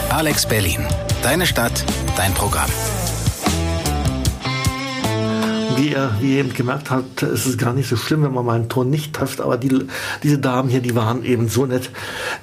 Alex 0.10 0.45
Berlin. 0.45 0.86
Deine 1.23 1.46
Stadt, 1.48 1.83
dein 2.17 2.33
Programm. 2.33 2.69
Wie 5.78 5.94
er, 5.94 6.15
wie 6.19 6.38
eben 6.38 6.54
gemerkt 6.54 6.90
hat, 6.90 7.23
ist 7.23 7.46
es 7.46 7.58
gar 7.58 7.73
nicht 7.73 7.90
so 7.90 7.96
schlimm, 7.96 8.23
wenn 8.23 8.34
man 8.34 8.46
mal 8.46 8.56
einen 8.56 8.69
Ton 8.69 8.90
nicht 8.90 9.13
trifft. 9.13 9.42
Aber 9.42 9.58
die, 9.58 9.86
diese 10.23 10.38
Damen 10.38 10.69
hier, 10.69 10.82
die 10.82 10.96
waren 10.96 11.23
eben 11.23 11.50
so 11.50 11.65
nett. 11.65 11.90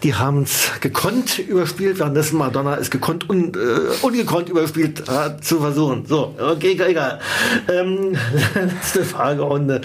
Die 0.02 0.14
haben 0.14 0.42
es 0.42 0.70
gekonnt 0.80 1.38
überspielt, 1.38 1.98
währenddessen 1.98 2.38
Madonna 2.38 2.76
es 2.76 2.90
gekonnt 2.90 3.28
und 3.28 3.56
äh, 3.56 3.60
ungekonnt 4.02 4.48
überspielt 4.48 5.08
äh, 5.08 5.40
zu 5.40 5.60
versuchen. 5.60 6.06
So, 6.06 6.34
okay, 6.38 6.78
egal. 6.80 7.20
Ähm, 7.68 8.16
letzte 8.54 9.04
Fragerunde. 9.04 9.80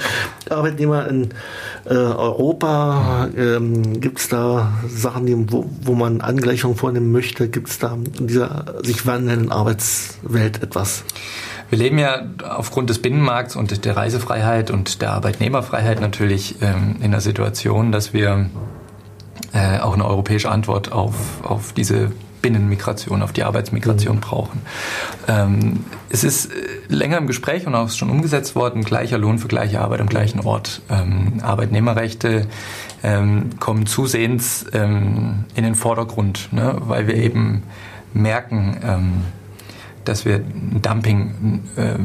Arbeitnehmer 0.49 1.07
in 1.07 1.29
äh, 1.85 1.93
Europa, 1.93 3.29
ähm, 3.37 3.99
gibt 3.99 4.19
es 4.19 4.29
da 4.29 4.73
Sachen, 4.87 5.25
die, 5.25 5.51
wo, 5.51 5.69
wo 5.81 5.93
man 5.93 6.21
Angleichung 6.21 6.75
vornehmen 6.75 7.11
möchte? 7.11 7.49
Gibt 7.49 7.69
es 7.69 7.79
da 7.79 7.97
in 8.19 8.27
dieser 8.27 8.75
sich 8.83 9.05
wandelnden 9.05 9.51
Arbeitswelt 9.51 10.63
etwas? 10.63 11.03
Wir 11.69 11.77
leben 11.77 11.99
ja 11.99 12.21
aufgrund 12.47 12.89
des 12.89 13.01
Binnenmarkts 13.01 13.55
und 13.55 13.83
der 13.83 13.97
Reisefreiheit 13.97 14.71
und 14.71 15.01
der 15.01 15.11
Arbeitnehmerfreiheit 15.11 15.99
natürlich 15.99 16.61
ähm, 16.61 16.95
in 17.01 17.11
der 17.11 17.21
Situation, 17.21 17.91
dass 17.91 18.13
wir 18.13 18.49
äh, 19.53 19.79
auch 19.79 19.93
eine 19.93 20.05
europäische 20.05 20.49
Antwort 20.49 20.91
auf, 20.91 21.15
auf 21.43 21.73
diese 21.73 22.11
Binnenmigration, 22.41 23.21
auf 23.21 23.33
die 23.33 23.43
Arbeitsmigration 23.43 24.17
mhm. 24.17 24.21
brauchen. 24.21 24.61
Ähm, 25.27 25.83
es 26.09 26.23
ist 26.23 26.51
äh, 26.51 26.53
länger 26.87 27.17
im 27.17 27.27
Gespräch 27.27 27.67
und 27.67 27.75
auch 27.75 27.89
schon 27.89 28.09
umgesetzt 28.09 28.55
worden, 28.55 28.83
gleicher 28.83 29.17
Lohn 29.17 29.37
für 29.37 29.49
gleiche 29.49 29.81
Arbeit 29.81 29.99
am 29.99 30.07
gleichen 30.07 30.39
Ort. 30.39 30.81
Ähm, 30.89 31.41
Arbeitnehmerrechte 31.41 32.47
ähm, 33.03 33.59
kommen 33.59 33.85
zusehends 33.85 34.65
ähm, 34.71 35.45
in 35.55 35.63
den 35.63 35.75
Vordergrund, 35.75 36.49
ne, 36.53 36.77
weil 36.79 37.07
wir 37.07 37.15
eben 37.15 37.63
merken, 38.13 38.77
ähm, 38.83 39.21
dass 40.07 40.25
wir 40.25 40.39
Dumping 40.39 41.63
äh, 41.75 41.95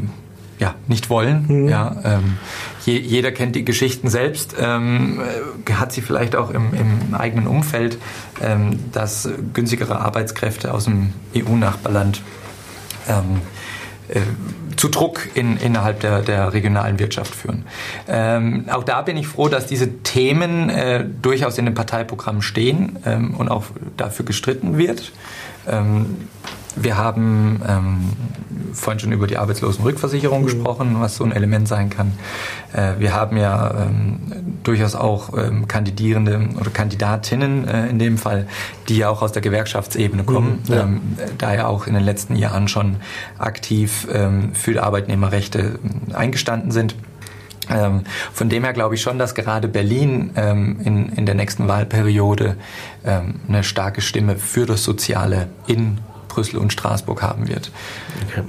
ja, 0.59 0.75
nicht 0.87 1.09
wollen. 1.09 1.45
Mhm. 1.47 1.69
Ja, 1.69 1.95
ähm, 2.03 2.37
je, 2.85 2.97
jeder 2.97 3.31
kennt 3.31 3.55
die 3.55 3.65
Geschichten 3.65 4.09
selbst, 4.09 4.55
ähm, 4.59 5.21
äh, 5.67 5.73
hat 5.73 5.91
sie 5.91 6.01
vielleicht 6.01 6.35
auch 6.35 6.51
im, 6.51 6.73
im 6.73 7.13
eigenen 7.15 7.47
Umfeld, 7.47 7.97
ähm, 8.41 8.79
dass 8.91 9.29
günstigere 9.53 9.99
Arbeitskräfte 9.99 10.73
aus 10.73 10.85
dem 10.85 11.13
EU-Nachbarland 11.35 12.21
ähm, 13.09 13.41
äh, 14.09 14.21
zu 14.75 14.89
Druck 14.89 15.29
in, 15.33 15.57
innerhalb 15.57 15.99
der, 15.99 16.21
der 16.21 16.53
regionalen 16.53 16.99
Wirtschaft 16.99 17.33
führen. 17.33 17.65
Ähm, 18.07 18.65
auch 18.71 18.83
da 18.83 19.01
bin 19.01 19.17
ich 19.17 19.27
froh, 19.27 19.47
dass 19.47 19.65
diese 19.67 19.99
Themen 19.99 20.69
äh, 20.69 21.05
durchaus 21.21 21.57
in 21.57 21.65
den 21.65 21.73
Parteiprogrammen 21.73 22.41
stehen 22.41 22.99
ähm, 23.05 23.33
und 23.35 23.49
auch 23.49 23.65
dafür 23.97 24.25
gestritten 24.25 24.77
wird. 24.77 25.11
Ähm, 25.67 26.27
wir 26.75 26.97
haben 26.97 27.61
ähm, 27.67 27.97
vorhin 28.73 28.99
schon 28.99 29.11
über 29.11 29.27
die 29.27 29.37
Arbeitslosenrückversicherung 29.37 30.41
mhm. 30.41 30.45
gesprochen, 30.45 30.95
was 30.99 31.15
so 31.15 31.23
ein 31.23 31.31
Element 31.31 31.67
sein 31.67 31.89
kann. 31.89 32.13
Äh, 32.73 32.93
wir 32.99 33.13
haben 33.13 33.37
ja 33.37 33.85
ähm, 33.85 34.19
durchaus 34.63 34.95
auch 34.95 35.37
ähm, 35.37 35.67
Kandidierende 35.67 36.49
oder 36.59 36.71
Kandidatinnen 36.71 37.67
äh, 37.67 37.87
in 37.87 37.99
dem 37.99 38.17
Fall, 38.17 38.47
die 38.89 38.97
ja 38.97 39.09
auch 39.09 39.21
aus 39.21 39.31
der 39.31 39.41
Gewerkschaftsebene 39.41 40.23
kommen, 40.23 40.63
mhm, 40.67 40.73
ja. 40.73 40.81
ähm, 40.81 41.01
da 41.37 41.53
ja 41.53 41.67
auch 41.67 41.87
in 41.87 41.93
den 41.93 42.03
letzten 42.03 42.35
Jahren 42.35 42.67
schon 42.67 42.97
aktiv 43.37 44.07
ähm, 44.11 44.53
für 44.53 44.81
Arbeitnehmerrechte 44.83 45.79
äh, 46.09 46.13
eingestanden 46.13 46.71
sind. 46.71 46.95
Ähm, 47.69 48.01
von 48.33 48.49
dem 48.49 48.63
her 48.63 48.73
glaube 48.73 48.95
ich 48.95 49.01
schon, 49.01 49.17
dass 49.17 49.35
gerade 49.35 49.69
Berlin 49.69 50.31
ähm, 50.35 50.79
in, 50.83 51.09
in 51.09 51.25
der 51.25 51.35
nächsten 51.35 51.67
Wahlperiode 51.67 52.57
ähm, 53.05 53.35
eine 53.47 53.63
starke 53.63 54.01
Stimme 54.01 54.35
für 54.35 54.65
das 54.65 54.83
Soziale 54.83 55.47
in 55.67 55.99
Brüssel 56.33 56.57
und 56.57 56.73
Straßburg 56.73 57.21
haben 57.21 57.47
wird. 57.47 57.71
Okay. 58.27 58.43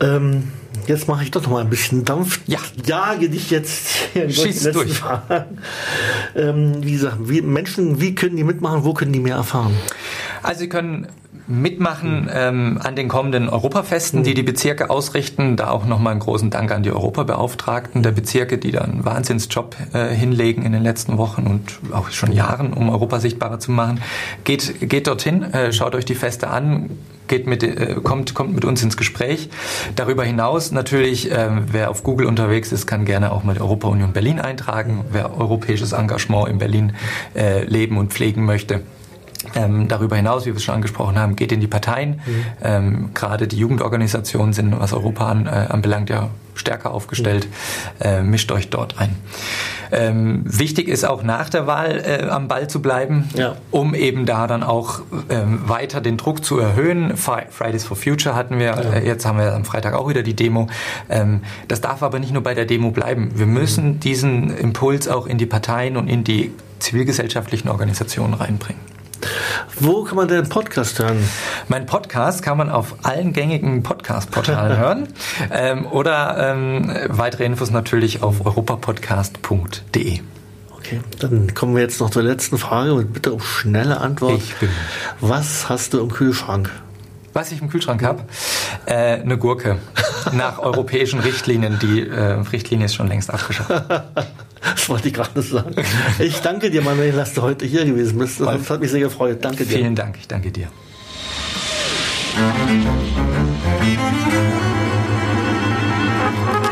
Ähm, 0.00 0.52
jetzt 0.86 1.08
mache 1.08 1.24
ich 1.24 1.30
doch 1.30 1.42
noch 1.42 1.50
mal 1.50 1.62
ein 1.62 1.70
bisschen 1.70 2.04
Dampf. 2.04 2.40
Ja. 2.46 2.58
Jage 2.84 3.30
dich 3.30 3.50
jetzt 3.50 3.88
hier 4.12 4.30
Schieß 4.30 4.70
durch. 4.72 5.00
Ähm, 6.34 6.84
wie 6.84 6.92
gesagt, 6.92 7.16
wie, 7.20 7.40
Menschen, 7.40 8.00
wie 8.00 8.14
können 8.14 8.36
die 8.36 8.44
mitmachen? 8.44 8.84
Wo 8.84 8.94
können 8.94 9.12
die 9.12 9.20
mehr 9.20 9.36
erfahren? 9.36 9.74
Also 10.42 10.60
sie 10.60 10.68
können 10.68 11.06
mitmachen 11.46 12.30
ähm, 12.32 12.78
an 12.82 12.96
den 12.96 13.08
kommenden 13.08 13.48
Europafesten, 13.48 14.22
die 14.22 14.34
die 14.34 14.42
Bezirke 14.42 14.90
ausrichten. 14.90 15.56
Da 15.56 15.70
auch 15.70 15.84
nochmal 15.84 16.12
einen 16.12 16.20
großen 16.20 16.50
Dank 16.50 16.70
an 16.70 16.82
die 16.82 16.90
Europabeauftragten 16.90 18.02
der 18.02 18.12
Bezirke, 18.12 18.58
die 18.58 18.70
da 18.70 18.82
einen 18.82 19.04
Wahnsinnsjob 19.04 19.76
äh, 19.92 20.08
hinlegen 20.08 20.62
in 20.62 20.72
den 20.72 20.82
letzten 20.82 21.18
Wochen 21.18 21.46
und 21.46 21.94
auch 21.94 22.10
schon 22.10 22.32
Jahren, 22.32 22.72
um 22.72 22.90
Europa 22.90 23.20
sichtbarer 23.20 23.58
zu 23.58 23.72
machen. 23.72 24.00
Geht, 24.44 24.88
geht 24.88 25.06
dorthin, 25.06 25.42
äh, 25.42 25.72
schaut 25.72 25.94
euch 25.94 26.04
die 26.04 26.14
Feste 26.14 26.48
an, 26.48 26.90
geht 27.28 27.46
mit, 27.46 27.62
äh, 27.62 27.96
kommt, 28.02 28.34
kommt 28.34 28.54
mit 28.54 28.64
uns 28.64 28.82
ins 28.82 28.96
Gespräch. 28.96 29.48
Darüber 29.96 30.24
hinaus 30.24 30.70
natürlich, 30.70 31.30
äh, 31.30 31.48
wer 31.72 31.90
auf 31.90 32.02
Google 32.02 32.26
unterwegs 32.26 32.72
ist, 32.72 32.86
kann 32.86 33.04
gerne 33.04 33.32
auch 33.32 33.42
mit 33.42 33.60
Europa 33.60 33.88
Union 33.88 34.12
Berlin 34.12 34.38
eintragen. 34.38 35.04
Wer 35.10 35.36
europäisches 35.38 35.92
Engagement 35.92 36.48
in 36.48 36.58
Berlin 36.58 36.92
äh, 37.34 37.64
leben 37.64 37.96
und 37.98 38.12
pflegen 38.12 38.44
möchte, 38.44 38.82
ähm, 39.54 39.88
darüber 39.88 40.16
hinaus, 40.16 40.44
wie 40.44 40.50
wir 40.50 40.56
es 40.56 40.64
schon 40.64 40.74
angesprochen 40.74 41.18
haben, 41.18 41.36
geht 41.36 41.52
in 41.52 41.60
die 41.60 41.66
Parteien. 41.66 42.20
Mhm. 42.24 42.44
Ähm, 42.62 43.10
gerade 43.14 43.48
die 43.48 43.56
Jugendorganisationen 43.56 44.52
sind, 44.52 44.78
was 44.78 44.92
Europa 44.92 45.28
an, 45.28 45.46
äh, 45.46 45.50
anbelangt, 45.50 46.10
ja 46.10 46.30
stärker 46.54 46.92
aufgestellt. 46.92 47.48
Mhm. 47.98 48.06
Äh, 48.06 48.22
mischt 48.22 48.50
euch 48.52 48.68
dort 48.70 48.98
ein. 48.98 49.16
Ähm, 49.90 50.42
wichtig 50.44 50.88
ist 50.88 51.04
auch 51.04 51.22
nach 51.22 51.48
der 51.48 51.66
Wahl 51.66 52.02
äh, 52.04 52.28
am 52.28 52.48
Ball 52.48 52.68
zu 52.68 52.80
bleiben, 52.80 53.28
ja. 53.34 53.56
um 53.70 53.94
eben 53.94 54.26
da 54.26 54.46
dann 54.46 54.62
auch 54.62 55.00
ähm, 55.28 55.68
weiter 55.68 56.00
den 56.00 56.16
Druck 56.16 56.44
zu 56.44 56.58
erhöhen. 56.58 57.16
Fridays 57.16 57.84
for 57.84 57.96
Future 57.96 58.34
hatten 58.34 58.58
wir, 58.58 58.66
ja. 58.66 58.80
äh, 58.80 59.06
jetzt 59.06 59.26
haben 59.26 59.38
wir 59.38 59.54
am 59.54 59.64
Freitag 59.64 59.94
auch 59.94 60.08
wieder 60.08 60.22
die 60.22 60.34
Demo. 60.34 60.68
Ähm, 61.08 61.42
das 61.68 61.80
darf 61.80 62.02
aber 62.02 62.18
nicht 62.18 62.32
nur 62.32 62.42
bei 62.42 62.54
der 62.54 62.64
Demo 62.64 62.90
bleiben. 62.90 63.32
Wir 63.34 63.46
müssen 63.46 63.94
mhm. 63.94 64.00
diesen 64.00 64.56
Impuls 64.56 65.08
auch 65.08 65.26
in 65.26 65.38
die 65.38 65.46
Parteien 65.46 65.96
und 65.96 66.08
in 66.08 66.24
die 66.24 66.52
zivilgesellschaftlichen 66.78 67.68
Organisationen 67.68 68.34
reinbringen. 68.34 68.91
Wo 69.80 70.04
kann 70.04 70.16
man 70.16 70.28
den 70.28 70.48
Podcast 70.48 70.98
hören? 70.98 71.18
Mein 71.68 71.86
Podcast 71.86 72.42
kann 72.42 72.58
man 72.58 72.70
auf 72.70 72.94
allen 73.04 73.32
gängigen 73.32 73.82
Podcast-Portalen 73.82 74.78
hören. 74.78 75.08
Ähm, 75.50 75.86
oder 75.86 76.36
ähm, 76.38 76.94
weitere 77.08 77.44
Infos 77.44 77.70
natürlich 77.70 78.22
auf 78.22 78.44
europapodcast.de. 78.44 80.20
Okay, 80.70 81.00
dann 81.20 81.54
kommen 81.54 81.74
wir 81.74 81.82
jetzt 81.82 82.00
noch 82.00 82.10
zur 82.10 82.22
letzten 82.22 82.58
Frage 82.58 82.94
und 82.94 83.12
bitte 83.12 83.32
um 83.32 83.40
schnelle 83.40 84.00
Antwort. 84.00 84.38
Ich 84.38 84.54
bin. 84.56 84.68
Was 85.20 85.68
hast 85.68 85.94
du 85.94 86.00
im 86.00 86.10
Kühlschrank? 86.10 86.70
Was 87.32 87.50
ich 87.52 87.62
im 87.62 87.70
Kühlschrank 87.70 88.02
habe? 88.02 88.24
Äh, 88.86 89.20
eine 89.20 89.38
Gurke. 89.38 89.78
Nach 90.32 90.58
europäischen 90.58 91.20
Richtlinien. 91.20 91.78
Die 91.80 92.06
äh, 92.06 92.32
Richtlinie 92.52 92.86
ist 92.86 92.94
schon 92.94 93.08
längst 93.08 93.32
abgeschafft. 93.32 93.72
das 94.62 94.88
wollte 94.88 95.08
ich 95.08 95.14
gerade 95.14 95.42
sagen. 95.42 95.74
Ich 96.18 96.40
danke 96.40 96.70
dir, 96.70 96.82
Manuel, 96.82 97.12
dass 97.12 97.34
du 97.34 97.42
heute 97.42 97.66
hier 97.66 97.84
gewesen 97.84 98.18
bist. 98.18 98.40
Das 98.40 98.70
hat 98.70 98.80
mich 98.80 98.90
sehr 98.90 99.00
gefreut. 99.00 99.38
Danke 99.40 99.64
dir. 99.64 99.78
Vielen 99.78 99.94
Dank. 99.94 100.16
Ich 100.18 100.28
danke 100.28 100.50
dir. 100.50 100.68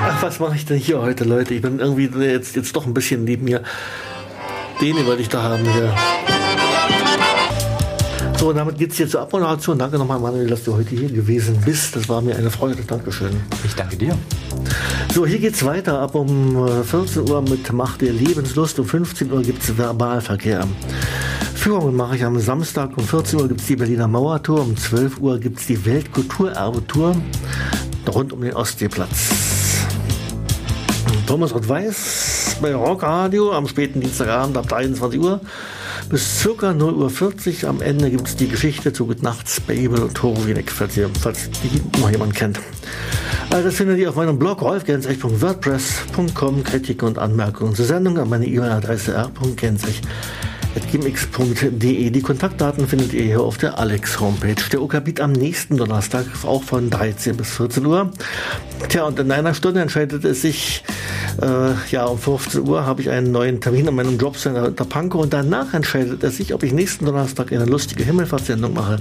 Ach, 0.03 0.23
was 0.23 0.41
mache 0.41 0.57
ich 0.57 0.65
denn 0.65 0.79
hier 0.79 1.01
heute, 1.01 1.25
Leute? 1.25 1.55
Ich 1.55 1.63
bin 1.63 1.79
irgendwie 1.79 2.09
jetzt, 2.25 2.57
jetzt 2.57 2.75
doch 2.75 2.87
ein 2.87 2.95
bisschen 2.95 3.25
neben 3.25 3.45
mir. 3.45 3.63
Den 4.81 5.07
wollte 5.07 5.23
ich 5.23 5.29
da 5.29 5.43
haben 5.43 5.65
hier. 5.71 5.95
So, 8.41 8.49
und 8.49 8.57
damit 8.57 8.79
geht 8.79 8.91
es 8.93 8.97
jetzt 8.97 9.11
zur 9.11 9.21
Abmoderation. 9.21 9.79
Danke 9.79 9.99
nochmal, 9.99 10.19
Manuel, 10.19 10.47
dass 10.47 10.65
du 10.65 10.75
heute 10.75 10.97
hier 10.97 11.11
gewesen 11.11 11.61
bist. 11.63 11.95
Das 11.95 12.09
war 12.09 12.23
mir 12.23 12.37
eine 12.37 12.51
Freude. 12.51 12.83
Dankeschön. 12.87 13.33
Ich 13.67 13.75
danke 13.75 13.99
dir. 13.99 14.17
So, 15.13 15.27
hier 15.27 15.39
geht 15.39 15.57
es 15.57 15.63
weiter. 15.63 16.01
Ab 16.01 16.15
um 16.15 16.67
14 16.83 17.27
äh, 17.27 17.31
Uhr 17.31 17.43
mit 17.43 17.71
Macht 17.71 18.01
der 18.01 18.15
Lebenslust. 18.15 18.79
Um 18.79 18.87
15 18.87 19.31
Uhr 19.31 19.43
gibt 19.43 19.63
es 19.63 19.77
Verbalverkehr. 19.77 20.67
Führungen 21.55 21.95
mache 21.95 22.17
ich 22.17 22.25
am 22.25 22.41
Samstag. 22.41 22.97
Um 22.97 23.05
14 23.05 23.41
Uhr 23.41 23.49
gibt 23.49 23.61
es 23.61 23.67
die 23.67 23.77
Berliner 23.77 24.09
Mauertour. 24.09 24.63
Um 24.63 24.75
12 24.75 25.19
Uhr 25.19 25.39
gibt 25.39 25.61
es 25.61 25.67
die 25.67 25.85
Weltkulturerbe-Tour 25.85 27.17
rund 28.09 28.33
um 28.33 28.41
den 28.41 28.55
Ostseeplatz. 28.55 29.33
Thomas 31.27 31.55
Rott 31.55 31.69
Weiß 31.69 32.57
bei 32.63 32.75
Rockradio 32.75 33.53
am 33.53 33.69
späten 33.69 34.01
Dienstagabend 34.01 34.57
ab 34.57 34.67
23 34.67 35.21
Uhr 35.21 35.43
bis 36.09 36.43
ca. 36.43 36.71
0.40 36.71 37.65
Uhr 37.65 37.71
am 37.71 37.83
Ende 37.83 38.11
gibt 38.11 38.29
es 38.29 38.37
die 38.37 38.49
Geschichte 38.49 38.93
zu 38.93 39.07
Good 39.07 39.23
Nachts 39.23 39.61
Babel 39.61 40.03
und 40.03 40.23
Horowinek, 40.23 40.71
falls, 40.71 40.99
falls 41.21 41.51
die 41.63 42.01
noch 42.01 42.11
jemand 42.11 42.35
kennt. 42.35 42.61
Also 43.51 43.65
das 43.65 43.75
findet 43.75 43.99
ihr 43.99 44.09
auf 44.09 44.17
meinem 44.17 44.39
Blog 44.39 44.63
rolfgensrich.wordpress.com 44.63 46.65
Kritik 46.65 47.03
und 47.03 47.19
Anmerkungen 47.19 47.75
zur 47.75 47.85
Sendung 47.85 48.19
an 48.19 48.29
meine 48.29 48.47
E-Mail-Adresse 48.47 49.13
r.gensrich 49.13 50.01
gmx.de. 50.91 52.11
Die 52.11 52.21
Kontaktdaten 52.21 52.89
findet 52.89 53.13
ihr 53.13 53.23
hier 53.23 53.41
auf 53.41 53.59
der 53.59 53.79
Alex 53.79 54.19
Homepage. 54.19 54.57
Der 54.73 54.83
OK 54.83 55.05
bietet 55.05 55.21
am 55.21 55.33
nächsten 55.33 55.77
Donnerstag 55.77 56.27
auch 56.45 56.63
von 56.63 56.91
13 56.91 57.37
bis 57.37 57.51
14 57.51 57.87
Uhr. 57.87 58.11
Tja, 58.89 59.05
und 59.05 59.19
in 59.19 59.31
einer 59.31 59.55
Stunde 59.55 59.81
entscheidet 59.81 60.25
es 60.25 60.43
sich, 60.43 60.83
äh, 61.41 61.73
ja, 61.91 62.07
um 62.07 62.19
15 62.19 62.67
Uhr 62.67 62.87
habe 62.87 63.03
ich 63.03 63.11
einen 63.11 63.31
neuen 63.31 63.61
Termin 63.61 63.87
an 63.89 63.95
meinem 63.95 64.19
Jobcenter 64.19 64.71
der 64.71 64.85
Pankow 64.85 65.23
und 65.23 65.33
danach 65.33 65.75
entscheidet 65.75 66.25
es 66.25 66.39
sich, 66.39 66.55
ob 66.55 66.63
ich 66.63 66.73
nächsten 66.73 67.05
Donnerstag 67.05 67.53
eine 67.53 67.67
lustige 67.67 68.03
Himmelfahrtssendung 68.03 68.75
mache 68.75 69.01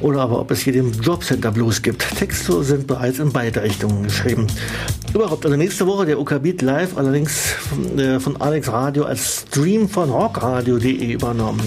oder 0.00 0.20
aber 0.20 0.40
ob 0.40 0.50
es 0.50 0.60
hier 0.60 0.72
den 0.72 0.92
Jobcenter 0.92 1.50
Blues 1.50 1.82
gibt. 1.82 2.06
Texte 2.18 2.62
sind 2.62 2.86
bereits 2.86 3.18
in 3.18 3.32
beide 3.32 3.62
Richtungen 3.62 4.02
geschrieben. 4.02 4.46
Überhaupt, 5.14 5.46
also 5.46 5.56
nächste 5.56 5.86
Woche 5.86 6.04
der 6.04 6.20
Okabit 6.20 6.60
Live, 6.60 6.96
allerdings 6.96 7.52
von, 7.52 7.98
äh, 7.98 8.20
von 8.20 8.38
Alex 8.40 8.70
Radio 8.70 9.04
als 9.04 9.46
Stream 9.48 9.88
von 9.88 10.10
rockradio.de 10.10 11.12
übernommen. 11.12 11.62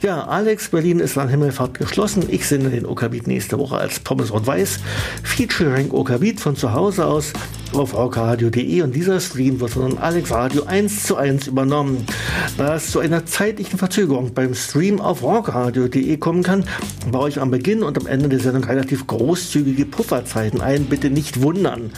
Ja, 0.00 0.24
Alex 0.24 0.68
Berlin 0.68 1.00
ist 1.00 1.18
an 1.18 1.28
Himmelfahrt 1.28 1.76
geschlossen. 1.76 2.24
Ich 2.28 2.46
sende 2.46 2.70
den 2.70 2.86
Okabit 2.86 3.26
nächste 3.26 3.58
Woche 3.58 3.76
als 3.76 3.98
Pommes 3.98 4.30
und 4.30 4.46
Weiß, 4.46 4.78
featuring 5.24 5.90
Okabit 5.90 6.40
von 6.40 6.54
zu 6.54 6.72
Hause 6.72 7.04
aus 7.06 7.32
auf 7.72 7.94
rockradio.de 7.94 8.82
und 8.82 8.94
dieser 8.94 9.18
Stream 9.18 9.58
wird 9.58 9.70
von 9.70 9.98
Alex 9.98 10.30
Radio 10.30 10.62
1 10.64 11.02
zu 11.02 11.16
1 11.16 11.48
übernommen. 11.48 12.06
Da 12.56 12.76
es 12.76 12.92
zu 12.92 13.00
einer 13.00 13.26
zeitlichen 13.26 13.78
Verzögerung 13.78 14.32
beim 14.32 14.54
Stream 14.54 15.00
auf 15.00 15.22
rockradio.de 15.22 16.16
kommen 16.18 16.44
kann, 16.44 16.64
baue 17.10 17.28
ich 17.28 17.40
am 17.40 17.50
Beginn 17.50 17.82
und 17.82 17.98
am 17.98 18.06
Ende 18.06 18.28
der 18.28 18.38
Sendung 18.38 18.62
relativ 18.62 19.08
großzügige 19.08 19.86
Pufferzeiten 19.86 20.60
ein. 20.60 20.84
Bitte 20.84 21.10
nicht 21.10 21.42
wundern. 21.42 21.90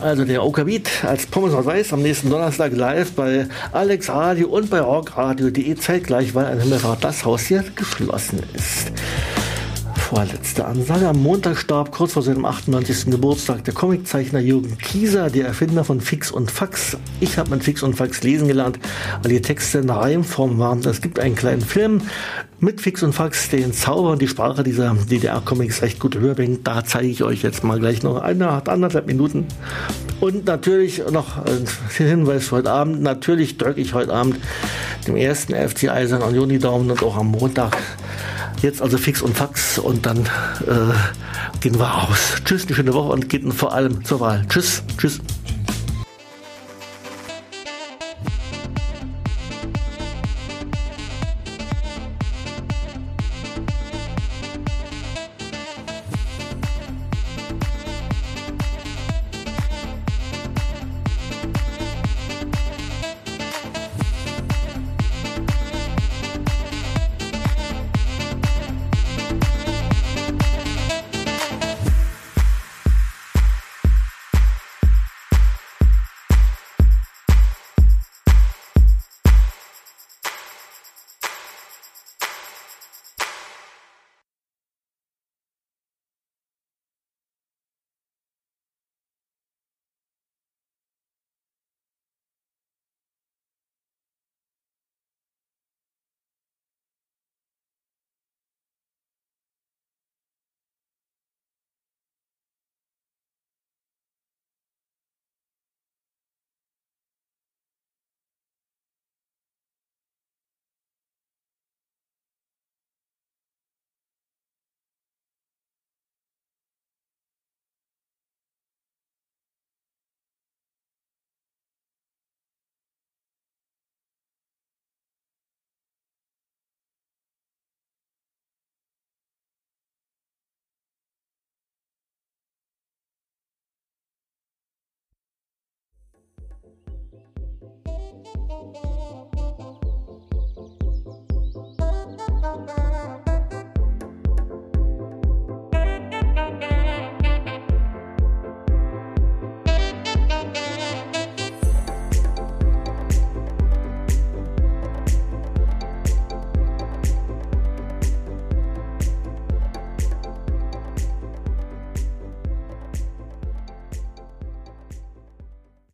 Also 0.00 0.24
der 0.24 0.42
Okabit 0.42 0.88
als 1.04 1.26
Pommes 1.26 1.52
und 1.52 1.66
Weiß 1.66 1.92
am 1.92 2.00
nächsten 2.00 2.30
Donnerstag 2.30 2.72
live 2.72 3.12
bei 3.12 3.46
Alex 3.72 4.08
Radio 4.08 4.48
und 4.48 4.70
bei 4.70 4.80
rockradio.de 4.80 5.74
zeitgleich, 5.76 6.34
weil 6.34 6.46
ein 6.46 6.58
Himmelfahrt 6.58 7.04
das 7.04 7.24
Haus 7.26 7.42
hier 7.42 7.64
geschlossen 7.76 8.40
ist. 8.54 8.92
Vorletzte 10.10 10.64
Ansage. 10.64 11.06
Am 11.06 11.22
Montag 11.22 11.56
starb 11.56 11.92
kurz 11.92 12.14
vor 12.14 12.22
seinem 12.22 12.44
98. 12.44 13.12
Geburtstag 13.12 13.62
der 13.62 13.74
Comiczeichner 13.74 14.40
Jürgen 14.40 14.76
Kieser, 14.76 15.30
der 15.30 15.46
Erfinder 15.46 15.84
von 15.84 16.00
Fix 16.00 16.32
und 16.32 16.50
Fax. 16.50 16.96
Ich 17.20 17.38
habe 17.38 17.50
mit 17.50 17.62
Fix 17.62 17.84
und 17.84 17.94
Fax 17.94 18.20
lesen 18.24 18.48
gelernt, 18.48 18.80
weil 19.22 19.30
die 19.30 19.40
Texte 19.40 19.78
in 19.78 19.88
Reimform 19.88 20.58
waren. 20.58 20.80
Es 20.80 21.00
gibt 21.00 21.20
einen 21.20 21.36
kleinen 21.36 21.60
Film 21.60 22.00
mit 22.58 22.80
Fix 22.80 23.04
und 23.04 23.12
Fax, 23.12 23.50
den 23.50 23.72
Zauber 23.72 24.10
und 24.10 24.20
die 24.20 24.26
Sprache 24.26 24.64
dieser 24.64 24.94
DDR-Comics 24.94 25.80
recht 25.82 26.00
gut 26.00 26.16
rüberbringt. 26.16 26.66
Da 26.66 26.84
zeige 26.84 27.06
ich 27.06 27.22
euch 27.22 27.42
jetzt 27.44 27.62
mal 27.62 27.78
gleich 27.78 28.02
noch 28.02 28.20
eine, 28.20 28.48
anderthalb 28.66 29.06
Minuten. 29.06 29.46
Und 30.18 30.44
natürlich 30.44 31.04
noch 31.08 31.36
ein 31.38 31.66
Hinweis 31.96 32.48
für 32.48 32.56
heute 32.56 32.72
Abend. 32.72 33.00
Natürlich 33.00 33.58
drücke 33.58 33.80
ich 33.80 33.94
heute 33.94 34.12
Abend 34.12 34.40
dem 35.06 35.14
ersten 35.14 35.54
FC 35.54 35.88
Eisern 35.88 36.22
und 36.22 36.34
Juni 36.34 36.58
Daumen 36.58 36.90
und 36.90 37.00
auch 37.00 37.16
am 37.16 37.28
Montag 37.28 37.78
Jetzt 38.62 38.82
also 38.82 38.98
fix 38.98 39.22
und 39.22 39.36
fax 39.36 39.78
und 39.78 40.04
dann 40.04 40.18
äh, 40.18 41.58
gehen 41.60 41.78
wir 41.78 41.86
raus. 41.86 42.34
Tschüss, 42.44 42.66
eine 42.66 42.76
schöne 42.76 42.92
Woche 42.92 43.12
und 43.12 43.28
geht 43.28 43.50
vor 43.54 43.72
allem 43.72 44.04
zur 44.04 44.20
Wahl. 44.20 44.44
Tschüss, 44.48 44.82
tschüss. 44.98 45.20